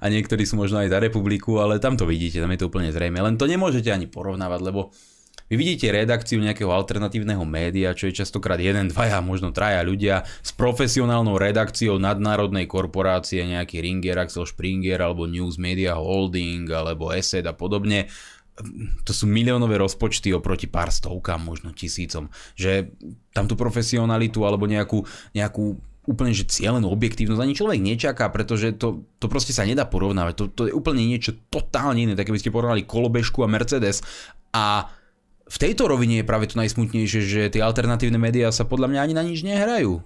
a 0.02 0.04
niektorí 0.06 0.44
sú 0.46 0.60
možno 0.60 0.82
aj 0.82 0.92
za 0.92 0.98
Republiku, 1.00 1.58
ale 1.58 1.82
tam 1.82 1.96
to 1.96 2.04
vidíte, 2.04 2.38
tam 2.38 2.52
je 2.52 2.60
to 2.60 2.68
úplne 2.68 2.92
zrejme. 2.92 3.18
Len 3.18 3.34
to 3.40 3.48
nemôžete 3.48 3.90
ani 3.90 4.06
porovnávať, 4.06 4.60
lebo 4.62 4.92
vy 5.52 5.60
vidíte 5.60 5.92
redakciu 5.92 6.40
nejakého 6.40 6.72
alternatívneho 6.72 7.44
média, 7.44 7.92
čo 7.92 8.08
je 8.08 8.16
častokrát 8.16 8.56
jeden, 8.56 8.88
dvaja, 8.88 9.20
možno 9.20 9.52
traja 9.52 9.84
ľudia 9.84 10.24
s 10.40 10.48
profesionálnou 10.56 11.36
redakciou 11.36 12.00
nadnárodnej 12.00 12.64
korporácie, 12.64 13.44
nejaký 13.44 13.84
Ringer, 13.84 14.16
Axel 14.16 14.48
Springer, 14.48 15.04
alebo 15.04 15.28
News 15.28 15.60
Media 15.60 16.00
Holding, 16.00 16.72
alebo 16.72 17.12
ESET 17.12 17.44
a 17.44 17.52
podobne. 17.52 18.08
To 19.04 19.12
sú 19.12 19.28
miliónové 19.28 19.76
rozpočty 19.76 20.32
oproti 20.32 20.72
pár 20.72 20.88
stovkám, 20.88 21.44
možno 21.44 21.76
tisícom. 21.76 22.32
Že 22.56 22.88
tam 23.36 23.44
tú 23.44 23.52
profesionalitu 23.52 24.48
alebo 24.48 24.64
nejakú, 24.64 25.04
nejakú 25.36 25.76
úplne 26.08 26.32
že 26.32 26.48
cieľenú 26.48 26.88
objektívnosť 26.88 27.44
ani 27.44 27.52
človek 27.52 27.78
nečaká, 27.84 28.32
pretože 28.32 28.72
to, 28.80 29.04
to 29.20 29.28
proste 29.28 29.52
sa 29.52 29.68
nedá 29.68 29.84
porovnávať. 29.84 30.32
To, 30.40 30.44
to 30.48 30.62
je 30.68 30.72
úplne 30.72 31.04
niečo 31.04 31.36
totálne 31.52 32.08
iné, 32.08 32.16
tak 32.16 32.32
keby 32.32 32.40
ste 32.40 32.48
porovnali 32.48 32.88
kolobežku 32.88 33.44
a 33.44 33.52
Mercedes 33.52 34.00
a 34.56 34.88
v 35.52 35.56
tejto 35.60 35.84
rovine 35.84 36.24
je 36.24 36.28
práve 36.28 36.48
to 36.48 36.56
najsmutnejšie, 36.56 37.20
že 37.20 37.52
tie 37.52 37.60
alternatívne 37.60 38.16
médiá 38.16 38.48
sa 38.48 38.64
podľa 38.64 38.88
mňa 38.88 39.00
ani 39.04 39.14
na 39.14 39.20
nič 39.20 39.44
nehrajú. 39.44 40.00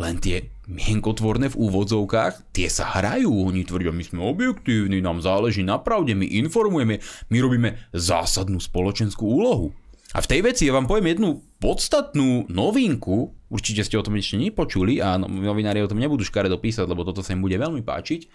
Len 0.00 0.16
tie 0.16 0.48
mienkotvorné 0.64 1.52
v 1.52 1.60
úvodzovkách, 1.60 2.56
tie 2.56 2.72
sa 2.72 2.88
hrajú. 2.88 3.28
Oni 3.28 3.68
tvrdia, 3.68 3.92
my 3.92 4.00
sme 4.00 4.24
objektívni, 4.24 5.04
nám 5.04 5.20
záleží 5.20 5.60
na 5.60 5.76
pravde, 5.76 6.16
my 6.16 6.24
informujeme, 6.24 7.04
my 7.28 7.36
robíme 7.36 7.76
zásadnú 7.92 8.56
spoločenskú 8.56 9.28
úlohu. 9.28 9.76
A 10.16 10.24
v 10.24 10.30
tej 10.32 10.40
veci 10.40 10.64
ja 10.64 10.72
vám 10.72 10.88
poviem 10.88 11.12
jednu 11.12 11.44
podstatnú 11.60 12.48
novinku, 12.48 13.36
určite 13.52 13.84
ste 13.84 14.00
o 14.00 14.02
tom 14.02 14.16
ešte 14.16 14.40
nepočuli 14.40 14.98
a 15.04 15.20
no, 15.20 15.28
novinári 15.28 15.84
o 15.84 15.90
tom 15.92 16.00
nebudú 16.00 16.24
škaredo 16.24 16.56
písať, 16.56 16.88
lebo 16.88 17.04
toto 17.04 17.20
sa 17.20 17.36
im 17.36 17.44
bude 17.44 17.60
veľmi 17.60 17.84
páčiť. 17.84 18.26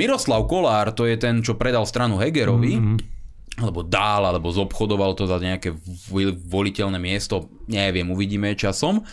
Miroslav 0.00 0.48
Kolár, 0.48 0.96
to 0.96 1.04
je 1.04 1.20
ten, 1.20 1.44
čo 1.44 1.60
predal 1.60 1.84
stranu 1.84 2.16
Hegerovi, 2.16 2.74
mm-hmm 2.80 3.13
alebo 3.54 3.86
dál, 3.86 4.26
alebo 4.26 4.50
zobchodoval 4.50 5.14
to 5.14 5.30
za 5.30 5.38
nejaké 5.38 5.70
voliteľné 6.50 6.98
miesto, 6.98 7.50
neviem, 7.70 8.10
uvidíme 8.10 8.50
časom. 8.58 9.06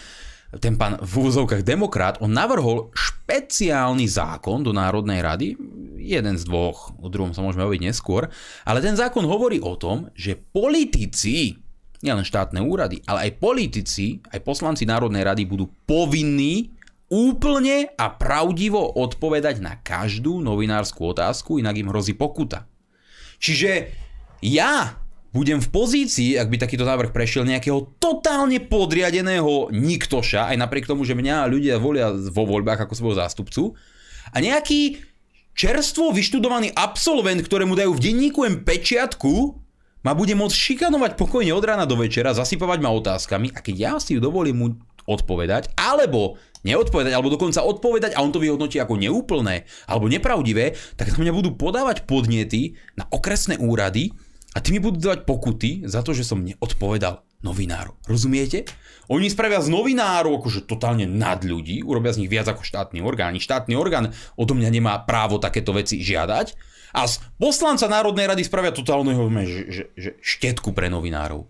Ten 0.59 0.75
pán 0.75 0.99
v 0.99 1.31
úzovkách 1.31 1.63
demokrat, 1.63 2.19
on 2.19 2.35
navrhol 2.35 2.91
špeciálny 2.91 4.03
zákon 4.03 4.65
do 4.65 4.75
Národnej 4.75 5.23
rady, 5.23 5.55
jeden 5.95 6.35
z 6.35 6.43
dvoch, 6.43 6.91
o 6.99 7.07
druhom 7.07 7.31
sa 7.31 7.39
môžeme 7.39 7.63
obiť 7.63 7.87
neskôr, 7.87 8.27
ale 8.67 8.83
ten 8.83 8.97
zákon 8.97 9.23
hovorí 9.23 9.63
o 9.63 9.79
tom, 9.79 10.11
že 10.11 10.35
politici, 10.35 11.55
nielen 12.03 12.27
štátne 12.27 12.59
úrady, 12.59 12.99
ale 13.07 13.29
aj 13.29 13.39
politici, 13.39 14.19
aj 14.27 14.43
poslanci 14.43 14.83
Národnej 14.83 15.23
rady 15.23 15.47
budú 15.47 15.71
povinní 15.87 16.73
úplne 17.07 17.91
a 17.95 18.11
pravdivo 18.11 18.79
odpovedať 18.97 19.63
na 19.63 19.79
každú 19.79 20.43
novinárskú 20.43 21.15
otázku, 21.15 21.63
inak 21.63 21.79
im 21.79 21.91
hrozí 21.91 22.11
pokuta. 22.17 22.67
Čiže 23.39 24.00
ja 24.41 25.01
budem 25.31 25.63
v 25.63 25.71
pozícii, 25.71 26.35
ak 26.35 26.51
by 26.51 26.57
takýto 26.59 26.83
návrh 26.83 27.15
prešiel, 27.15 27.47
nejakého 27.47 27.95
totálne 28.03 28.59
podriadeného 28.59 29.71
niktoša, 29.71 30.51
aj 30.51 30.57
napriek 30.59 30.91
tomu, 30.91 31.07
že 31.07 31.15
mňa 31.15 31.47
ľudia 31.47 31.79
volia 31.79 32.11
vo 32.11 32.43
voľbách 32.43 32.83
ako 32.83 32.93
svojho 32.99 33.19
zástupcu, 33.21 33.71
a 34.31 34.37
nejaký 34.43 34.99
čerstvo 35.55 36.11
vyštudovaný 36.11 36.75
absolvent, 36.75 37.39
ktorému 37.43 37.75
dajú 37.75 37.95
v 37.95 38.03
denníku 38.03 38.43
M 38.43 38.63
pečiatku, 38.63 39.55
ma 40.01 40.11
bude 40.17 40.33
môcť 40.33 40.55
šikanovať 40.55 41.11
pokojne 41.15 41.53
od 41.53 41.63
rána 41.63 41.85
do 41.87 41.95
večera, 41.95 42.35
zasypovať 42.35 42.79
ma 42.81 42.91
otázkami 42.91 43.53
a 43.53 43.59
keď 43.61 43.75
ja 43.77 43.93
si 44.01 44.17
ju 44.17 44.21
dovolím 44.23 44.57
mu 44.57 44.67
odpovedať, 45.05 45.73
alebo 45.77 46.37
neodpovedať, 46.61 47.13
alebo 47.13 47.33
dokonca 47.33 47.65
odpovedať 47.65 48.13
a 48.13 48.21
on 48.21 48.29
to 48.29 48.41
vyhodnotí 48.41 48.77
ako 48.77 48.97
neúplné 48.97 49.65
alebo 49.89 50.05
nepravdivé, 50.05 50.77
tak 50.93 51.13
na 51.13 51.25
mňa 51.25 51.33
budú 51.33 51.49
podávať 51.57 52.05
podnety 52.05 52.77
na 52.93 53.09
okresné 53.09 53.57
úrady, 53.57 54.13
a 54.51 54.57
ty 54.59 54.75
mi 54.75 54.83
budú 54.83 54.99
dávať 54.99 55.23
pokuty 55.23 55.87
za 55.87 56.03
to, 56.03 56.11
že 56.11 56.27
som 56.27 56.43
neodpovedal 56.43 57.23
novinárov. 57.41 57.97
Rozumiete? 58.05 58.67
Oni 59.09 59.27
spravia 59.27 59.59
z 59.59 59.71
novinárov 59.71 60.39
akože 60.39 60.67
totálne 60.67 61.09
nad 61.09 61.43
ľudí, 61.43 61.83
urobia 61.83 62.15
z 62.15 62.23
nich 62.23 62.31
viac 62.31 62.47
ako 62.47 62.63
štátny 62.63 63.03
orgán. 63.03 63.35
Štátny 63.35 63.73
orgán 63.75 64.15
odo 64.39 64.53
mňa 64.55 64.69
nemá 64.71 64.93
právo 65.03 65.41
takéto 65.41 65.75
veci 65.75 65.99
žiadať. 65.99 66.53
A 66.91 67.07
z 67.07 67.23
poslanca 67.39 67.87
Národnej 67.87 68.27
rady 68.27 68.43
spravia 68.43 68.75
totálneho 68.75 69.23
že, 69.47 69.61
že, 69.71 69.83
že 69.95 70.09
štetku 70.19 70.75
pre 70.75 70.91
novinárov. 70.91 71.47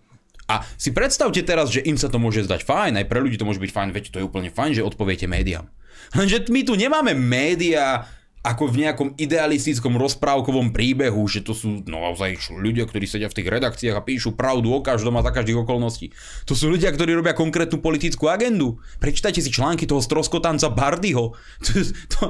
A 0.50 0.62
si 0.78 0.90
predstavte 0.90 1.42
teraz, 1.42 1.70
že 1.70 1.82
im 1.82 1.98
sa 1.98 2.10
to 2.10 2.18
môže 2.18 2.46
zdať 2.46 2.66
fajn, 2.66 2.98
aj 2.98 3.06
pre 3.06 3.22
ľudí 3.22 3.38
to 3.38 3.46
môže 3.46 3.62
byť 3.62 3.72
fajn, 3.72 3.88
veď 3.94 4.04
to 4.10 4.18
je 4.20 4.26
úplne 4.26 4.50
fajn, 4.50 4.78
že 4.78 4.86
odpoviete 4.86 5.30
médiám. 5.30 5.70
Lenže 6.18 6.50
my 6.50 6.60
tu 6.66 6.74
nemáme 6.74 7.14
médiá, 7.14 8.04
ako 8.42 8.66
v 8.66 8.86
nejakom 8.86 9.08
idealistickom 9.14 9.94
rozprávkovom 9.94 10.74
príbehu, 10.74 11.22
že 11.30 11.46
to 11.46 11.54
sú 11.54 11.86
no, 11.86 12.02
naozaj 12.02 12.50
ľudia, 12.50 12.90
ktorí 12.90 13.06
sedia 13.06 13.30
v 13.30 13.38
tých 13.38 13.48
redakciách 13.48 13.94
a 13.94 14.02
píšu 14.02 14.34
pravdu 14.34 14.74
o 14.74 14.82
každom 14.82 15.14
a 15.14 15.22
za 15.22 15.30
každých 15.30 15.62
okolností. 15.62 16.10
To 16.50 16.58
sú 16.58 16.66
ľudia, 16.66 16.90
ktorí 16.90 17.14
robia 17.14 17.38
konkrétnu 17.38 17.78
politickú 17.78 18.26
agendu. 18.26 18.82
Prečítajte 18.98 19.38
si 19.38 19.54
články 19.54 19.86
toho 19.86 20.02
stroskotanca 20.02 20.68
Bardyho. 20.74 21.32
To, 21.62 21.78
to, 22.10 22.22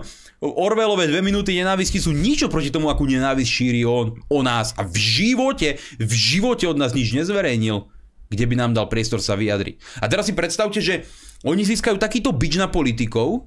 Orwellové 0.42 1.06
dve 1.06 1.22
minúty 1.22 1.54
nenávisti 1.54 2.02
sú 2.02 2.10
nič 2.10 2.42
proti 2.50 2.74
tomu, 2.74 2.90
akú 2.90 3.06
nenávisť 3.06 3.46
šíri 3.46 3.86
on 3.86 4.18
o 4.26 4.42
nás. 4.42 4.74
A 4.74 4.82
v 4.82 4.98
živote, 4.98 5.78
v 6.02 6.12
živote 6.12 6.66
od 6.66 6.74
nás 6.74 6.90
nič 6.90 7.14
nezverejnil, 7.14 7.86
kde 8.26 8.44
by 8.50 8.54
nám 8.58 8.74
dal 8.74 8.90
priestor 8.90 9.22
sa 9.22 9.38
vyjadriť. 9.38 10.02
A 10.02 10.10
teraz 10.10 10.26
si 10.26 10.34
predstavte, 10.34 10.82
že 10.82 11.06
oni 11.46 11.62
získajú 11.62 11.94
takýto 11.94 12.34
bič 12.34 12.58
na 12.58 12.66
politikov, 12.66 13.46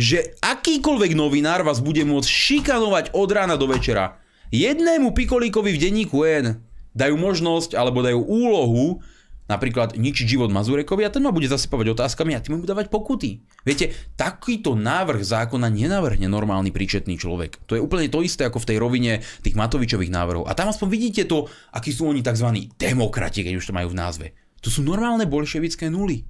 že 0.00 0.32
akýkoľvek 0.40 1.12
novinár 1.12 1.60
vás 1.60 1.84
bude 1.84 2.00
môcť 2.08 2.24
šikanovať 2.24 3.12
od 3.12 3.28
rána 3.28 3.60
do 3.60 3.68
večera. 3.68 4.16
Jednému 4.48 5.12
pikolíkovi 5.12 5.76
v 5.76 5.82
denníku 5.84 6.24
N 6.24 6.64
dajú 6.96 7.20
možnosť 7.20 7.76
alebo 7.76 8.00
dajú 8.00 8.24
úlohu 8.24 9.04
napríklad 9.44 9.98
ničiť 9.98 10.38
život 10.38 10.48
Mazurekovi 10.48 11.04
a 11.04 11.12
ten 11.12 11.20
ma 11.26 11.34
bude 11.34 11.50
zasypávať 11.50 11.92
otázkami 11.92 12.32
a 12.32 12.40
tým 12.40 12.56
mu 12.56 12.64
dávať 12.64 12.86
pokuty. 12.86 13.42
Viete, 13.66 13.92
takýto 14.14 14.78
návrh 14.78 15.20
zákona 15.20 15.66
nenavrhne 15.68 16.30
normálny 16.30 16.70
príčetný 16.70 17.18
človek. 17.18 17.58
To 17.66 17.74
je 17.74 17.82
úplne 17.82 18.06
to 18.06 18.22
isté 18.22 18.46
ako 18.46 18.62
v 18.62 18.68
tej 18.72 18.78
rovine 18.78 19.12
tých 19.42 19.58
Matovičových 19.58 20.14
návrhov. 20.14 20.46
A 20.46 20.54
tam 20.54 20.70
aspoň 20.70 20.88
vidíte 20.88 21.22
to, 21.26 21.50
akí 21.74 21.90
sú 21.90 22.08
oni 22.08 22.22
tzv. 22.22 22.72
demokrati, 22.78 23.42
keď 23.42 23.58
už 23.58 23.68
to 23.68 23.76
majú 23.76 23.90
v 23.90 23.98
názve. 23.98 24.26
To 24.62 24.70
sú 24.70 24.86
normálne 24.86 25.26
bolševické 25.26 25.90
nuly. 25.90 26.22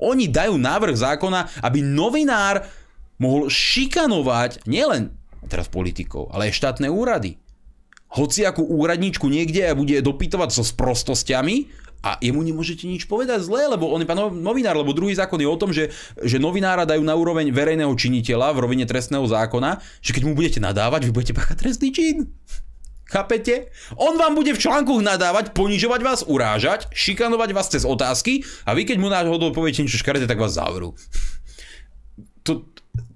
Oni 0.00 0.26
dajú 0.26 0.58
návrh 0.58 0.96
zákona, 0.96 1.62
aby 1.62 1.84
novinár 1.84 2.64
mohol 3.24 3.48
šikanovať 3.48 4.68
nielen 4.68 5.16
teraz 5.48 5.72
politikov, 5.72 6.28
ale 6.32 6.52
aj 6.52 6.56
štátne 6.60 6.92
úrady. 6.92 7.40
Hoci 8.14 8.46
ako 8.46 8.68
úradničku 8.68 9.26
niekde 9.26 9.66
a 9.66 9.74
bude 9.74 9.98
dopytovať 9.98 10.48
so 10.54 10.62
sprostostiami 10.62 11.66
a 12.04 12.20
jemu 12.20 12.44
nemôžete 12.44 12.84
nič 12.84 13.08
povedať 13.08 13.42
zlé, 13.42 13.64
lebo 13.64 13.88
on 13.88 14.04
je 14.04 14.08
pán 14.08 14.20
novinár, 14.30 14.76
lebo 14.76 14.92
druhý 14.92 15.16
zákon 15.16 15.40
je 15.40 15.48
o 15.48 15.56
tom, 15.56 15.72
že, 15.72 15.88
že 16.20 16.36
novinára 16.36 16.84
dajú 16.84 17.00
na 17.00 17.16
úroveň 17.16 17.48
verejného 17.48 17.90
činiteľa 17.96 18.52
v 18.52 18.62
rovine 18.62 18.84
trestného 18.84 19.24
zákona, 19.24 19.80
že 20.04 20.12
keď 20.12 20.22
mu 20.28 20.36
budete 20.36 20.60
nadávať, 20.60 21.08
vy 21.08 21.10
budete 21.16 21.34
páchať 21.34 21.56
trestný 21.64 21.90
čin. 21.90 22.28
Chápete? 23.08 23.72
On 23.96 24.16
vám 24.20 24.36
bude 24.36 24.52
v 24.52 24.62
článkoch 24.62 25.00
nadávať, 25.00 25.56
ponižovať 25.56 26.00
vás, 26.04 26.20
urážať, 26.28 26.88
šikanovať 26.92 27.50
vás 27.56 27.68
cez 27.72 27.88
otázky 27.88 28.44
a 28.68 28.76
vy 28.76 28.84
keď 28.84 28.96
mu 29.00 29.08
náhodou 29.08 29.52
poviete 29.52 29.80
niečo 29.80 30.00
škaredé, 30.00 30.28
tak 30.28 30.40
vás 30.40 30.56
zavrú. 30.56 30.92
To, 32.44 32.68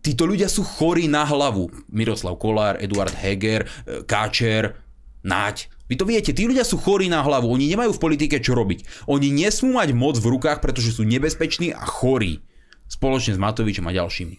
títo 0.02 0.24
ľudia 0.24 0.46
sú 0.46 0.64
chorí 0.64 1.06
na 1.10 1.26
hlavu. 1.26 1.70
Miroslav 1.90 2.38
Kolár, 2.38 2.78
Eduard 2.78 3.14
Heger, 3.14 3.64
e, 3.64 4.02
Káčer, 4.06 4.78
Naď. 5.26 5.68
Vy 5.88 5.94
to 5.96 6.04
viete, 6.04 6.30
tí 6.36 6.44
ľudia 6.44 6.68
sú 6.68 6.76
chorí 6.76 7.08
na 7.08 7.24
hlavu, 7.24 7.48
oni 7.48 7.72
nemajú 7.72 7.96
v 7.96 8.02
politike 8.02 8.38
čo 8.44 8.52
robiť. 8.52 9.08
Oni 9.08 9.32
nesmú 9.32 9.80
mať 9.80 9.96
moc 9.96 10.20
v 10.20 10.36
rukách, 10.36 10.60
pretože 10.60 10.92
sú 10.92 11.02
nebezpeční 11.08 11.72
a 11.72 11.82
chorí. 11.82 12.44
Spoločne 12.88 13.36
s 13.36 13.40
Matovičom 13.40 13.88
a 13.88 13.92
ďalšími. 13.92 14.36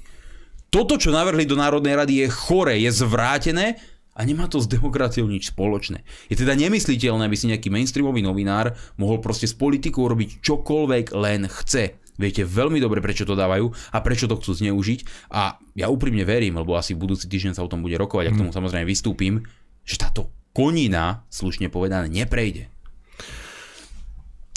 Toto, 0.70 1.02
čo 1.02 1.10
navrhli 1.10 1.50
do 1.50 1.58
Národnej 1.58 1.98
rady, 1.98 2.14
je 2.26 2.28
chore, 2.30 2.78
je 2.78 2.90
zvrátené 2.94 3.82
a 4.14 4.22
nemá 4.22 4.46
to 4.46 4.62
s 4.62 4.70
demokraciou 4.70 5.26
nič 5.26 5.50
spoločné. 5.50 6.06
Je 6.30 6.38
teda 6.38 6.54
nemysliteľné, 6.54 7.26
aby 7.26 7.38
si 7.38 7.50
nejaký 7.50 7.74
mainstreamový 7.74 8.22
novinár 8.22 8.78
mohol 9.02 9.18
proste 9.18 9.50
s 9.50 9.58
politikou 9.58 10.06
robiť 10.06 10.46
čokoľvek 10.46 11.06
len 11.18 11.50
chce. 11.50 11.98
Viete 12.20 12.44
veľmi 12.44 12.84
dobre, 12.84 13.00
prečo 13.00 13.24
to 13.24 13.40
dávajú 13.40 13.72
a 13.96 13.98
prečo 14.04 14.28
to 14.28 14.36
chcú 14.36 14.52
zneužiť. 14.60 15.32
A 15.32 15.56
ja 15.80 15.88
úprimne 15.88 16.28
verím, 16.28 16.60
lebo 16.60 16.76
asi 16.76 16.92
budúci 16.92 17.32
týždeň 17.32 17.56
sa 17.56 17.64
o 17.64 17.72
tom 17.72 17.80
bude 17.80 17.96
rokovať 17.96 18.26
a 18.28 18.32
k 18.36 18.40
tomu 18.44 18.52
mhm. 18.52 18.58
samozrejme 18.60 18.86
vystúpim, 18.86 19.48
že 19.88 19.96
táto 19.96 20.30
konina, 20.52 21.24
slušne 21.32 21.72
povedané, 21.72 22.12
neprejde. 22.12 22.68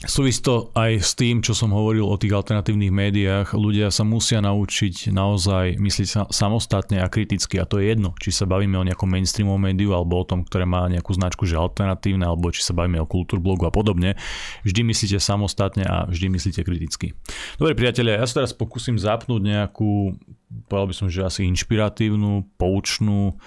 Súvisí 0.03 0.43
aj 0.75 0.93
s 0.99 1.15
tým, 1.15 1.47
čo 1.47 1.55
som 1.55 1.71
hovoril 1.71 2.03
o 2.03 2.19
tých 2.19 2.35
alternatívnych 2.35 2.91
médiách. 2.91 3.55
Ľudia 3.55 3.87
sa 3.95 4.03
musia 4.03 4.43
naučiť 4.43 5.15
naozaj 5.15 5.79
myslieť 5.79 6.09
sa, 6.11 6.21
samostatne 6.27 6.99
a 6.99 7.07
kriticky. 7.07 7.63
A 7.63 7.69
to 7.71 7.79
je 7.79 7.95
jedno, 7.95 8.11
či 8.19 8.35
sa 8.35 8.43
bavíme 8.43 8.75
o 8.75 8.83
nejakom 8.83 9.07
mainstreamovom 9.07 9.63
médiu 9.63 9.95
alebo 9.95 10.19
o 10.19 10.27
tom, 10.27 10.43
ktoré 10.43 10.67
má 10.67 10.91
nejakú 10.91 11.15
značku, 11.15 11.47
že 11.47 11.55
alternatívne, 11.55 12.27
alebo 12.27 12.51
či 12.51 12.67
sa 12.67 12.75
bavíme 12.75 12.99
o 12.99 13.07
kultúrblogu 13.07 13.63
a 13.63 13.71
podobne. 13.71 14.19
Vždy 14.67 14.83
myslíte 14.91 15.23
samostatne 15.23 15.87
a 15.87 16.11
vždy 16.11 16.35
myslíte 16.35 16.67
kriticky. 16.67 17.15
Dobre 17.63 17.79
priatelia, 17.79 18.19
ja 18.19 18.27
sa 18.27 18.43
teraz 18.43 18.51
pokúsim 18.51 18.99
zapnúť 18.99 19.39
nejakú, 19.39 20.19
povedal 20.67 20.91
by 20.91 20.95
som, 20.99 21.07
že 21.07 21.23
asi 21.23 21.47
inšpiratívnu, 21.47 22.59
poučnú 22.59 23.39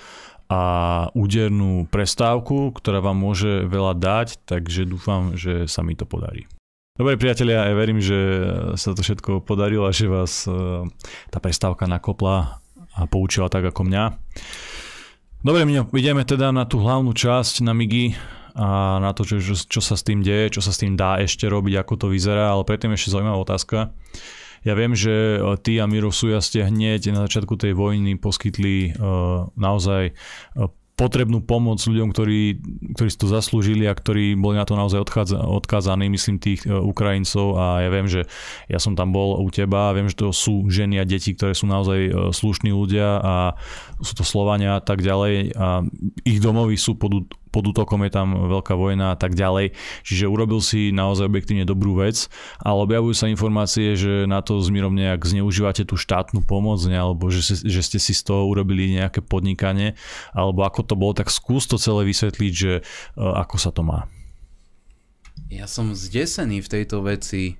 a 0.45 0.61
údernú 1.17 1.89
prestávku, 1.89 2.69
ktorá 2.77 3.01
vám 3.01 3.17
môže 3.17 3.65
veľa 3.65 3.97
dať, 3.97 4.27
takže 4.45 4.85
dúfam, 4.85 5.33
že 5.33 5.65
sa 5.65 5.81
mi 5.81 5.97
to 5.97 6.05
podarí. 6.05 6.45
Dobre 6.95 7.19
priatelia, 7.19 7.67
ja 7.67 7.75
verím, 7.75 7.99
že 7.99 8.15
sa 8.79 8.95
to 8.95 9.03
všetko 9.03 9.43
podarilo 9.43 9.83
a 9.83 9.91
že 9.91 10.07
vás 10.07 10.47
e, 10.47 10.87
tá 11.27 11.43
prestávka 11.43 11.91
nakopla 11.91 12.63
a 12.95 13.01
poučila 13.03 13.51
tak 13.51 13.67
ako 13.67 13.83
mňa. 13.83 14.03
Dobre, 15.45 15.61
Mňo, 15.67 15.93
ideme 15.93 16.25
teda 16.25 16.49
na 16.49 16.65
tú 16.65 16.81
hlavnú 16.81 17.13
časť, 17.13 17.61
na 17.61 17.75
Migi 17.75 18.17
a 18.55 18.97
na 19.03 19.11
to, 19.11 19.27
čo, 19.27 19.37
čo 19.43 19.81
sa 19.83 19.99
s 19.99 20.01
tým 20.01 20.23
deje, 20.23 20.57
čo 20.57 20.61
sa 20.63 20.71
s 20.71 20.79
tým 20.79 20.95
dá 20.95 21.19
ešte 21.19 21.45
robiť, 21.45 21.83
ako 21.83 21.93
to 21.99 22.07
vyzerá, 22.09 22.49
ale 22.49 22.63
predtým 22.63 22.95
ešte 22.95 23.11
zaujímavá 23.11 23.43
otázka. 23.43 23.91
Ja 24.65 24.73
viem, 24.73 24.97
že 24.97 25.37
e, 25.37 25.39
ty 25.61 25.77
a 25.77 25.85
Miro 25.85 26.09
Suja 26.09 26.41
ste 26.41 26.65
hneď 26.65 27.13
na 27.13 27.29
začiatku 27.29 27.53
tej 27.55 27.77
vojny 27.77 28.17
poskytli 28.17 28.97
uh, 28.97 29.45
naozaj 29.53 30.17
uh, 30.57 30.73
potrebnú 30.95 31.43
pomoc 31.43 31.83
ľuďom, 31.83 32.15
ktorí, 32.15 32.41
ktorí 32.95 33.09
si 33.11 33.19
to 33.19 33.27
zaslúžili 33.27 33.83
a 33.83 33.91
ktorí 33.91 34.39
boli 34.39 34.55
na 34.55 34.63
to 34.63 34.79
naozaj 34.79 35.03
odchádza, 35.03 35.43
odkázaní, 35.43 36.07
myslím 36.07 36.39
tých 36.39 36.63
Ukrajincov. 36.63 37.59
A 37.59 37.83
ja 37.83 37.89
viem, 37.91 38.07
že 38.07 38.23
ja 38.71 38.79
som 38.79 38.95
tam 38.95 39.11
bol 39.11 39.35
u 39.43 39.47
teba 39.51 39.91
a 39.91 39.95
viem, 39.95 40.07
že 40.07 40.23
to 40.23 40.31
sú 40.31 40.71
ženy 40.71 41.03
a 41.03 41.05
deti, 41.05 41.35
ktoré 41.35 41.51
sú 41.51 41.67
naozaj 41.67 42.31
slušní 42.31 42.71
ľudia 42.71 43.19
a 43.19 43.35
sú 44.01 44.13
to 44.15 44.23
Slovania 44.27 44.79
a 44.79 44.83
tak 44.83 44.99
ďalej 44.99 45.55
a 45.55 45.83
ich 46.27 46.39
domovy 46.43 46.75
sú 46.75 46.99
pod 46.99 47.27
pod 47.55 47.71
útokom 47.71 48.03
je 48.03 48.11
tam 48.11 48.35
veľká 48.51 48.75
vojna 48.75 49.15
a 49.15 49.17
tak 49.17 49.31
ďalej. 49.31 49.71
Čiže 50.03 50.27
urobil 50.27 50.59
si 50.59 50.91
naozaj 50.91 51.31
objektívne 51.31 51.63
dobrú 51.63 51.95
vec, 52.03 52.27
ale 52.59 52.83
objavujú 52.83 53.15
sa 53.15 53.31
informácie, 53.31 53.95
že 53.95 54.27
na 54.27 54.43
to 54.43 54.59
s 54.59 54.67
Mírom 54.67 54.91
nejak 54.91 55.23
zneužívate 55.23 55.87
tú 55.87 55.95
štátnu 55.95 56.43
pomoc, 56.43 56.83
ne? 56.83 56.99
alebo 56.99 57.31
že, 57.31 57.63
že 57.63 57.79
ste 57.79 57.95
si 57.95 58.11
z 58.11 58.27
toho 58.27 58.43
urobili 58.51 58.99
nejaké 58.99 59.23
podnikanie, 59.23 59.95
alebo 60.35 60.67
ako 60.67 60.83
to 60.83 60.99
bolo, 60.99 61.15
tak 61.15 61.31
skús 61.31 61.63
to 61.63 61.79
celé 61.79 62.03
vysvetliť, 62.11 62.51
že 62.51 62.83
uh, 62.83 63.39
ako 63.39 63.55
sa 63.55 63.71
to 63.71 63.87
má. 63.87 64.11
Ja 65.47 65.71
som 65.71 65.95
zdesený 65.95 66.59
v 66.59 66.71
tejto 66.75 67.07
veci 67.07 67.55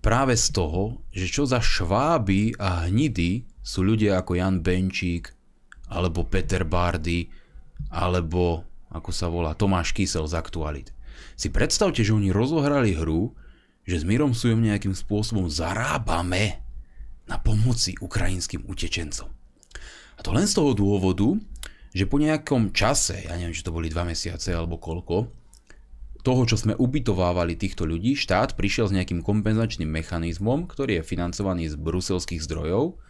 práve 0.00 0.32
z 0.32 0.48
toho, 0.56 1.04
že 1.12 1.28
čo 1.28 1.44
za 1.44 1.60
šváby 1.60 2.56
a 2.56 2.88
hnidy 2.88 3.44
sú 3.60 3.84
ľudia 3.84 4.16
ako 4.16 4.40
Jan 4.40 4.64
Benčík, 4.64 5.36
alebo 5.90 6.22
Peter 6.22 6.62
Bardy, 6.62 7.26
alebo 7.90 8.62
ako 8.94 9.10
sa 9.10 9.26
volá 9.26 9.58
Tomáš 9.58 9.90
Kysel 9.90 10.26
z 10.30 10.38
Aktualit. 10.38 10.94
Si 11.34 11.50
predstavte, 11.50 12.06
že 12.06 12.14
oni 12.14 12.30
rozohrali 12.30 12.94
hru, 12.94 13.34
že 13.84 14.00
s 14.00 14.04
Mirom 14.06 14.32
Sujom 14.32 14.62
nejakým 14.62 14.94
spôsobom 14.94 15.50
zarábame 15.50 16.62
na 17.26 17.38
pomoci 17.38 17.98
ukrajinským 17.98 18.66
utečencom. 18.66 19.30
A 20.18 20.20
to 20.20 20.30
len 20.30 20.46
z 20.46 20.58
toho 20.58 20.74
dôvodu, 20.76 21.26
že 21.90 22.06
po 22.06 22.22
nejakom 22.22 22.70
čase, 22.70 23.26
ja 23.26 23.34
neviem, 23.34 23.56
či 23.56 23.66
to 23.66 23.74
boli 23.74 23.90
dva 23.90 24.06
mesiace 24.06 24.54
alebo 24.54 24.78
koľko, 24.78 25.30
toho, 26.20 26.44
čo 26.44 26.60
sme 26.60 26.76
ubytovávali 26.76 27.56
týchto 27.56 27.88
ľudí, 27.88 28.12
štát 28.12 28.52
prišiel 28.52 28.92
s 28.92 28.94
nejakým 28.94 29.24
kompenzačným 29.24 29.88
mechanizmom, 29.88 30.68
ktorý 30.68 31.00
je 31.00 31.08
financovaný 31.08 31.72
z 31.72 31.80
bruselských 31.80 32.44
zdrojov 32.44 33.00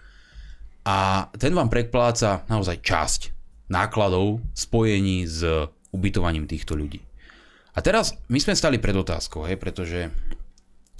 a 0.85 1.29
ten 1.37 1.53
vám 1.53 1.69
predpláca 1.69 2.49
naozaj 2.49 2.81
časť 2.81 3.21
nákladov 3.71 4.43
spojení 4.57 5.29
s 5.29 5.45
ubytovaním 5.95 6.49
týchto 6.49 6.75
ľudí. 6.75 7.03
A 7.77 7.79
teraz 7.85 8.19
my 8.27 8.39
sme 8.43 8.59
stali 8.59 8.83
pred 8.83 8.97
otázkou, 8.99 9.47
hej, 9.47 9.55
pretože 9.61 10.11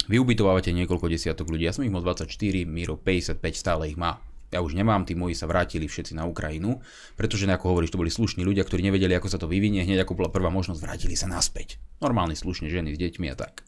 vy 0.07 0.17
ubytovávate 0.17 0.71
niekoľko 0.71 1.11
desiatok 1.11 1.51
ľudí, 1.51 1.67
ja 1.67 1.75
som 1.75 1.83
ich 1.83 1.93
mal 1.93 2.01
24, 2.01 2.31
Miro 2.63 2.95
55, 2.95 3.37
stále 3.53 3.91
ich 3.91 3.99
má. 3.99 4.17
Ja 4.51 4.59
už 4.59 4.75
nemám, 4.75 5.07
tí 5.07 5.15
moji 5.15 5.31
sa 5.31 5.47
vrátili 5.47 5.87
všetci 5.87 6.11
na 6.11 6.27
Ukrajinu, 6.27 6.83
pretože 7.15 7.47
ako 7.47 7.71
hovoríš, 7.71 7.95
to 7.95 8.01
boli 8.01 8.11
slušní 8.11 8.43
ľudia, 8.43 8.67
ktorí 8.67 8.83
nevedeli, 8.83 9.15
ako 9.15 9.31
sa 9.31 9.39
to 9.39 9.47
vyvinie, 9.47 9.87
hneď 9.87 10.03
ako 10.03 10.19
bola 10.19 10.27
prvá 10.27 10.51
možnosť, 10.51 10.83
vrátili 10.83 11.15
sa 11.15 11.31
naspäť. 11.31 11.79
Normálni 12.03 12.35
slušní 12.35 12.67
ženy 12.67 12.91
s 12.91 12.99
deťmi 12.99 13.31
a 13.31 13.35
tak. 13.39 13.63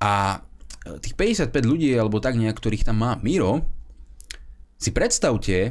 A 0.00 0.40
e, 0.88 0.96
tých 1.04 1.12
55 1.20 1.52
ľudí, 1.68 1.92
alebo 1.92 2.16
tak 2.24 2.40
nejak, 2.40 2.56
ktorých 2.56 2.88
tam 2.88 3.04
má 3.04 3.20
Miro, 3.20 3.60
si 4.76 4.90
predstavte, 4.92 5.56
e, 5.56 5.70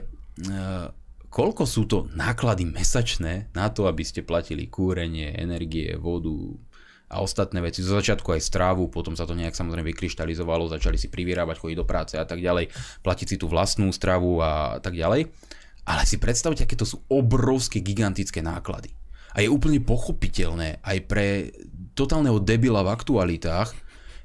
koľko 1.30 1.64
sú 1.68 1.86
to 1.86 2.10
náklady 2.14 2.66
mesačné 2.66 3.54
na 3.54 3.70
to, 3.70 3.86
aby 3.86 4.02
ste 4.02 4.26
platili 4.26 4.66
kúrenie, 4.66 5.36
energie, 5.36 5.94
vodu 6.00 6.34
a 7.10 7.22
ostatné 7.22 7.62
veci. 7.62 7.86
Zo 7.86 8.02
začiatku 8.02 8.34
aj 8.34 8.42
strávu, 8.42 8.90
potom 8.90 9.14
sa 9.14 9.30
to 9.30 9.38
nejak 9.38 9.54
samozrejme 9.54 9.94
vykryštalizovalo, 9.94 10.72
začali 10.72 10.98
si 10.98 11.08
privyrábať, 11.14 11.62
chodiť 11.62 11.78
do 11.78 11.86
práce 11.86 12.16
a 12.18 12.26
tak 12.26 12.42
ďalej, 12.42 12.74
platiť 13.06 13.28
si 13.30 13.38
tú 13.38 13.46
vlastnú 13.46 13.94
stravu 13.94 14.42
a 14.42 14.82
tak 14.82 14.98
ďalej. 14.98 15.30
Ale 15.86 16.02
si 16.10 16.18
predstavte, 16.18 16.66
aké 16.66 16.74
to 16.74 16.88
sú 16.90 17.06
obrovské, 17.06 17.78
gigantické 17.78 18.42
náklady. 18.42 18.90
A 19.38 19.46
je 19.46 19.52
úplne 19.52 19.84
pochopiteľné 19.84 20.82
aj 20.82 20.98
pre 21.06 21.54
totálneho 21.94 22.42
debila 22.42 22.82
v 22.82 22.96
aktualitách, 22.96 23.76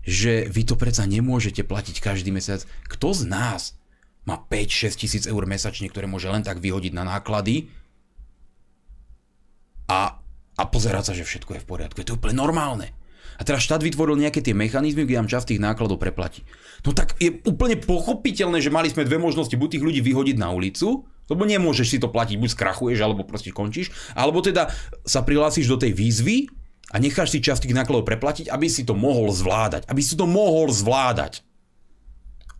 že 0.00 0.48
vy 0.48 0.62
to 0.64 0.80
predsa 0.80 1.04
nemôžete 1.04 1.60
platiť 1.60 2.00
každý 2.00 2.32
mesiac. 2.32 2.64
Kto 2.88 3.12
z 3.12 3.28
nás 3.28 3.76
má 4.30 4.38
5-6 4.38 4.94
tisíc 4.94 5.24
eur 5.26 5.42
mesačne, 5.50 5.90
ktoré 5.90 6.06
môže 6.06 6.30
len 6.30 6.46
tak 6.46 6.62
vyhodiť 6.62 6.94
na 6.94 7.02
náklady 7.02 7.66
a, 9.90 10.22
a 10.54 10.62
pozerať 10.70 11.10
sa, 11.10 11.14
že 11.18 11.26
všetko 11.26 11.58
je 11.58 11.62
v 11.66 11.68
poriadku. 11.68 11.98
Je 11.98 12.06
to 12.06 12.14
úplne 12.14 12.38
normálne. 12.38 12.94
A 13.40 13.42
teraz 13.42 13.64
štát 13.64 13.80
vytvoril 13.80 14.20
nejaké 14.20 14.44
tie 14.44 14.52
mechanizmy, 14.52 15.08
kde 15.08 15.18
nám 15.18 15.32
časť 15.32 15.56
tých 15.56 15.64
nákladov 15.64 15.96
preplatí. 15.96 16.44
No 16.84 16.92
tak 16.94 17.16
je 17.16 17.40
úplne 17.48 17.80
pochopiteľné, 17.80 18.60
že 18.60 18.70
mali 18.70 18.92
sme 18.92 19.08
dve 19.08 19.16
možnosti, 19.16 19.56
buď 19.56 19.80
tých 19.80 19.86
ľudí 19.88 20.00
vyhodiť 20.04 20.36
na 20.36 20.52
ulicu, 20.52 21.08
lebo 21.26 21.42
nemôžeš 21.48 21.96
si 21.96 21.98
to 21.98 22.12
platiť, 22.12 22.36
buď 22.36 22.50
skrachuješ, 22.52 23.00
alebo 23.00 23.24
proste 23.24 23.50
končíš, 23.50 23.90
alebo 24.12 24.44
teda 24.44 24.68
sa 25.08 25.24
prihlásiš 25.24 25.72
do 25.72 25.80
tej 25.80 25.96
výzvy 25.96 26.52
a 26.92 27.00
necháš 27.00 27.32
si 27.32 27.40
časť 27.40 27.64
tých 27.64 27.76
nákladov 27.80 28.04
preplatiť, 28.04 28.52
aby 28.52 28.68
si 28.68 28.84
to 28.84 28.92
mohol 28.92 29.32
zvládať. 29.32 29.88
Aby 29.88 30.02
si 30.04 30.14
to 30.20 30.28
mohol 30.28 30.68
zvládať. 30.68 31.40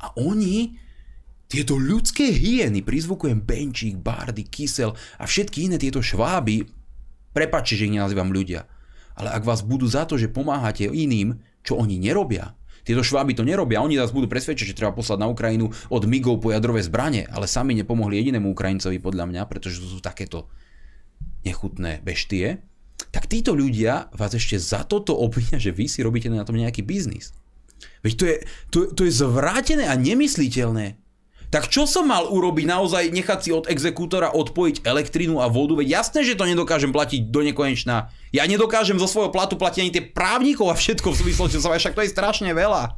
A 0.01 0.17
oni 0.17 0.81
tieto 1.51 1.75
ľudské 1.75 2.31
hyeny, 2.31 2.87
prizvukujem 2.87 3.43
Benčík, 3.43 3.99
Bardy, 3.99 4.47
Kysel 4.47 4.95
a 5.19 5.27
všetky 5.27 5.67
iné 5.67 5.77
tieto 5.83 5.99
šváby, 5.99 6.63
prepačte, 7.35 7.75
že 7.75 7.91
ich 7.91 7.95
nenazývam 7.99 8.31
ľudia, 8.31 8.71
ale 9.19 9.35
ak 9.35 9.43
vás 9.43 9.67
budú 9.67 9.91
za 9.91 10.07
to, 10.07 10.15
že 10.15 10.31
pomáhate 10.31 10.87
iným, 10.87 11.43
čo 11.67 11.75
oni 11.75 11.99
nerobia, 11.99 12.55
tieto 12.87 13.05
šváby 13.05 13.37
to 13.37 13.45
nerobia, 13.45 13.83
oni 13.83 13.99
nás 13.99 14.15
budú 14.15 14.31
presvedčiť, 14.31 14.73
že 14.73 14.79
treba 14.79 14.97
poslať 14.97 15.19
na 15.21 15.29
Ukrajinu 15.29 15.69
od 15.93 16.03
migov 16.09 16.41
po 16.41 16.55
jadrové 16.55 16.81
zbranie, 16.81 17.29
ale 17.29 17.45
sami 17.45 17.77
nepomohli 17.77 18.17
jedinému 18.17 18.49
Ukrajincovi 18.57 19.03
podľa 19.03 19.29
mňa, 19.29 19.43
pretože 19.51 19.85
to 19.85 19.91
sú 19.91 19.99
takéto 20.01 20.49
nechutné 21.45 22.01
beštie, 22.01 22.65
tak 23.11 23.27
títo 23.27 23.57
ľudia 23.57 24.13
vás 24.13 24.33
ešte 24.33 24.61
za 24.61 24.85
toto 24.85 25.17
obvinia, 25.17 25.57
že 25.57 25.73
vy 25.75 25.89
si 25.89 26.01
robíte 26.01 26.29
na 26.29 26.45
tom 26.47 26.57
nejaký 26.57 26.85
biznis. 26.85 27.33
Veď 28.05 28.13
to 28.17 28.25
je, 28.25 28.37
to, 28.69 28.79
to 28.93 29.01
je 29.09 29.13
zvrátené 29.13 29.89
a 29.89 29.97
nemysliteľné. 29.97 31.00
Tak 31.51 31.67
čo 31.67 31.83
som 31.83 32.07
mal 32.07 32.31
urobiť? 32.31 32.63
Naozaj 32.63 33.11
nechať 33.11 33.39
si 33.43 33.51
od 33.51 33.67
exekútora 33.67 34.31
odpojiť 34.31 34.87
elektrínu 34.87 35.43
a 35.43 35.51
vodu? 35.51 35.75
Veď 35.75 35.99
jasné, 35.99 36.23
že 36.23 36.39
to 36.39 36.47
nedokážem 36.47 36.95
platiť 36.95 37.27
do 37.27 37.43
nekonečna. 37.43 38.15
Ja 38.31 38.47
nedokážem 38.47 39.03
zo 39.03 39.11
svojho 39.11 39.35
platu 39.35 39.59
platiť 39.59 39.81
ani 39.83 39.91
tie 39.91 40.07
právnikov 40.07 40.71
a 40.71 40.79
všetko 40.79 41.11
v 41.11 41.19
súvislosti 41.19 41.59
s 41.59 41.67
však 41.67 41.99
to 41.99 42.07
je 42.07 42.15
strašne 42.15 42.55
veľa. 42.55 42.95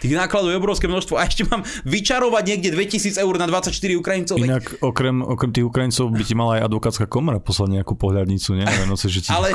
Tých 0.00 0.16
nákladov 0.16 0.50
je 0.50 0.58
obrovské 0.58 0.88
množstvo 0.88 1.20
a 1.20 1.28
ešte 1.28 1.44
mám 1.44 1.62
vyčarovať 1.84 2.42
niekde 2.48 2.72
2000 2.74 3.20
eur 3.20 3.34
na 3.36 3.46
24 3.46 3.76
Ukrajincov. 4.00 4.40
Inak 4.40 4.80
okrem, 4.80 5.20
okrem 5.20 5.52
tých 5.52 5.68
Ukrajincov 5.68 6.16
by 6.16 6.24
ti 6.24 6.34
mala 6.34 6.58
aj 6.58 6.72
advokátska 6.72 7.06
komora 7.06 7.44
poslať 7.44 7.76
nejakú 7.76 7.94
pohľadnicu, 7.94 8.56
nie? 8.56 8.66
Noce, 8.88 9.12
že 9.12 9.22
ti 9.22 9.28
ale, 9.30 9.52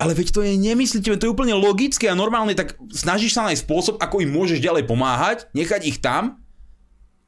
ale 0.00 0.12
veď 0.16 0.34
to 0.34 0.40
je 0.40 0.56
nemysliteľné, 0.56 1.20
to 1.20 1.26
je 1.28 1.34
úplne 1.36 1.54
logické 1.54 2.08
a 2.08 2.16
normálne, 2.16 2.56
tak 2.56 2.74
snažíš 2.90 3.36
sa 3.36 3.46
nájsť 3.46 3.62
spôsob, 3.62 3.94
ako 4.00 4.24
im 4.24 4.34
môžeš 4.34 4.58
ďalej 4.58 4.88
pomáhať, 4.88 5.46
nechať 5.54 5.86
ich 5.86 6.02
tam 6.02 6.42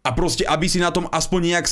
a 0.07 0.15
proste, 0.15 0.47
aby 0.47 0.71
si 0.71 0.79
na 0.79 0.95
tom 0.95 1.11
aspoň 1.11 1.41
nejak 1.51 1.67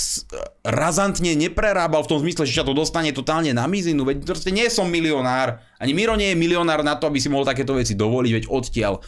razantne 0.67 1.39
neprerábal 1.39 2.03
v 2.03 2.11
tom 2.11 2.19
zmysle, 2.19 2.43
že 2.43 2.59
ťa 2.59 2.67
to 2.67 2.75
dostane 2.75 3.15
totálne 3.15 3.55
na 3.55 3.71
mizinu, 3.71 4.03
veď 4.03 4.27
proste 4.27 4.51
nie 4.51 4.67
som 4.67 4.91
milionár, 4.91 5.63
ani 5.79 5.95
Miro 5.95 6.19
nie 6.19 6.35
je 6.35 6.43
milionár 6.43 6.83
na 6.83 6.99
to, 6.99 7.07
aby 7.07 7.23
si 7.23 7.31
mohol 7.31 7.47
takéto 7.47 7.79
veci 7.79 7.95
dovoliť, 7.95 8.33
veď 8.35 8.45
odtiaľ, 8.51 8.99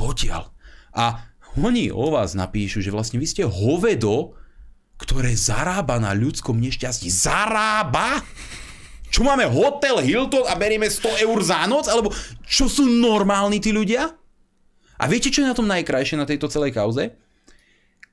potiaľ. 0.00 0.48
A 0.96 1.20
oni 1.60 1.92
o 1.92 2.08
vás 2.08 2.32
napíšu, 2.32 2.80
že 2.80 2.88
vlastne 2.88 3.20
vy 3.20 3.28
ste 3.28 3.44
hovedo, 3.44 4.32
ktoré 4.96 5.36
zarába 5.36 6.00
na 6.00 6.16
ľudskom 6.16 6.56
nešťastí. 6.56 7.12
Zarába? 7.12 8.24
Čo 9.12 9.20
máme 9.20 9.44
hotel 9.52 10.00
Hilton 10.00 10.48
a 10.48 10.56
berieme 10.56 10.88
100 10.88 11.28
eur 11.28 11.38
za 11.44 11.60
noc? 11.68 11.92
Alebo 11.92 12.08
čo 12.48 12.72
sú 12.72 12.88
normálni 12.88 13.60
tí 13.60 13.68
ľudia? 13.68 14.16
A 14.96 15.04
viete, 15.12 15.28
čo 15.28 15.44
je 15.44 15.52
na 15.52 15.56
tom 15.56 15.68
najkrajšie 15.68 16.16
na 16.16 16.24
tejto 16.24 16.48
celej 16.48 16.72
kauze? 16.72 17.25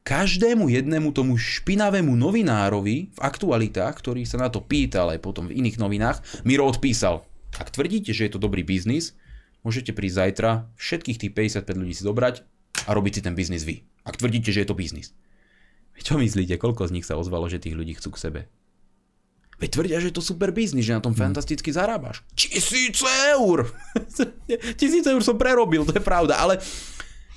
Každému 0.03 0.67
jednému 0.67 1.15
tomu 1.15 1.39
špinavému 1.39 2.11
novinárovi 2.13 3.15
v 3.15 3.19
aktualitách, 3.19 3.95
ktorý 4.03 4.27
sa 4.27 4.37
na 4.39 4.51
to 4.51 4.59
pýtal 4.59 5.09
aj 5.15 5.23
potom 5.23 5.47
v 5.47 5.63
iných 5.63 5.79
novinách, 5.79 6.19
Miro 6.43 6.67
odpísal, 6.67 7.23
ak 7.55 7.71
tvrdíte, 7.71 8.11
že 8.11 8.27
je 8.27 8.31
to 8.35 8.43
dobrý 8.43 8.67
biznis, 8.67 9.15
môžete 9.63 9.95
prísť 9.95 10.15
zajtra 10.19 10.51
všetkých 10.75 11.17
tých 11.17 11.31
55 11.63 11.81
ľudí 11.81 11.93
si 11.95 12.03
zobrať 12.03 12.35
a 12.85 12.91
robiť 12.91 13.13
si 13.19 13.21
ten 13.23 13.33
biznis 13.33 13.63
vy. 13.63 13.87
Ak 14.03 14.19
tvrdíte, 14.19 14.51
že 14.51 14.67
je 14.67 14.67
to 14.67 14.75
biznis. 14.75 15.15
Čo 15.95 16.19
myslíte, 16.19 16.59
koľko 16.59 16.89
z 16.89 16.99
nich 16.99 17.07
sa 17.07 17.15
ozvalo, 17.15 17.47
že 17.47 17.63
tých 17.63 17.77
ľudí 17.77 17.95
chcú 17.95 18.11
k 18.11 18.21
sebe? 18.21 18.41
Veď 19.61 19.69
tvrdia, 19.69 20.01
že 20.01 20.09
je 20.11 20.17
to 20.17 20.25
super 20.25 20.49
biznis, 20.51 20.83
že 20.83 20.97
na 20.97 20.99
tom 20.99 21.15
hmm. 21.15 21.23
fantasticky 21.23 21.71
zarábaš. 21.71 22.25
Tisíce 22.35 23.07
eur! 23.37 23.69
Tisíce 24.81 25.07
eur 25.07 25.23
som 25.23 25.39
prerobil, 25.39 25.85
to 25.87 25.95
je 25.95 26.03
pravda, 26.03 26.41
ale 26.41 26.59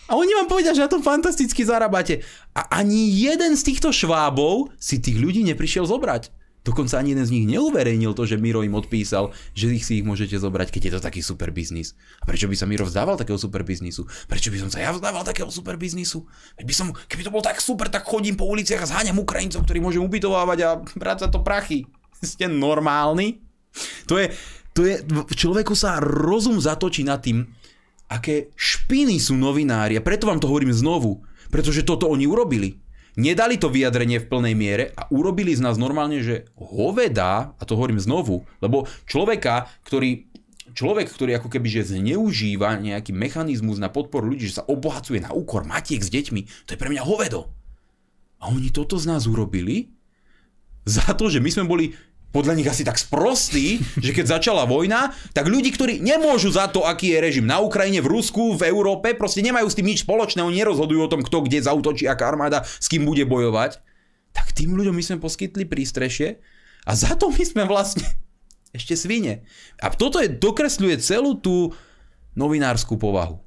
a 0.07 0.13
oni 0.15 0.33
vám 0.39 0.47
povedia, 0.47 0.71
že 0.71 0.87
na 0.87 0.91
tom 0.91 1.03
fantasticky 1.03 1.67
zarábate. 1.67 2.23
A 2.55 2.79
ani 2.79 3.11
jeden 3.11 3.59
z 3.59 3.63
týchto 3.67 3.91
švábov 3.91 4.71
si 4.79 5.03
tých 5.03 5.19
ľudí 5.19 5.43
neprišiel 5.43 5.83
zobrať. 5.83 6.31
Dokonca 6.67 6.99
ani 6.99 7.15
jeden 7.15 7.23
z 7.23 7.31
nich 7.31 7.47
neuverejnil 7.47 8.11
to, 8.11 8.27
že 8.27 8.43
Miro 8.43 8.67
im 8.67 8.75
odpísal, 8.75 9.31
že 9.55 9.71
ich 9.71 9.87
si 9.87 10.03
ich 10.03 10.07
môžete 10.07 10.35
zobrať, 10.35 10.75
keď 10.75 10.83
je 10.83 10.93
to 10.99 11.01
taký 11.03 11.23
super 11.23 11.55
biznis. 11.55 11.95
A 12.19 12.27
prečo 12.27 12.51
by 12.51 12.59
sa 12.59 12.67
Miro 12.67 12.83
vzdával 12.83 13.15
takého 13.15 13.39
super 13.39 13.63
biznisu? 13.63 14.03
Prečo 14.27 14.51
by 14.51 14.67
som 14.67 14.71
sa 14.75 14.83
ja 14.83 14.91
vzdával 14.91 15.23
takého 15.23 15.47
super 15.47 15.79
biznisu? 15.79 16.27
By 16.59 16.75
som, 16.75 16.91
keby 16.91 17.23
to 17.23 17.31
bol 17.31 17.39
tak 17.39 17.63
super, 17.63 17.87
tak 17.87 18.03
chodím 18.03 18.35
po 18.35 18.51
uliciach 18.51 18.83
a 18.83 18.91
zháňam 18.91 19.23
Ukrajincov, 19.23 19.63
ktorí 19.63 19.79
môžem 19.79 20.03
ubytovávať 20.03 20.59
a 20.67 20.71
brať 20.99 21.27
za 21.27 21.29
to 21.31 21.47
prachy. 21.47 21.87
Ste 22.19 22.51
normálni? 22.51 23.47
To 24.11 24.19
je, 24.19 24.35
to 24.75 24.85
je, 24.85 25.07
človeku 25.39 25.73
sa 25.73 26.03
rozum 26.03 26.59
zatočí 26.59 27.07
nad 27.07 27.23
tým, 27.23 27.49
aké 28.07 28.55
špiny 28.55 29.19
sú 29.19 29.35
novinári. 29.35 29.99
A 29.99 30.05
preto 30.05 30.27
vám 30.31 30.39
to 30.39 30.51
hovorím 30.51 30.75
znovu. 30.75 31.23
Pretože 31.51 31.87
toto 31.87 32.11
oni 32.11 32.27
urobili. 32.27 32.83
Nedali 33.17 33.57
to 33.57 33.73
vyjadrenie 33.73 34.21
v 34.21 34.29
plnej 34.29 34.53
miere 34.53 34.85
a 34.93 35.09
urobili 35.09 35.57
z 35.57 35.65
nás 35.65 35.81
normálne, 35.81 36.21
že 36.21 36.53
hoveda, 36.53 37.57
a 37.57 37.63
to 37.65 37.73
hovorím 37.73 37.97
znovu, 37.97 38.45
lebo 38.61 38.85
človeka, 39.09 39.73
ktorý 39.89 40.29
človek, 40.77 41.09
ktorý 41.09 41.41
ako 41.41 41.49
keby 41.49 41.65
že 41.81 41.97
zneužíva 41.97 42.77
nejaký 42.77 43.17
mechanizmus 43.17 43.81
na 43.81 43.89
podporu 43.89 44.29
ľudí, 44.29 44.53
že 44.53 44.61
sa 44.61 44.69
obohacuje 44.69 45.25
na 45.25 45.33
úkor 45.33 45.65
matiek 45.65 46.05
s 46.05 46.13
deťmi, 46.13 46.69
to 46.69 46.77
je 46.77 46.81
pre 46.81 46.93
mňa 46.93 47.09
hovedo. 47.09 47.49
A 48.37 48.53
oni 48.53 48.69
toto 48.69 49.01
z 49.01 49.09
nás 49.09 49.25
urobili 49.25 49.97
za 50.85 51.17
to, 51.17 51.33
že 51.33 51.41
my 51.41 51.49
sme 51.49 51.65
boli 51.65 51.97
podľa 52.37 52.53
nich 52.53 52.69
asi 52.69 52.85
tak 52.85 53.01
sprostý, 53.01 53.81
že 53.97 54.13
keď 54.13 54.37
začala 54.37 54.69
vojna, 54.69 55.17
tak 55.33 55.49
ľudí, 55.49 55.73
ktorí 55.73 56.05
nemôžu 56.05 56.53
za 56.53 56.69
to, 56.69 56.85
aký 56.85 57.17
je 57.17 57.25
režim 57.25 57.49
na 57.49 57.65
Ukrajine, 57.65 58.05
v 58.05 58.13
Rusku, 58.13 58.53
v 58.53 58.69
Európe, 58.69 59.17
proste 59.17 59.41
nemajú 59.41 59.65
s 59.65 59.73
tým 59.73 59.89
nič 59.89 60.05
spoločné, 60.05 60.45
oni 60.45 60.61
nerozhodujú 60.61 61.01
o 61.01 61.09
tom, 61.09 61.25
kto 61.25 61.49
kde 61.49 61.65
zautočí, 61.65 62.05
aká 62.05 62.29
armáda 62.29 62.61
s 62.69 62.93
kým 62.93 63.09
bude 63.09 63.25
bojovať, 63.25 63.81
tak 64.37 64.53
tým 64.53 64.77
ľuďom 64.77 64.93
my 64.93 65.01
sme 65.01 65.17
poskytli 65.17 65.65
prístrešie 65.65 66.37
a 66.85 66.93
za 66.93 67.17
to 67.17 67.33
my 67.33 67.41
sme 67.41 67.65
vlastne 67.65 68.05
ešte 68.77 68.93
svine. 68.93 69.49
A 69.81 69.89
toto 69.89 70.21
je, 70.21 70.29
dokresľuje 70.29 71.01
celú 71.01 71.41
tú 71.41 71.73
novinárskú 72.37 73.01
povahu. 73.01 73.41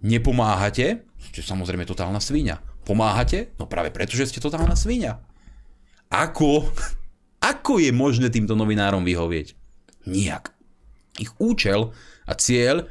Nepomáhate, 0.00 1.04
čo 1.36 1.44
samozrejme 1.44 1.84
totálna 1.84 2.24
svinia. 2.24 2.64
Pomáhate? 2.88 3.52
No 3.60 3.68
práve 3.68 3.92
preto, 3.92 4.16
že 4.16 4.32
ste 4.32 4.40
totálna 4.40 4.72
svinia. 4.72 5.20
Ako 6.08 6.72
ako 7.40 7.80
je 7.80 7.90
možné 7.90 8.28
týmto 8.28 8.52
novinárom 8.52 9.00
vyhovieť? 9.04 9.56
Nijak. 10.04 10.52
Ich 11.16 11.32
účel 11.40 11.92
a 12.28 12.32
cieľ 12.36 12.88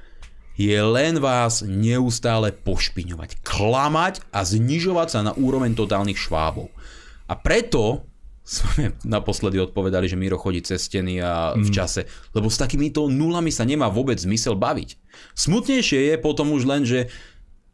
je 0.59 0.75
len 0.75 1.23
vás 1.23 1.63
neustále 1.63 2.51
pošpiňovať, 2.51 3.39
klamať 3.47 4.19
a 4.35 4.43
znižovať 4.43 5.07
sa 5.07 5.19
na 5.23 5.31
úroveň 5.31 5.71
totálnych 5.71 6.19
švábov. 6.19 6.67
A 7.31 7.37
preto 7.39 8.09
sme 8.43 8.97
naposledy 9.15 9.61
odpovedali, 9.61 10.09
že 10.09 10.19
Miro 10.19 10.41
chodí 10.41 10.65
cez 10.65 10.83
steny 10.89 11.21
a 11.21 11.53
v 11.55 11.69
mm. 11.69 11.73
čase, 11.73 12.09
lebo 12.33 12.49
s 12.49 12.57
takýmito 12.57 13.05
nulami 13.07 13.53
sa 13.53 13.63
nemá 13.63 13.87
vôbec 13.87 14.17
zmysel 14.17 14.57
baviť. 14.57 14.97
Smutnejšie 15.37 16.11
je 16.11 16.15
potom 16.17 16.51
už 16.51 16.65
len, 16.65 16.83
že 16.83 17.07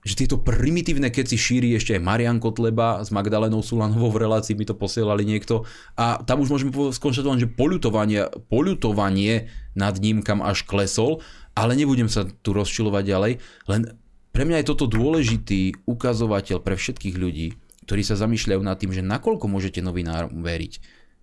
že 0.05 0.13
tieto 0.13 0.37
primitívne 0.37 1.09
keci 1.09 1.33
šíri 1.33 1.73
ešte 1.73 1.97
aj 1.97 2.05
Marian 2.05 2.37
Kotleba 2.37 3.01
s 3.01 3.09
Magdalenou 3.09 3.65
Sulanovou 3.65 4.13
v 4.13 4.21
relácii, 4.21 4.53
mi 4.53 4.69
to 4.69 4.77
posielali 4.77 5.25
niekto 5.25 5.65
a 5.97 6.21
tam 6.21 6.45
už 6.45 6.53
môžeme 6.53 6.69
skonštatovať, 6.93 7.37
že 7.41 7.49
polutovanie, 7.49 8.29
polutovanie 8.47 9.49
nad 9.73 9.97
ním 9.97 10.21
kam 10.21 10.45
až 10.45 10.61
klesol, 10.61 11.25
ale 11.57 11.73
nebudem 11.73 12.05
sa 12.05 12.29
tu 12.45 12.53
rozčilovať 12.53 13.03
ďalej, 13.03 13.33
len 13.65 13.81
pre 14.29 14.45
mňa 14.45 14.61
je 14.61 14.69
toto 14.69 14.85
dôležitý 14.85 15.89
ukazovateľ 15.89 16.61
pre 16.61 16.77
všetkých 16.77 17.15
ľudí, 17.17 17.57
ktorí 17.89 18.01
sa 18.05 18.13
zamýšľajú 18.19 18.61
nad 18.61 18.77
tým, 18.77 18.93
že 18.93 19.01
nakoľko 19.01 19.49
môžete 19.49 19.81
novinárom 19.81 20.45
veriť. 20.45 20.73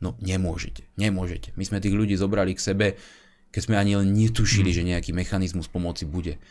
No 0.02 0.18
nemôžete, 0.18 0.90
nemôžete. 0.98 1.54
My 1.54 1.62
sme 1.62 1.78
tých 1.78 1.94
ľudí 1.94 2.18
zobrali 2.18 2.58
k 2.58 2.64
sebe, 2.64 2.86
keď 3.54 3.62
sme 3.62 3.76
ani 3.78 4.00
len 4.00 4.10
netušili, 4.16 4.72
hmm. 4.72 4.78
že 4.80 4.88
nejaký 4.88 5.10
mechanizmus 5.14 5.70
pomoci 5.70 6.08
bude. 6.08 6.42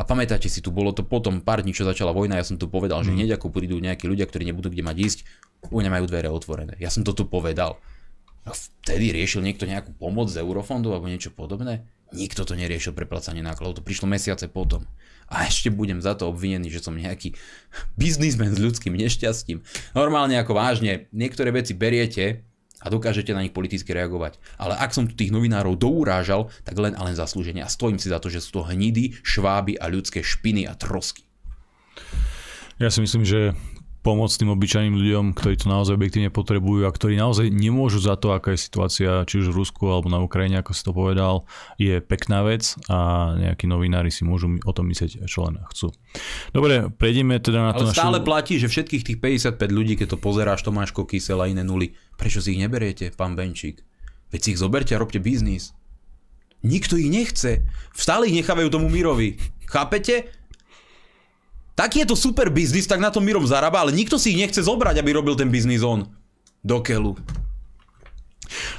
A 0.00 0.02
pamätáte 0.08 0.48
si, 0.48 0.64
tu 0.64 0.72
bolo 0.72 0.96
to 0.96 1.04
potom 1.04 1.44
pár 1.44 1.60
dní, 1.60 1.76
čo 1.76 1.84
začala 1.84 2.16
vojna, 2.16 2.40
ja 2.40 2.48
som 2.48 2.56
tu 2.56 2.72
povedal, 2.72 3.04
že 3.04 3.12
mm. 3.12 3.16
hneď 3.20 3.30
ako 3.36 3.52
prídu 3.52 3.76
nejakí 3.76 4.08
ľudia, 4.08 4.24
ktorí 4.24 4.48
nebudú 4.48 4.72
kde 4.72 4.80
mať 4.80 4.96
ísť, 4.96 5.18
oni 5.68 5.92
majú 5.92 6.08
dvere 6.08 6.32
otvorené. 6.32 6.72
Ja 6.80 6.88
som 6.88 7.04
to 7.04 7.12
tu 7.12 7.28
povedal. 7.28 7.76
A 8.48 8.56
vtedy 8.56 9.12
riešil 9.12 9.44
niekto 9.44 9.68
nejakú 9.68 9.92
pomoc 9.92 10.32
z 10.32 10.40
eurofondov 10.40 10.96
alebo 10.96 11.12
niečo 11.12 11.28
podobné? 11.28 11.84
Nikto 12.16 12.48
to 12.48 12.56
neriešil 12.56 12.96
preplacanie 12.96 13.44
nákladov, 13.44 13.84
to 13.84 13.86
prišlo 13.86 14.08
mesiace 14.08 14.48
potom. 14.48 14.88
A 15.28 15.44
ešte 15.44 15.68
budem 15.68 16.00
za 16.00 16.16
to 16.16 16.32
obvinený, 16.32 16.72
že 16.72 16.80
som 16.80 16.96
nejaký 16.96 17.36
biznismen 18.00 18.56
s 18.56 18.58
ľudským 18.58 18.96
nešťastím. 18.96 19.60
Normálne 19.92 20.40
ako 20.40 20.56
vážne, 20.56 21.12
niektoré 21.12 21.52
veci 21.52 21.76
beriete 21.76 22.49
a 22.80 22.86
dokážete 22.88 23.36
na 23.36 23.44
nich 23.44 23.52
politicky 23.52 23.92
reagovať. 23.92 24.40
Ale 24.56 24.74
ak 24.76 24.90
som 24.96 25.04
tu 25.04 25.12
tých 25.12 25.30
novinárov 25.30 25.76
dourážal, 25.76 26.48
tak 26.64 26.80
len 26.80 26.96
a 26.96 27.04
len 27.04 27.16
zaslúženie. 27.16 27.60
A 27.60 27.68
stojím 27.68 28.00
si 28.00 28.08
za 28.08 28.18
to, 28.18 28.32
že 28.32 28.40
sú 28.40 28.60
to 28.60 28.62
hnidy, 28.66 29.16
šváby 29.20 29.76
a 29.76 29.86
ľudské 29.92 30.24
špiny 30.24 30.64
a 30.64 30.72
trosky. 30.74 31.24
Ja 32.80 32.88
si 32.88 33.04
myslím, 33.04 33.28
že 33.28 33.52
pomôcť 34.00 34.44
tým 34.44 34.50
obyčajným 34.56 34.96
ľuďom, 34.96 35.24
ktorí 35.36 35.60
to 35.60 35.68
naozaj 35.68 35.96
objektívne 36.00 36.32
potrebujú 36.32 36.88
a 36.88 36.90
ktorí 36.92 37.20
naozaj 37.20 37.52
nemôžu 37.52 38.00
za 38.00 38.16
to, 38.16 38.32
aká 38.32 38.56
je 38.56 38.64
situácia, 38.64 39.28
či 39.28 39.44
už 39.44 39.52
v 39.52 39.58
Rusku 39.60 39.92
alebo 39.92 40.08
na 40.08 40.24
Ukrajine, 40.24 40.64
ako 40.64 40.72
si 40.72 40.82
to 40.82 40.92
povedal, 40.96 41.44
je 41.76 42.00
pekná 42.00 42.40
vec 42.40 42.80
a 42.88 43.32
nejakí 43.36 43.68
novinári 43.68 44.08
si 44.08 44.24
môžu 44.24 44.56
o 44.64 44.72
tom 44.72 44.88
myslieť, 44.88 45.28
čo 45.28 45.44
len 45.44 45.60
chcú. 45.68 45.92
Dobre, 46.56 46.88
prejdeme 46.88 47.36
teda 47.44 47.60
na 47.60 47.72
to 47.76 47.84
Ale 47.84 47.92
stále 47.92 48.18
našu... 48.24 48.28
platí, 48.28 48.54
že 48.56 48.72
všetkých 48.72 49.02
tých 49.04 49.18
55 49.20 49.60
ľudí, 49.68 50.00
keď 50.00 50.16
to 50.16 50.18
pozeráš, 50.18 50.64
Tomáško 50.64 51.04
Kysel 51.04 51.44
a 51.44 51.46
iné 51.52 51.60
nuly, 51.60 51.92
prečo 52.16 52.40
si 52.40 52.56
ich 52.56 52.60
neberiete, 52.60 53.12
pán 53.12 53.36
Benčík? 53.36 53.84
Veď 54.32 54.40
si 54.40 54.48
ich 54.56 54.62
zoberte 54.62 54.96
a 54.96 55.02
robte 55.02 55.20
biznis. 55.20 55.76
Nikto 56.64 56.96
ich 56.96 57.08
nechce. 57.08 57.64
Stále 57.96 58.28
ich 58.28 58.36
nechávajú 58.36 58.68
tomu 58.68 58.92
Mirovi. 58.92 59.40
Chápete? 59.64 60.39
Taký 61.80 62.04
je 62.04 62.12
to 62.12 62.16
super 62.18 62.52
biznis, 62.52 62.84
tak 62.84 63.00
na 63.00 63.08
tom 63.08 63.24
Mirom 63.24 63.48
zarába, 63.48 63.80
ale 63.80 63.96
nikto 63.96 64.20
si 64.20 64.36
ich 64.36 64.40
nechce 64.44 64.60
zobrať, 64.60 65.00
aby 65.00 65.16
robil 65.16 65.32
ten 65.32 65.48
biznis 65.48 65.80
on. 65.80 66.04
Do 66.60 66.84
keľu. 66.84 67.16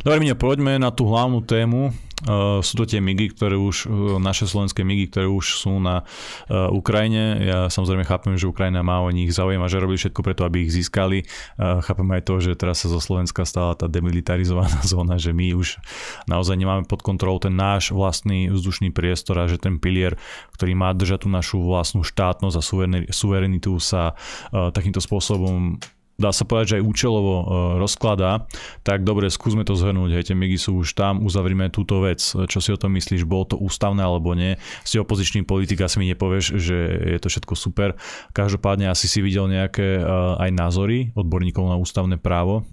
Dobre, 0.05 0.21
Miňo, 0.21 0.37
poďme 0.37 0.77
na 0.77 0.93
tú 0.93 1.09
hlavnú 1.09 1.41
tému. 1.41 1.89
Uh, 2.21 2.61
sú 2.61 2.77
to 2.77 2.85
tie 2.85 3.01
MIGy, 3.01 3.33
ktoré 3.33 3.57
už, 3.57 3.89
uh, 3.89 4.21
naše 4.21 4.45
slovenské 4.45 4.85
MIGy, 4.85 5.09
ktoré 5.09 5.25
už 5.25 5.57
sú 5.57 5.81
na 5.81 6.05
uh, 6.05 6.69
Ukrajine. 6.69 7.41
Ja 7.41 7.59
samozrejme 7.65 8.05
chápem, 8.05 8.37
že 8.37 8.45
Ukrajina 8.45 8.85
má 8.85 9.01
o 9.01 9.09
nich 9.09 9.33
záujem 9.33 9.57
a 9.57 9.71
že 9.71 9.81
robí 9.81 9.97
všetko 9.97 10.21
preto, 10.21 10.45
aby 10.45 10.69
ich 10.69 10.71
získali. 10.73 11.25
Uh, 11.57 11.81
chápem 11.81 12.05
aj 12.13 12.21
to, 12.21 12.33
že 12.37 12.51
teraz 12.53 12.85
sa 12.85 12.93
zo 12.93 13.01
Slovenska 13.01 13.41
stala 13.41 13.73
tá 13.73 13.89
demilitarizovaná 13.89 14.85
zóna, 14.91 15.17
že 15.17 15.33
my 15.33 15.57
už 15.57 15.81
naozaj 16.29 16.61
nemáme 16.61 16.85
pod 16.85 17.01
kontrolou 17.01 17.41
ten 17.41 17.57
náš 17.57 17.89
vlastný 17.89 18.53
vzdušný 18.53 18.93
priestor 18.93 19.41
a 19.41 19.49
že 19.49 19.57
ten 19.57 19.81
pilier, 19.81 20.13
ktorý 20.53 20.77
má 20.77 20.93
držať 20.93 21.25
tú 21.25 21.29
našu 21.33 21.57
vlastnú 21.57 22.05
štátnosť 22.05 22.55
a 22.57 22.63
suverenitu 23.09 23.81
sa 23.81 24.13
takýmto 24.51 25.01
spôsobom 25.01 25.81
dá 26.19 26.29
sa 26.33 26.43
povedať, 26.43 26.65
že 26.67 26.77
aj 26.81 26.87
účelovo 26.87 27.33
uh, 27.35 27.45
rozkladá, 27.79 28.45
tak 28.81 29.03
dobre, 29.05 29.31
skúsme 29.31 29.63
to 29.67 29.77
zhrnúť. 29.77 30.17
Hej, 30.17 30.23
tie 30.31 30.35
migy 30.37 30.57
sú 30.57 30.81
už 30.81 30.93
tam, 30.97 31.23
uzavrime 31.23 31.69
túto 31.69 32.01
vec. 32.01 32.21
Čo 32.21 32.59
si 32.59 32.69
o 32.73 32.79
tom 32.79 32.93
myslíš, 32.95 33.25
bolo 33.27 33.53
to 33.53 33.55
ústavné 33.57 34.01
alebo 34.01 34.33
nie? 34.37 34.57
Si 34.85 35.01
opozičný 35.01 35.45
politik, 35.45 35.81
asi 35.81 35.97
mi 35.97 36.09
nepovieš, 36.11 36.57
že 36.57 36.77
je 37.15 37.19
to 37.21 37.27
všetko 37.29 37.53
super. 37.57 37.97
Každopádne 38.35 38.89
asi 38.89 39.05
si 39.05 39.19
videl 39.21 39.49
nejaké 39.49 40.01
uh, 40.01 40.37
aj 40.41 40.49
názory 40.53 41.13
odborníkov 41.17 41.65
na 41.67 41.77
ústavné 41.77 42.17
právo. 42.21 42.65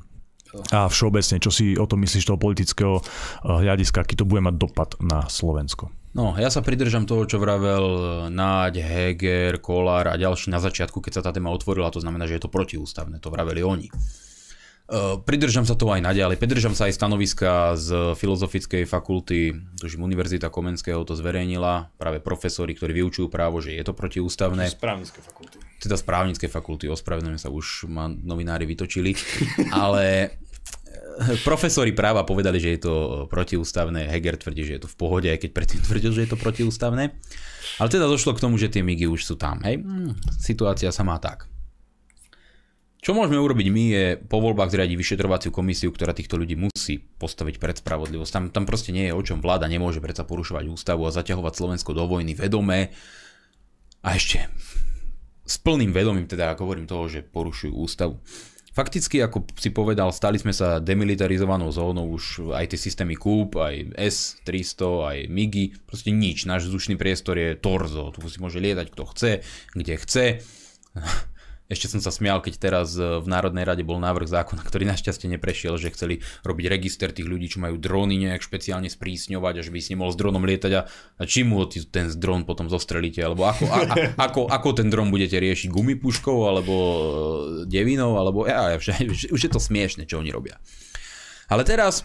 A 0.73 0.89
všeobecne, 0.89 1.45
čo 1.45 1.53
si 1.53 1.77
o 1.77 1.85
tom 1.85 2.01
myslíš 2.01 2.25
toho 2.25 2.41
politického 2.41 3.05
hľadiska, 3.45 4.01
aký 4.01 4.17
to 4.17 4.25
bude 4.25 4.41
mať 4.41 4.57
dopad 4.57 4.97
na 4.97 5.29
Slovensko? 5.29 5.93
No, 6.17 6.33
ja 6.41 6.49
sa 6.49 6.65
pridržam 6.65 7.05
toho, 7.05 7.29
čo 7.29 7.37
vravel 7.37 7.85
Náď, 8.33 8.81
Heger, 8.81 9.61
Kolár 9.61 10.09
a 10.09 10.17
ďalší 10.17 10.49
na 10.49 10.61
začiatku, 10.61 11.05
keď 11.05 11.21
sa 11.21 11.23
tá 11.25 11.31
téma 11.37 11.53
otvorila, 11.53 11.93
to 11.93 12.01
znamená, 12.01 12.25
že 12.25 12.41
je 12.41 12.43
to 12.49 12.53
protiústavné, 12.53 13.21
to 13.21 13.29
vraveli 13.29 13.61
oni. 13.61 13.89
Uh, 14.89 15.21
pridržam 15.21 15.69
sa 15.69 15.77
toho 15.77 15.93
aj 15.93 16.01
naďalej. 16.01 16.41
Pridržam 16.41 16.73
sa 16.73 16.89
aj 16.89 16.97
stanoviska 16.97 17.77
z 17.77 18.17
Filozofickej 18.17 18.89
fakulty, 18.89 19.53
tužím 19.77 20.09
Univerzita 20.09 20.49
Komenského 20.49 21.05
to 21.05 21.13
zverejnila, 21.13 21.93
práve 22.01 22.25
profesori, 22.25 22.73
ktorí 22.73 23.05
vyučujú 23.05 23.29
právo, 23.29 23.61
že 23.61 23.77
je 23.77 23.85
to 23.85 23.93
protiústavné. 23.93 24.73
Z 24.73 24.81
právnickej 24.81 25.21
fakulty. 25.21 25.61
Teda 25.77 25.93
z 25.93 26.05
právnickej 26.09 26.49
fakulty, 26.49 26.89
ospravedlňujem 26.89 27.37
sa, 27.37 27.53
už 27.53 27.85
ma 27.85 28.09
novinári 28.09 28.65
vytočili, 28.65 29.13
ale 29.77 30.33
profesori 31.49 31.93
práva 31.93 32.23
povedali, 32.23 32.63
že 32.63 32.79
je 32.79 32.81
to 32.81 32.95
protiústavné, 33.27 34.07
Heger 34.09 34.39
tvrdí, 34.39 34.63
že 34.65 34.75
je 34.79 34.83
to 34.87 34.91
v 34.91 34.97
pohode, 34.99 35.29
aj 35.29 35.39
keď 35.43 35.51
predtým 35.55 35.81
tvrdil, 35.87 36.13
že 36.15 36.23
je 36.27 36.31
to 36.31 36.39
protiústavné. 36.39 37.15
Ale 37.79 37.89
teda 37.91 38.11
došlo 38.11 38.35
k 38.35 38.43
tomu, 38.43 38.59
že 38.59 38.71
tie 38.71 38.83
migy 38.83 39.07
už 39.07 39.23
sú 39.23 39.35
tam. 39.39 39.63
Hej? 39.63 39.83
Hmm, 39.83 40.15
situácia 40.39 40.91
sa 40.91 41.07
má 41.07 41.19
tak. 41.23 41.47
Čo 42.99 43.15
môžeme 43.15 43.39
urobiť 43.39 43.69
my 43.71 43.85
je 43.95 44.05
po 44.27 44.43
voľbách 44.43 44.75
zriadiť 44.75 44.99
vyšetrovaciu 44.99 45.55
komisiu, 45.55 45.95
ktorá 45.95 46.11
týchto 46.11 46.35
ľudí 46.35 46.59
musí 46.59 46.99
postaviť 46.99 47.63
pred 47.63 47.79
spravodlivosť. 47.79 48.33
Tam, 48.35 48.45
tam 48.51 48.65
proste 48.67 48.91
nie 48.91 49.07
je 49.07 49.15
o 49.15 49.23
čom 49.23 49.39
vláda 49.39 49.71
nemôže 49.71 50.03
predsa 50.03 50.27
porušovať 50.27 50.67
ústavu 50.67 51.07
a 51.07 51.15
zaťahovať 51.15 51.53
Slovensko 51.55 51.95
do 51.95 52.11
vojny 52.11 52.35
vedomé. 52.35 52.91
A 54.03 54.19
ešte 54.19 54.51
s 55.47 55.57
plným 55.63 55.95
vedomím, 55.95 56.27
teda 56.27 56.53
ako 56.53 56.67
hovorím 56.67 56.91
toho, 56.91 57.07
že 57.07 57.23
porušujú 57.23 57.73
ústavu. 57.73 58.19
Fakticky, 58.79 59.19
ako 59.19 59.43
si 59.59 59.75
povedal, 59.75 60.15
stali 60.15 60.39
sme 60.39 60.55
sa 60.55 60.79
demilitarizovanou 60.79 61.67
zónou, 61.75 62.15
už 62.15 62.55
aj 62.55 62.71
tie 62.71 62.79
systémy 62.79 63.19
KUB, 63.19 63.59
aj 63.59 63.99
S-300, 63.99 64.79
aj 65.03 65.19
MIGI, 65.27 65.83
proste 65.83 66.15
nič. 66.15 66.47
Náš 66.47 66.71
vzdušný 66.71 66.95
priestor 66.95 67.43
je 67.43 67.59
torzo, 67.59 68.15
tu 68.15 68.23
si 68.31 68.39
môže 68.39 68.63
lietať 68.63 68.87
kto 68.95 69.05
chce, 69.11 69.33
kde 69.75 69.95
chce. 69.99 70.25
Ešte 71.69 71.93
som 71.93 72.01
sa 72.01 72.09
smial, 72.09 72.41
keď 72.41 72.55
teraz 72.57 72.97
e, 72.97 73.21
v 73.21 73.29
Národnej 73.29 73.69
rade 73.69 73.85
bol 73.85 74.01
návrh 74.01 74.25
zákona, 74.25 74.65
ktorý 74.65 74.89
našťastie 74.89 75.29
neprešiel, 75.37 75.77
že 75.77 75.93
chceli 75.93 76.25
robiť 76.41 76.65
register 76.65 77.13
tých 77.13 77.29
ľudí, 77.29 77.53
čo 77.53 77.61
majú 77.61 77.77
dróny 77.77 78.17
nejak 78.25 78.41
špeciálne 78.41 78.89
sprísňovať 78.89 79.55
a 79.61 79.63
že 79.63 79.69
by 79.69 79.79
si 79.85 79.93
nemohol 79.93 80.17
s 80.17 80.17
dronom 80.17 80.49
lietať 80.49 80.73
a, 80.73 80.89
a 80.89 81.23
či 81.29 81.45
mu 81.45 81.61
ten 81.69 82.09
dron 82.17 82.49
potom 82.49 82.73
zostrelíte, 82.73 83.21
alebo 83.21 83.45
ako, 83.45 83.69
a, 83.69 83.79
a, 83.85 83.95
ako, 84.17 84.49
ako 84.49 84.69
ten 84.81 84.89
dron 84.89 85.13
budete 85.13 85.37
riešiť 85.37 85.69
gumipuškou, 85.69 86.49
alebo 86.49 86.75
e, 86.75 87.01
devinou, 87.69 88.17
alebo 88.17 88.49
ja, 88.49 88.73
ja, 88.73 88.81
už 89.37 89.41
je 89.45 89.53
to 89.53 89.61
smiešne, 89.61 90.09
čo 90.09 90.25
oni 90.25 90.33
robia. 90.33 90.57
Ale 91.53 91.69
teraz 91.69 92.01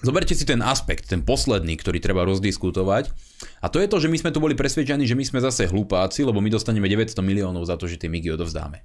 Zoberte 0.00 0.32
si 0.32 0.48
ten 0.48 0.64
aspekt, 0.64 1.12
ten 1.12 1.20
posledný, 1.20 1.76
ktorý 1.76 2.00
treba 2.00 2.24
rozdiskutovať. 2.24 3.12
A 3.60 3.68
to 3.68 3.84
je 3.84 3.88
to, 3.88 4.00
že 4.00 4.08
my 4.08 4.16
sme 4.16 4.32
tu 4.32 4.40
boli 4.40 4.56
presvedčení, 4.56 5.04
že 5.04 5.12
my 5.12 5.24
sme 5.28 5.44
zase 5.44 5.68
hlupáci, 5.68 6.24
lebo 6.24 6.40
my 6.40 6.48
dostaneme 6.48 6.88
900 6.88 7.20
miliónov 7.20 7.68
za 7.68 7.76
to, 7.76 7.84
že 7.84 8.00
tie 8.00 8.08
migy 8.08 8.32
odovzdáme. 8.32 8.80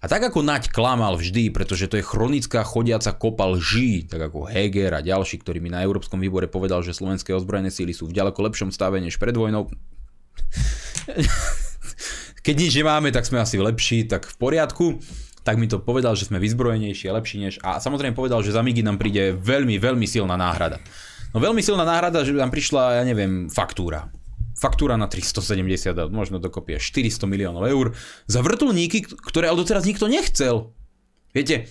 A 0.00 0.12
tak 0.12 0.28
ako 0.28 0.44
Naď 0.44 0.68
klamal 0.72 1.16
vždy, 1.16 1.48
pretože 1.52 1.88
to 1.88 1.96
je 1.96 2.04
chronická 2.04 2.64
chodiaca 2.64 3.16
kopa 3.16 3.48
lží, 3.56 4.04
tak 4.04 4.28
ako 4.28 4.44
Heger 4.44 4.92
a 4.92 5.00
ďalší, 5.00 5.40
ktorý 5.40 5.60
mi 5.60 5.72
na 5.72 5.80
Európskom 5.84 6.20
výbore 6.20 6.48
povedal, 6.48 6.84
že 6.84 6.92
slovenské 6.92 7.32
ozbrojené 7.32 7.72
síly 7.72 7.96
sú 7.96 8.08
v 8.08 8.16
ďaleko 8.16 8.44
lepšom 8.44 8.68
stave 8.72 9.00
než 9.00 9.16
pred 9.16 9.32
vojnou. 9.32 9.72
Keď 12.44 12.54
nič 12.54 12.72
nemáme, 12.76 13.08
tak 13.08 13.24
sme 13.24 13.40
asi 13.40 13.56
lepší, 13.56 14.04
tak 14.04 14.28
v 14.28 14.36
poriadku 14.36 15.00
tak 15.46 15.62
mi 15.62 15.70
to 15.70 15.78
povedal, 15.78 16.18
že 16.18 16.26
sme 16.26 16.42
vyzbrojenejší 16.42 17.06
lepší 17.06 17.36
než... 17.38 17.54
A 17.62 17.78
samozrejme 17.78 18.18
povedal, 18.18 18.42
že 18.42 18.50
za 18.50 18.66
Migy 18.66 18.82
nám 18.82 18.98
príde 18.98 19.30
veľmi, 19.30 19.78
veľmi 19.78 20.02
silná 20.02 20.34
náhrada. 20.34 20.82
No 21.30 21.38
veľmi 21.38 21.62
silná 21.62 21.86
náhrada, 21.86 22.26
že 22.26 22.34
nám 22.34 22.50
prišla, 22.50 22.98
ja 22.98 23.02
neviem, 23.06 23.46
faktúra. 23.46 24.10
Faktúra 24.58 24.98
na 24.98 25.06
370, 25.06 26.10
možno 26.10 26.42
dokopy 26.42 26.82
400 26.82 27.30
miliónov 27.30 27.62
eur 27.62 27.94
za 28.26 28.42
vrtulníky, 28.42 29.06
ktoré 29.06 29.46
ale 29.46 29.62
doteraz 29.62 29.86
nikto 29.86 30.10
nechcel. 30.10 30.74
Viete, 31.30 31.70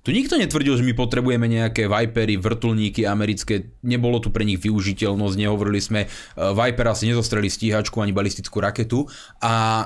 tu 0.00 0.16
nikto 0.16 0.40
netvrdil, 0.40 0.80
že 0.80 0.84
my 0.84 0.96
potrebujeme 0.96 1.44
nejaké 1.44 1.84
Vipery, 1.84 2.40
vrtulníky 2.40 3.04
americké, 3.04 3.76
nebolo 3.84 4.16
tu 4.16 4.32
pre 4.32 4.48
nich 4.48 4.56
využiteľnosť, 4.60 5.36
nehovorili 5.36 5.80
sme, 5.80 6.00
uh, 6.08 6.56
Viper 6.56 6.88
asi 6.88 7.08
nezostreli 7.08 7.52
stíhačku 7.52 8.00
ani 8.00 8.12
balistickú 8.12 8.64
raketu 8.64 9.04
a 9.44 9.84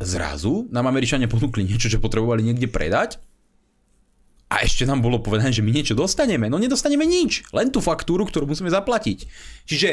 zrazu 0.00 0.68
nám 0.68 0.88
Američania 0.88 1.30
ponúkli 1.30 1.64
niečo, 1.64 1.88
čo 1.88 2.02
potrebovali 2.02 2.44
niekde 2.44 2.68
predať 2.68 3.20
a 4.46 4.62
ešte 4.62 4.86
nám 4.86 5.02
bolo 5.02 5.18
povedané, 5.18 5.50
že 5.50 5.64
my 5.64 5.74
niečo 5.74 5.98
dostaneme. 5.98 6.46
No 6.46 6.62
nedostaneme 6.62 7.02
nič, 7.02 7.42
len 7.50 7.74
tú 7.74 7.82
faktúru, 7.82 8.22
ktorú 8.22 8.46
musíme 8.46 8.70
zaplatiť. 8.70 9.26
Čiže 9.66 9.88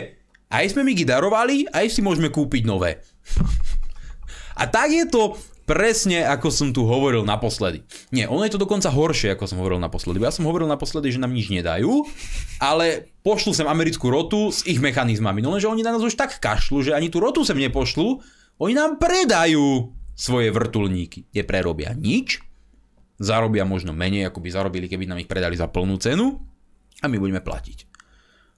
aj 0.53 0.77
sme 0.77 0.85
Migy 0.85 1.09
darovali, 1.09 1.65
aj 1.73 1.89
si 1.89 2.05
môžeme 2.05 2.29
kúpiť 2.29 2.61
nové. 2.69 3.01
A 4.61 4.69
tak 4.69 4.93
je 4.93 5.09
to 5.09 5.33
presne 5.63 6.27
ako 6.27 6.53
som 6.53 6.69
tu 6.75 6.85
hovoril 6.85 7.25
naposledy. 7.25 7.81
Nie, 8.13 8.29
ono 8.29 8.45
je 8.45 8.53
to 8.53 8.61
dokonca 8.61 8.91
horšie, 8.91 9.33
ako 9.33 9.49
som 9.49 9.57
hovoril 9.57 9.81
naposledy. 9.81 10.21
Ja 10.21 10.29
som 10.29 10.45
hovoril 10.45 10.69
naposledy, 10.69 11.09
že 11.09 11.23
nám 11.23 11.33
nič 11.33 11.49
nedajú, 11.49 12.05
ale 12.59 13.09
pošlu 13.25 13.55
sem 13.55 13.65
americkú 13.65 14.11
rotu 14.11 14.51
s 14.51 14.61
ich 14.67 14.77
mechanizmami. 14.77 15.41
No 15.41 15.55
lenže 15.55 15.71
oni 15.71 15.81
na 15.81 15.95
nás 15.95 16.03
už 16.03 16.19
tak 16.19 16.37
kašľú, 16.37 16.85
že 16.85 16.91
ani 16.93 17.07
tú 17.07 17.23
rotu 17.23 17.41
sem 17.47 17.57
nepošlu, 17.57 18.21
oni 18.61 18.73
nám 18.77 19.01
predajú 19.01 19.93
svoje 20.13 20.53
vrtulníky. 20.53 21.25
Neprerobia 21.33 21.97
nič, 21.97 22.41
zarobia 23.17 23.65
možno 23.65 23.95
menej, 23.95 24.29
ako 24.29 24.41
by 24.41 24.49
zarobili, 24.53 24.85
keby 24.85 25.09
nám 25.09 25.21
ich 25.21 25.29
predali 25.29 25.57
za 25.57 25.69
plnú 25.69 25.97
cenu 25.97 26.37
a 27.01 27.05
my 27.09 27.17
budeme 27.17 27.41
platiť. 27.41 27.89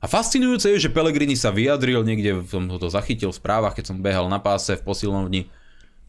A 0.04 0.06
fascinujúce 0.06 0.70
je, 0.76 0.86
že 0.86 0.94
Pellegrini 0.94 1.34
sa 1.34 1.50
vyjadril 1.50 2.06
niekde, 2.06 2.46
som 2.46 2.70
to 2.70 2.92
zachytil 2.92 3.34
v 3.34 3.40
správach, 3.42 3.74
keď 3.74 3.90
som 3.90 4.04
behal 4.04 4.30
na 4.30 4.38
páse 4.38 4.78
v 4.78 4.86
posilnovni, 4.86 5.50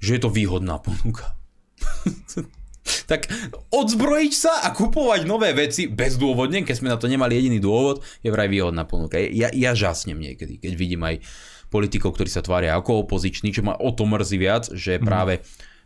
že 0.03 0.19
je 0.19 0.21
to 0.21 0.29
výhodná 0.29 0.77
ponuka. 0.77 1.33
tak 3.11 3.31
odzbrojiť 3.73 4.33
sa 4.35 4.63
a 4.63 4.71
kupovať 4.75 5.27
nové 5.27 5.51
veci 5.57 5.89
bezdôvodne, 5.89 6.63
keď 6.63 6.75
sme 6.77 6.93
na 6.93 6.99
to 7.01 7.11
nemali 7.11 7.39
jediný 7.39 7.59
dôvod, 7.59 8.03
je 8.23 8.31
vraj 8.31 8.51
výhodná 8.51 8.85
ponuka. 8.85 9.19
Ja, 9.19 9.51
ja 9.51 9.73
žasnem 9.73 10.19
niekedy, 10.19 10.61
keď 10.61 10.73
vidím 10.77 11.03
aj 11.07 11.23
politikov, 11.69 12.15
ktorí 12.15 12.31
sa 12.31 12.45
tvária 12.45 12.75
ako 12.75 13.07
opoziční, 13.07 13.51
čo 13.51 13.67
ma 13.67 13.75
o 13.77 13.91
to 13.93 14.07
mrzí 14.07 14.37
viac, 14.39 14.65
že 14.73 14.99
mhm. 14.99 15.05
práve 15.05 15.35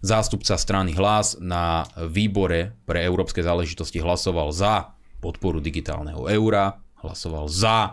zástupca 0.00 0.56
strany 0.56 0.96
Hlas 0.96 1.36
na 1.40 1.84
výbore 2.08 2.72
pre 2.88 3.04
európske 3.04 3.44
záležitosti 3.44 4.00
hlasoval 4.00 4.48
za 4.52 4.96
podporu 5.20 5.60
digitálneho 5.60 6.24
eura, 6.32 6.80
hlasoval 7.04 7.48
za 7.48 7.92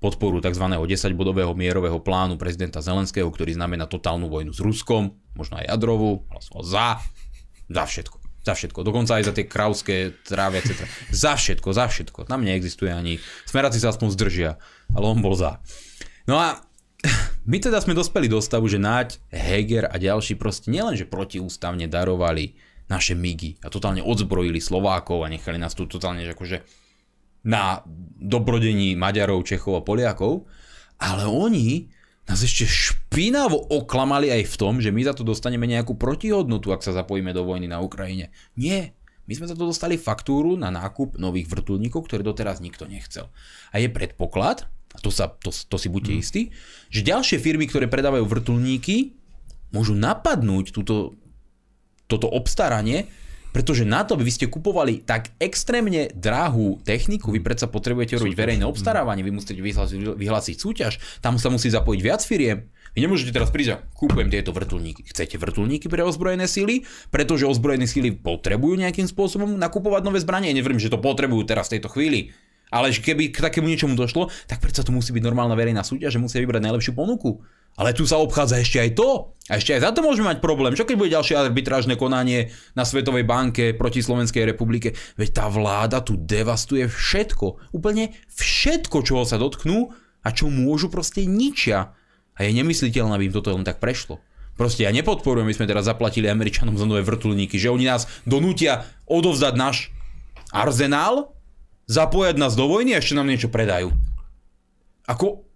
podporu 0.00 0.40
tzv. 0.40 0.64
10-bodového 0.64 1.52
mierového 1.56 2.00
plánu 2.00 2.40
prezidenta 2.40 2.80
Zelenského, 2.80 3.28
ktorý 3.28 3.56
znamená 3.56 3.88
totálnu 3.88 4.28
vojnu 4.28 4.52
s 4.52 4.60
Ruskom, 4.60 5.16
možno 5.36 5.60
aj 5.60 5.72
jadrovú, 5.72 6.24
hlasoval 6.32 6.62
za, 6.64 6.86
za 7.68 7.84
všetko. 7.84 8.16
Za 8.46 8.54
všetko. 8.54 8.86
Dokonca 8.86 9.18
aj 9.18 9.24
za 9.26 9.34
tie 9.34 9.44
krauské 9.50 10.14
tráviace. 10.22 10.78
Za 11.10 11.34
všetko, 11.34 11.68
za 11.74 11.90
všetko. 11.90 12.30
Tam 12.30 12.46
neexistuje 12.46 12.94
ani... 12.94 13.18
Smeráci 13.42 13.82
sa 13.82 13.90
aspoň 13.90 14.14
zdržia, 14.14 14.50
ale 14.94 15.04
on 15.10 15.18
bol 15.18 15.34
za. 15.34 15.58
No 16.30 16.38
a 16.38 16.62
my 17.50 17.56
teda 17.60 17.78
sme 17.80 17.96
dospeli 17.96 18.26
do 18.26 18.42
stavu, 18.42 18.66
že 18.66 18.80
Naď, 18.80 19.18
Heger 19.30 19.90
a 19.90 19.96
ďalší 19.96 20.38
proste 20.38 20.70
nielenže 20.70 21.06
protiústavne 21.06 21.86
darovali 21.86 22.56
naše 22.86 23.18
migy 23.18 23.58
a 23.62 23.70
totálne 23.70 24.02
odzbrojili 24.02 24.62
Slovákov 24.62 25.26
a 25.26 25.30
nechali 25.30 25.58
nás 25.58 25.74
tu 25.74 25.90
totálne 25.90 26.22
že 26.22 26.34
akože 26.34 26.62
na 27.46 27.82
dobrodení 28.18 28.98
Maďarov, 28.98 29.46
Čechov 29.46 29.78
a 29.78 29.86
Poliakov, 29.86 30.50
ale 30.98 31.30
oni 31.30 31.86
nás 32.26 32.42
ešte 32.42 32.66
špinavo 32.66 33.70
oklamali 33.70 34.34
aj 34.34 34.42
v 34.50 34.56
tom, 34.58 34.74
že 34.82 34.90
my 34.90 35.02
za 35.06 35.14
to 35.14 35.22
dostaneme 35.22 35.62
nejakú 35.70 35.94
protihodnotu, 35.94 36.74
ak 36.74 36.82
sa 36.82 36.90
zapojíme 36.90 37.30
do 37.30 37.46
vojny 37.46 37.70
na 37.70 37.78
Ukrajine. 37.78 38.34
Nie, 38.58 38.98
my 39.30 39.32
sme 39.38 39.46
za 39.46 39.54
to 39.54 39.70
dostali 39.70 39.94
faktúru 39.94 40.58
na 40.58 40.74
nákup 40.74 41.22
nových 41.22 41.46
vrtulníkov, 41.46 42.10
ktoré 42.10 42.26
doteraz 42.26 42.58
nikto 42.58 42.90
nechcel. 42.90 43.30
A 43.70 43.78
je 43.78 43.86
predpoklad, 43.86 44.66
a 44.66 44.98
to, 44.98 45.14
sa, 45.14 45.30
to, 45.30 45.54
to 45.54 45.76
si 45.78 45.86
buďte 45.86 46.12
mm. 46.14 46.18
istí, 46.18 46.42
že 46.96 47.04
ďalšie 47.04 47.36
firmy, 47.36 47.68
ktoré 47.68 47.86
predávajú 47.92 48.24
vrtulníky, 48.24 49.12
môžu 49.68 49.92
napadnúť 49.92 50.72
túto, 50.72 51.12
toto 52.08 52.26
obstaranie, 52.32 53.12
pretože 53.56 53.88
na 53.88 54.04
to, 54.04 54.20
aby 54.20 54.28
vy 54.28 54.36
ste 54.36 54.52
kupovali 54.52 55.00
tak 55.00 55.32
extrémne 55.40 56.12
drahú 56.12 56.76
techniku, 56.84 57.32
vy 57.32 57.40
predsa 57.40 57.64
potrebujete 57.64 58.20
robiť 58.20 58.36
verejné 58.36 58.64
obstarávanie, 58.68 59.24
vy 59.24 59.32
musíte 59.32 59.56
vyhlásiť, 59.56 60.12
vyhlásiť 60.12 60.56
súťaž, 60.60 61.00
tam 61.24 61.40
sa 61.40 61.48
musí 61.48 61.72
zapojiť 61.72 62.00
viac 62.04 62.20
firiem. 62.20 62.68
Vy 62.92 63.04
nemôžete 63.04 63.32
teraz 63.32 63.52
prísť 63.52 63.70
a 63.76 63.80
kúpujem 63.96 64.32
tieto 64.32 64.56
vrtulníky. 64.56 65.04
Chcete 65.08 65.36
vrtulníky 65.36 65.88
pre 65.88 66.00
ozbrojené 66.00 66.48
síly? 66.48 66.88
Pretože 67.12 67.44
ozbrojené 67.44 67.84
síly 67.84 68.12
potrebujú 68.12 68.76
nejakým 68.76 69.04
spôsobom 69.04 69.56
nakupovať 69.60 70.00
nové 70.00 70.20
zbranie. 70.20 70.56
Neviem, 70.56 70.80
že 70.80 70.88
to 70.88 70.96
potrebujú 70.96 71.44
teraz 71.44 71.68
v 71.68 71.76
tejto 71.76 71.92
chvíli. 71.92 72.32
Ale 72.70 72.90
keby 72.90 73.30
k 73.30 73.46
takému 73.46 73.70
niečomu 73.70 73.94
došlo, 73.94 74.26
tak 74.50 74.58
predsa 74.58 74.82
to 74.82 74.90
musí 74.90 75.14
byť 75.14 75.22
normálna 75.22 75.54
verejná 75.54 75.86
súťaž, 75.86 76.18
že 76.18 76.22
musia 76.22 76.42
vybrať 76.42 76.66
najlepšiu 76.66 76.92
ponuku. 76.98 77.38
Ale 77.76 77.92
tu 77.92 78.08
sa 78.08 78.16
obchádza 78.16 78.56
ešte 78.56 78.80
aj 78.80 78.90
to. 78.96 79.36
A 79.52 79.60
ešte 79.60 79.76
aj 79.76 79.84
za 79.84 79.90
to 79.92 80.00
môžeme 80.00 80.32
mať 80.32 80.40
problém. 80.40 80.72
Čo 80.72 80.88
keď 80.88 80.96
bude 80.96 81.12
ďalšie 81.12 81.36
arbitrážne 81.36 81.94
konanie 82.00 82.50
na 82.72 82.88
Svetovej 82.88 83.28
banke 83.28 83.76
proti 83.76 84.00
Slovenskej 84.00 84.48
republike? 84.48 84.96
Veď 85.20 85.44
tá 85.44 85.46
vláda 85.52 86.00
tu 86.00 86.16
devastuje 86.16 86.88
všetko. 86.88 87.76
Úplne 87.76 88.16
všetko, 88.32 88.96
čoho 89.04 89.28
sa 89.28 89.36
dotknú 89.36 89.92
a 90.24 90.28
čo 90.32 90.48
môžu 90.48 90.88
proste 90.88 91.28
ničia. 91.28 91.92
A 92.32 92.48
je 92.48 92.56
nemysliteľné, 92.56 93.12
aby 93.12 93.28
im 93.28 93.36
toto 93.36 93.52
len 93.52 93.62
tak 93.62 93.76
prešlo. 93.76 94.24
Proste 94.56 94.88
ja 94.88 94.90
nepodporujem, 94.90 95.44
my 95.44 95.52
sme 95.52 95.68
teraz 95.68 95.84
zaplatili 95.84 96.32
Američanom 96.32 96.80
za 96.80 96.88
nové 96.88 97.04
vrtulníky, 97.04 97.60
že 97.60 97.68
oni 97.68 97.92
nás 97.92 98.08
donútia 98.24 98.88
odovzdať 99.04 99.52
náš 99.52 99.92
arzenál, 100.48 101.35
zapojať 101.86 102.34
nás 102.36 102.58
do 102.58 102.66
vojny 102.66 102.94
a 102.94 103.00
ešte 103.00 103.14
nám 103.14 103.30
niečo 103.30 103.50
predajú. 103.50 103.94
Ako 105.06 105.46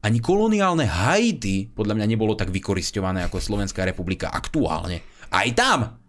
ani 0.00 0.18
koloniálne 0.18 0.88
Haiti 0.88 1.68
podľa 1.68 2.00
mňa 2.00 2.06
nebolo 2.08 2.32
tak 2.32 2.48
vykoristované 2.48 3.28
ako 3.28 3.36
Slovenská 3.36 3.84
republika 3.84 4.32
aktuálne. 4.32 5.04
Aj 5.28 5.48
tam 5.52 6.00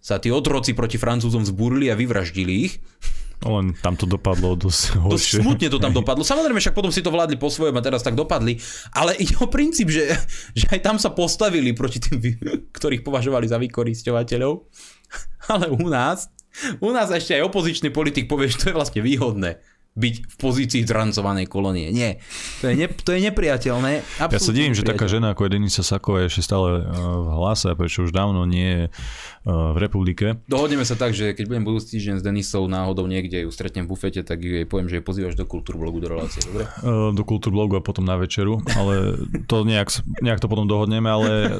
sa 0.00 0.20
tí 0.20 0.28
otroci 0.28 0.76
proti 0.76 1.00
Francúzom 1.00 1.44
zbúrili 1.44 1.88
a 1.88 1.96
vyvraždili 1.96 2.54
ich. 2.68 2.80
Len 3.40 3.72
tam 3.80 3.96
to 3.96 4.04
dopadlo 4.04 4.52
dosť 4.52 5.00
horšie. 5.00 5.16
Dosť 5.16 5.28
smutne 5.40 5.68
to 5.72 5.80
tam 5.80 5.96
dopadlo. 6.00 6.20
Samozrejme, 6.20 6.60
však 6.60 6.76
potom 6.76 6.92
si 6.92 7.00
to 7.00 7.08
vládli 7.08 7.40
po 7.40 7.48
svojom 7.48 7.72
a 7.72 7.84
teraz 7.84 8.04
tak 8.04 8.12
dopadli. 8.12 8.60
Ale 8.92 9.16
ide 9.16 9.32
o 9.40 9.48
princíp, 9.48 9.88
že, 9.88 10.12
že 10.52 10.68
aj 10.68 10.84
tam 10.84 10.96
sa 11.00 11.08
postavili 11.16 11.72
proti 11.72 12.04
tým, 12.04 12.20
ktorých 12.68 13.00
považovali 13.00 13.48
za 13.48 13.56
vykoristovateľov. 13.56 14.68
Ale 15.56 15.72
u 15.72 15.88
nás, 15.88 16.28
u 16.82 16.90
nás 16.90 17.10
ešte 17.10 17.38
aj 17.38 17.46
opozičný 17.46 17.94
politik 17.94 18.26
povie, 18.26 18.50
že 18.50 18.58
to 18.58 18.66
je 18.70 18.78
vlastne 18.78 19.00
výhodné 19.00 19.62
byť 20.00 20.14
v 20.24 20.36
pozícii 20.40 20.82
zrancovanej 20.88 21.44
kolónie. 21.44 21.92
Nie, 21.92 22.16
to 22.64 22.72
je, 22.72 22.74
ne, 22.80 22.86
to 22.88 23.12
je 23.12 23.20
nepriateľné. 23.28 23.92
Ja 24.16 24.40
sa 24.40 24.52
divím, 24.56 24.72
že 24.72 24.80
taká 24.80 25.04
žena 25.04 25.36
ako 25.36 25.52
Denisa 25.52 25.84
Saková 25.84 26.24
je 26.24 26.32
ešte 26.32 26.42
stále 26.48 26.80
e, 26.80 26.82
v 26.96 27.28
hlase, 27.36 27.76
prečo 27.76 28.08
už 28.08 28.16
dávno 28.16 28.48
nie 28.48 28.64
je 28.64 28.82
e, 28.86 28.90
v 29.50 29.76
republike. 29.76 30.40
Dohodneme 30.48 30.88
sa 30.88 30.96
tak, 30.96 31.12
že 31.12 31.36
keď 31.36 31.44
budem 31.44 31.64
budúci 31.68 31.98
týždeň 31.98 32.14
s 32.20 32.22
Denisou 32.24 32.64
náhodou 32.70 33.04
niekde 33.04 33.44
ju 33.44 33.50
stretnem 33.52 33.84
v 33.84 33.92
bufete, 33.92 34.22
tak 34.22 34.40
jej 34.40 34.64
poviem, 34.64 34.86
že 34.88 35.02
jej 35.02 35.04
pozývaš 35.04 35.34
do 35.36 35.44
kultúrblogu 35.44 35.98
do 36.00 36.08
relácie, 36.08 36.40
dobre? 36.46 36.64
E, 36.80 37.12
do 37.12 37.22
kultúrblogu 37.26 37.76
a 37.76 37.82
potom 37.82 38.06
na 38.06 38.16
večeru, 38.16 38.62
ale 38.78 39.18
to 39.50 39.66
nejak, 39.66 39.90
nejak 40.22 40.38
to 40.38 40.46
potom 40.46 40.70
dohodneme, 40.70 41.10
ale 41.10 41.58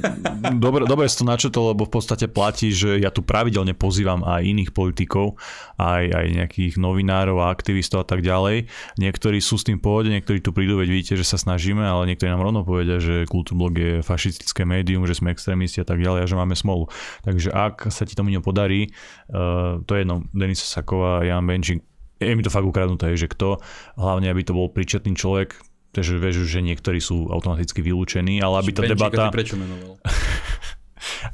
dobre, 0.57 0.86
dobre 0.86 1.11
si 1.11 1.18
to 1.18 1.26
načetol, 1.26 1.74
lebo 1.74 1.84
v 1.84 1.93
podstate 1.99 2.30
platí, 2.30 2.70
že 2.70 2.97
ja 3.03 3.11
tu 3.11 3.26
pravidelne 3.26 3.74
pozývam 3.74 4.22
aj 4.22 4.47
iných 4.47 4.70
politikov, 4.70 5.34
aj, 5.76 6.05
aj 6.14 6.26
nejakých 6.30 6.74
novinárov 6.78 7.43
a 7.43 7.51
aktivistov 7.51 8.07
a 8.07 8.09
tak 8.09 8.20
tak 8.20 8.28
ďalej. 8.31 8.70
Niektorí 9.03 9.43
sú 9.43 9.59
s 9.59 9.66
tým 9.66 9.83
pohode, 9.83 10.07
niektorí 10.07 10.39
tu 10.39 10.55
prídu, 10.55 10.78
veď 10.78 10.89
vidíte, 10.89 11.14
že 11.18 11.26
sa 11.26 11.37
snažíme, 11.37 11.83
ale 11.83 12.07
niektorí 12.07 12.31
nám 12.31 12.47
rovno 12.47 12.62
povedia, 12.62 13.03
že 13.03 13.26
Kultúrblog 13.26 13.74
je 13.74 13.93
fašistické 14.07 14.62
médium, 14.62 15.03
že 15.05 15.18
sme 15.18 15.35
extrémisti 15.35 15.83
a 15.83 15.87
tak 15.87 15.99
ďalej 15.99 16.24
a 16.24 16.31
že 16.31 16.39
máme 16.39 16.55
smolu. 16.55 16.87
Takže 17.26 17.51
ak 17.51 17.91
sa 17.91 18.07
ti 18.07 18.14
to 18.14 18.22
mi 18.22 18.39
podarí, 18.39 18.95
uh, 19.35 19.83
to 19.83 19.99
je 19.99 20.07
jedno, 20.07 20.22
Denisa 20.31 20.64
Saková, 20.64 21.26
Jan 21.26 21.45
Benčík, 21.45 21.83
je 22.20 22.37
mi 22.37 22.45
to 22.45 22.53
fakt 22.53 22.68
ukradnuté, 22.68 23.16
že 23.16 23.26
kto, 23.26 23.59
hlavne 23.97 24.28
aby 24.28 24.45
to 24.45 24.53
bol 24.53 24.68
príčetný 24.68 25.16
človek, 25.16 25.57
takže 25.97 26.20
vieš, 26.20 26.47
že 26.47 26.61
niektorí 26.61 27.01
sú 27.01 27.33
automaticky 27.33 27.81
vylúčení, 27.81 28.45
ale 28.45 28.61
aby 28.61 28.70
tá 28.76 28.85
debata... 28.85 29.33
prečo 29.33 29.57
menoval? 29.57 29.97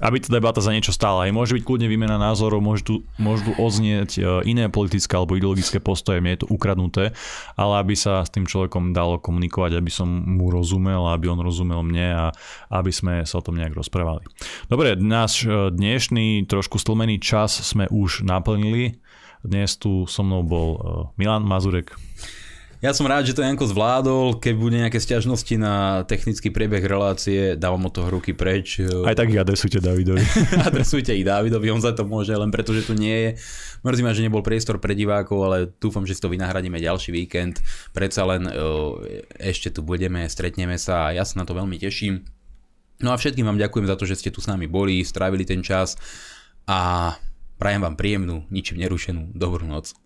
aby 0.00 0.22
tá 0.22 0.28
debata 0.32 0.60
za 0.62 0.72
niečo 0.72 0.94
stála. 0.94 1.26
Aj 1.26 1.32
môže 1.34 1.56
byť 1.56 1.64
kľudne 1.64 1.88
výmena 1.90 2.16
názorov, 2.16 2.62
môžu 2.62 2.82
tu, 2.82 2.94
môžu 3.18 3.52
oznieť 3.56 4.10
e, 4.18 4.22
iné 4.46 4.70
politické 4.70 5.14
alebo 5.16 5.36
ideologické 5.36 5.78
postoje, 5.82 6.22
mne 6.22 6.36
je 6.36 6.40
to 6.46 6.50
ukradnuté, 6.52 7.12
ale 7.54 7.74
aby 7.82 7.94
sa 7.94 8.22
s 8.22 8.30
tým 8.32 8.46
človekom 8.46 8.94
dalo 8.94 9.18
komunikovať, 9.18 9.78
aby 9.78 9.90
som 9.92 10.08
mu 10.08 10.48
rozumel, 10.50 11.10
aby 11.10 11.30
on 11.30 11.40
rozumel 11.42 11.82
mne 11.82 12.08
a 12.14 12.26
aby 12.72 12.90
sme 12.90 13.22
sa 13.26 13.38
o 13.40 13.44
tom 13.44 13.58
nejak 13.58 13.74
rozprávali. 13.74 14.24
Dobre, 14.70 14.94
náš 14.96 15.44
e, 15.44 15.70
dnešný 15.70 16.46
trošku 16.46 16.78
stlmený 16.80 17.18
čas 17.22 17.58
sme 17.62 17.90
už 17.90 18.24
naplnili. 18.26 18.98
Dnes 19.46 19.78
tu 19.78 20.10
so 20.10 20.26
mnou 20.26 20.42
bol 20.42 20.68
e, 20.74 20.80
Milan 21.20 21.46
Mazurek. 21.46 21.94
Ja 22.84 22.92
som 22.92 23.08
rád, 23.08 23.24
že 23.24 23.32
to 23.32 23.40
Janko 23.40 23.64
zvládol. 23.64 24.36
Keď 24.36 24.52
bude 24.52 24.76
nejaké 24.76 25.00
stiažnosti 25.00 25.56
na 25.56 26.04
technický 26.04 26.52
priebeh 26.52 26.84
relácie, 26.84 27.56
dávam 27.56 27.88
od 27.88 27.92
toho 27.96 28.12
ruky 28.12 28.36
preč. 28.36 28.84
Aj 28.84 29.16
tak 29.16 29.32
ich 29.32 29.40
adresujte 29.40 29.80
Davidovi. 29.80 30.20
adresujte 30.68 31.16
ich 31.16 31.24
Davidovi, 31.24 31.72
on 31.72 31.80
za 31.80 31.96
to 31.96 32.04
môže, 32.04 32.36
len 32.36 32.52
preto, 32.52 32.76
že 32.76 32.84
tu 32.84 32.92
nie 32.92 33.16
je. 33.16 33.30
Mrzí 33.80 34.02
ma, 34.04 34.12
že 34.12 34.28
nebol 34.28 34.44
priestor 34.44 34.76
pre 34.76 34.92
divákov, 34.92 35.38
ale 35.40 35.58
dúfam, 35.80 36.04
že 36.04 36.20
si 36.20 36.20
to 36.20 36.28
vynahradíme 36.28 36.76
ďalší 36.76 37.16
víkend. 37.16 37.64
Predsa 37.96 38.28
len 38.28 38.44
ešte 39.40 39.72
tu 39.72 39.80
budeme, 39.80 40.28
stretneme 40.28 40.76
sa 40.76 41.08
a 41.08 41.14
ja 41.16 41.24
sa 41.24 41.40
na 41.40 41.48
to 41.48 41.56
veľmi 41.56 41.80
teším. 41.80 42.28
No 43.00 43.12
a 43.12 43.16
všetkým 43.16 43.48
vám 43.48 43.60
ďakujem 43.60 43.88
za 43.88 43.96
to, 43.96 44.04
že 44.04 44.20
ste 44.20 44.28
tu 44.32 44.44
s 44.44 44.48
nami 44.48 44.68
boli, 44.68 45.00
strávili 45.00 45.48
ten 45.48 45.64
čas 45.64 45.96
a 46.68 47.12
prajem 47.56 47.84
vám 47.84 47.96
príjemnú, 47.96 48.44
ničím 48.52 48.84
nerušenú 48.84 49.32
dobrú 49.32 49.64
noc. 49.64 50.05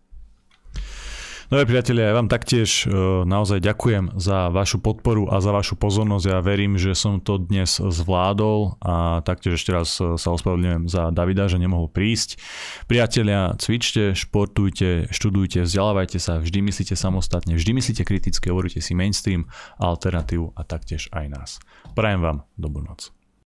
Dobre 1.50 1.66
priatelia, 1.66 2.14
ja 2.14 2.14
vám 2.14 2.30
taktiež 2.30 2.86
e, 2.86 2.94
naozaj 3.26 3.58
ďakujem 3.58 4.14
za 4.14 4.54
vašu 4.54 4.78
podporu 4.78 5.26
a 5.34 5.42
za 5.42 5.50
vašu 5.50 5.74
pozornosť. 5.74 6.24
Ja 6.30 6.38
verím, 6.38 6.78
že 6.78 6.94
som 6.94 7.18
to 7.18 7.42
dnes 7.42 7.82
zvládol 7.82 8.78
a 8.78 9.18
taktiež 9.26 9.58
ešte 9.58 9.74
raz 9.74 9.98
e, 9.98 10.14
sa 10.14 10.30
ospravedlňujem 10.30 10.86
za 10.86 11.10
Davida, 11.10 11.50
že 11.50 11.58
nemohol 11.58 11.90
prísť. 11.90 12.38
Priatelia, 12.86 13.58
cvičte, 13.58 14.14
športujte, 14.14 15.10
študujte, 15.10 15.66
vzdelávajte 15.66 16.22
sa, 16.22 16.38
vždy 16.38 16.70
myslíte 16.70 16.94
samostatne, 16.94 17.58
vždy 17.58 17.82
myslíte 17.82 18.06
kriticky, 18.06 18.46
hovoríte 18.46 18.78
si 18.78 18.94
mainstream, 18.94 19.50
alternatívu 19.82 20.54
a 20.54 20.62
taktiež 20.62 21.10
aj 21.10 21.26
nás. 21.34 21.50
Prajem 21.98 22.22
vám 22.22 22.46
dobrú 22.54 22.86
noc. 22.86 23.10